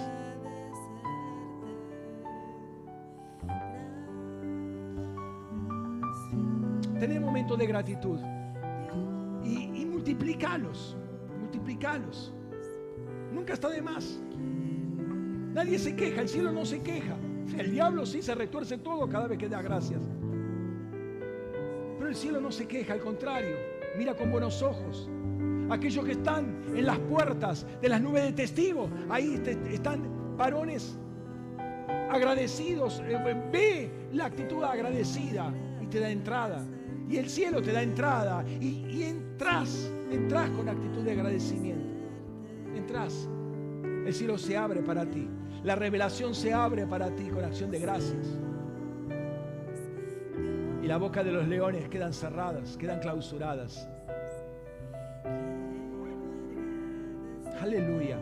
[6.99, 8.19] Tener momentos de gratitud
[9.45, 10.97] y, y multiplicalos,
[11.41, 12.33] multiplicalos.
[13.33, 14.21] Nunca está de más.
[15.53, 17.17] Nadie se queja, el cielo no se queja.
[17.59, 20.01] El diablo sí se retuerce todo cada vez que da gracias.
[22.11, 23.57] Pero el cielo no se queja, al contrario,
[23.97, 25.09] mira con buenos ojos.
[25.71, 29.41] Aquellos que están en las puertas de las nubes de testigos, ahí
[29.71, 30.99] están varones
[32.11, 33.01] agradecidos.
[33.07, 33.17] Eh,
[33.53, 36.67] ve la actitud agradecida y te da entrada.
[37.09, 38.45] Y el cielo te da entrada.
[38.61, 41.95] Y, y entras, entras con actitud de agradecimiento.
[42.75, 43.29] Entras.
[44.05, 45.29] El cielo se abre para ti.
[45.63, 48.41] La revelación se abre para ti con acción de gracias.
[50.91, 53.89] La boca de los leones quedan cerradas, quedan clausuradas.
[57.61, 58.19] Aleluya.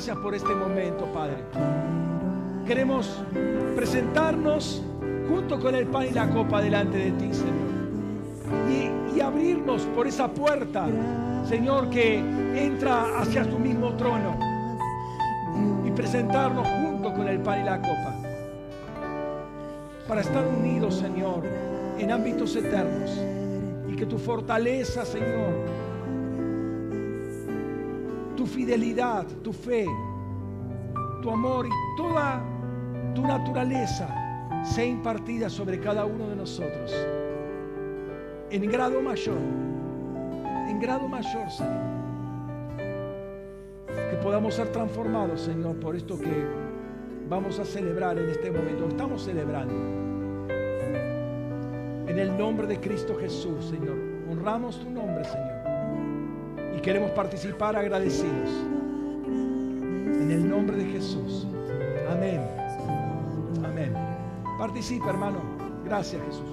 [0.00, 1.36] Gracias por este momento, Padre.
[2.66, 3.22] Queremos
[3.76, 4.82] presentarnos
[5.28, 9.14] junto con el pan y la copa delante de ti, Señor.
[9.14, 10.86] Y, abrirnos por esa puerta,
[11.46, 14.38] Señor, que entra hacia tu mismo trono.
[15.84, 18.16] Y presentarnos junto con el pan y la copa.
[20.08, 21.42] Para estar unidos, Señor,
[21.98, 23.20] en ámbitos eternos.
[23.86, 25.59] Y que tu fortaleza, Señor,
[28.50, 29.86] fidelidad, tu fe,
[31.22, 32.42] tu amor y toda
[33.14, 34.08] tu naturaleza
[34.64, 36.94] sea impartida sobre cada uno de nosotros.
[38.50, 39.38] En grado mayor,
[40.68, 42.00] en grado mayor, Señor.
[43.86, 46.46] Que podamos ser transformados, Señor, por esto que
[47.28, 48.88] vamos a celebrar en este momento.
[48.88, 49.74] Estamos celebrando.
[52.08, 53.96] En el nombre de Cristo Jesús, Señor.
[54.28, 55.59] Honramos tu nombre, Señor.
[56.82, 58.50] Queremos participar agradecidos.
[59.26, 61.46] En el nombre de Jesús.
[62.10, 62.40] Amén.
[63.64, 63.94] Amén.
[64.58, 65.40] Participa, hermano.
[65.84, 66.49] Gracias, Jesús.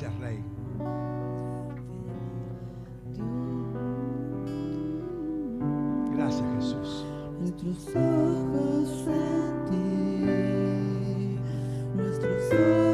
[0.00, 0.38] Gracias, Rey.
[6.14, 7.04] Gracias, Jesús.
[7.40, 11.40] Nuestros ojos en ti,
[11.96, 12.87] nuestros ojos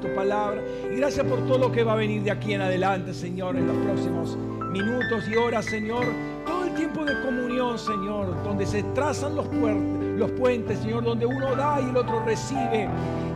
[0.00, 0.62] tu palabra.
[0.92, 3.66] Y gracias por todo lo que va a venir de aquí en adelante, Señor, en
[3.66, 4.36] los próximos
[4.70, 6.04] minutos y horas, Señor.
[6.46, 11.54] Todo el tiempo de comunión, Señor, donde se trazan los, los puentes, Señor, donde uno
[11.54, 12.88] da y el otro recibe.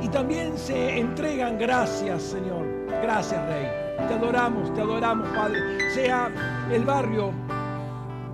[0.03, 2.67] Y también se entregan gracias, Señor.
[3.03, 3.85] Gracias, Rey.
[4.09, 5.91] Te adoramos, te adoramos, Padre.
[5.95, 6.31] Sea
[6.73, 7.33] el barrio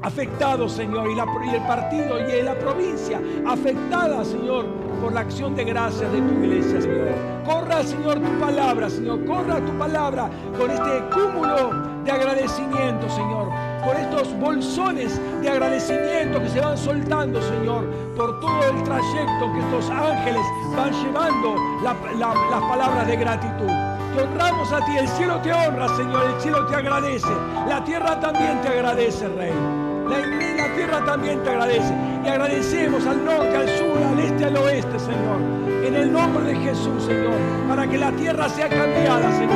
[0.02, 4.66] afectado, Señor, y, el partido y la provincia afectada, Señor,
[5.00, 7.08] por la acción de gracias de tu iglesia, Señor.
[7.44, 9.24] Corra, Señor, tu palabra, Señor.
[9.24, 11.72] Corra tu palabra con este cúmulo
[12.04, 13.48] de agradecimiento, Señor.
[13.84, 19.60] Por estos bolsones de agradecimiento que se van soltando, Señor, por todo el trayecto que
[19.60, 20.42] estos ángeles
[20.76, 23.70] van llevando las palabras de gratitud.
[24.14, 27.32] Te honramos a ti, el cielo te honra, Señor, el cielo te agradece,
[27.68, 29.52] la tierra también te agradece, Rey.
[30.08, 32.09] La, la tierra también te agradece.
[32.22, 35.40] Y agradecemos al norte, al sur, al este, al oeste, Señor.
[35.84, 37.32] En el nombre de Jesús, Señor.
[37.66, 39.50] Para que la tierra sea cambiada, Señor.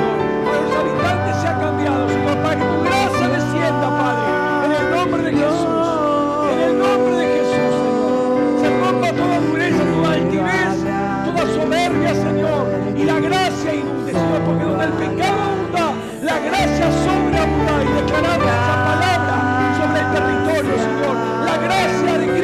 [0.44, 2.36] Para que los habitantes sean cambiados, Señor.
[2.42, 4.28] Para que tu gracia descienda, Padre.
[4.64, 5.88] En el nombre de Jesús.
[6.52, 8.60] En el nombre de Jesús, Señor.
[8.60, 10.74] Se rompa toda dureza, toda altivez,
[11.26, 12.66] toda soberbia, Señor.
[12.96, 14.40] Y la gracia inunde, Señor.
[14.46, 17.72] Porque donde el pecado abunda, la gracia sobreabunda.
[17.84, 18.73] Y declaramos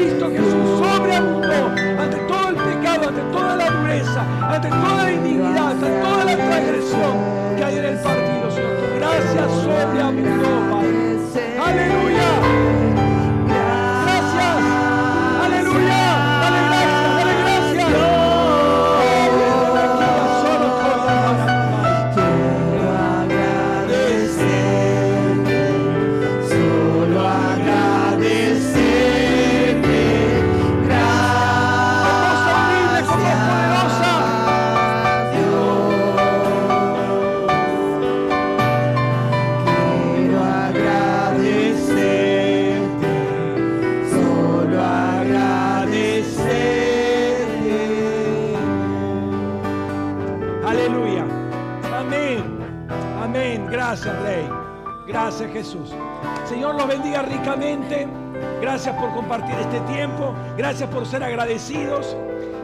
[0.00, 1.66] Cristo Jesús sobreabundó
[2.00, 6.36] ante todo el pecado, ante toda la dureza, ante toda la indignidad, ante toda la
[6.36, 8.76] transgresión que hay en el partido, Señor.
[8.78, 11.60] Tu gracia sobreabundó, Padre.
[11.62, 12.80] Aleluya.
[55.40, 55.90] Gracias Jesús.
[56.44, 58.06] Señor los bendiga ricamente.
[58.60, 60.34] Gracias por compartir este tiempo.
[60.58, 62.14] Gracias por ser agradecidos.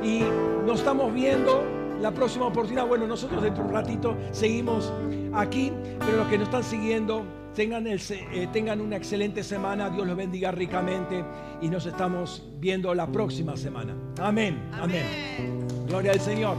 [0.02, 0.20] Y
[0.66, 1.64] nos estamos viendo
[2.02, 2.86] la próxima oportunidad.
[2.86, 4.92] Bueno, nosotros dentro de un ratito seguimos
[5.32, 5.72] aquí.
[6.00, 7.24] Pero los que nos están siguiendo,
[7.54, 9.88] tengan, el, eh, tengan una excelente semana.
[9.88, 11.24] Dios los bendiga ricamente.
[11.62, 13.94] Y nos estamos viendo la próxima semana.
[14.20, 14.68] Amén.
[14.74, 15.66] Amén.
[15.86, 16.58] Gloria al Señor.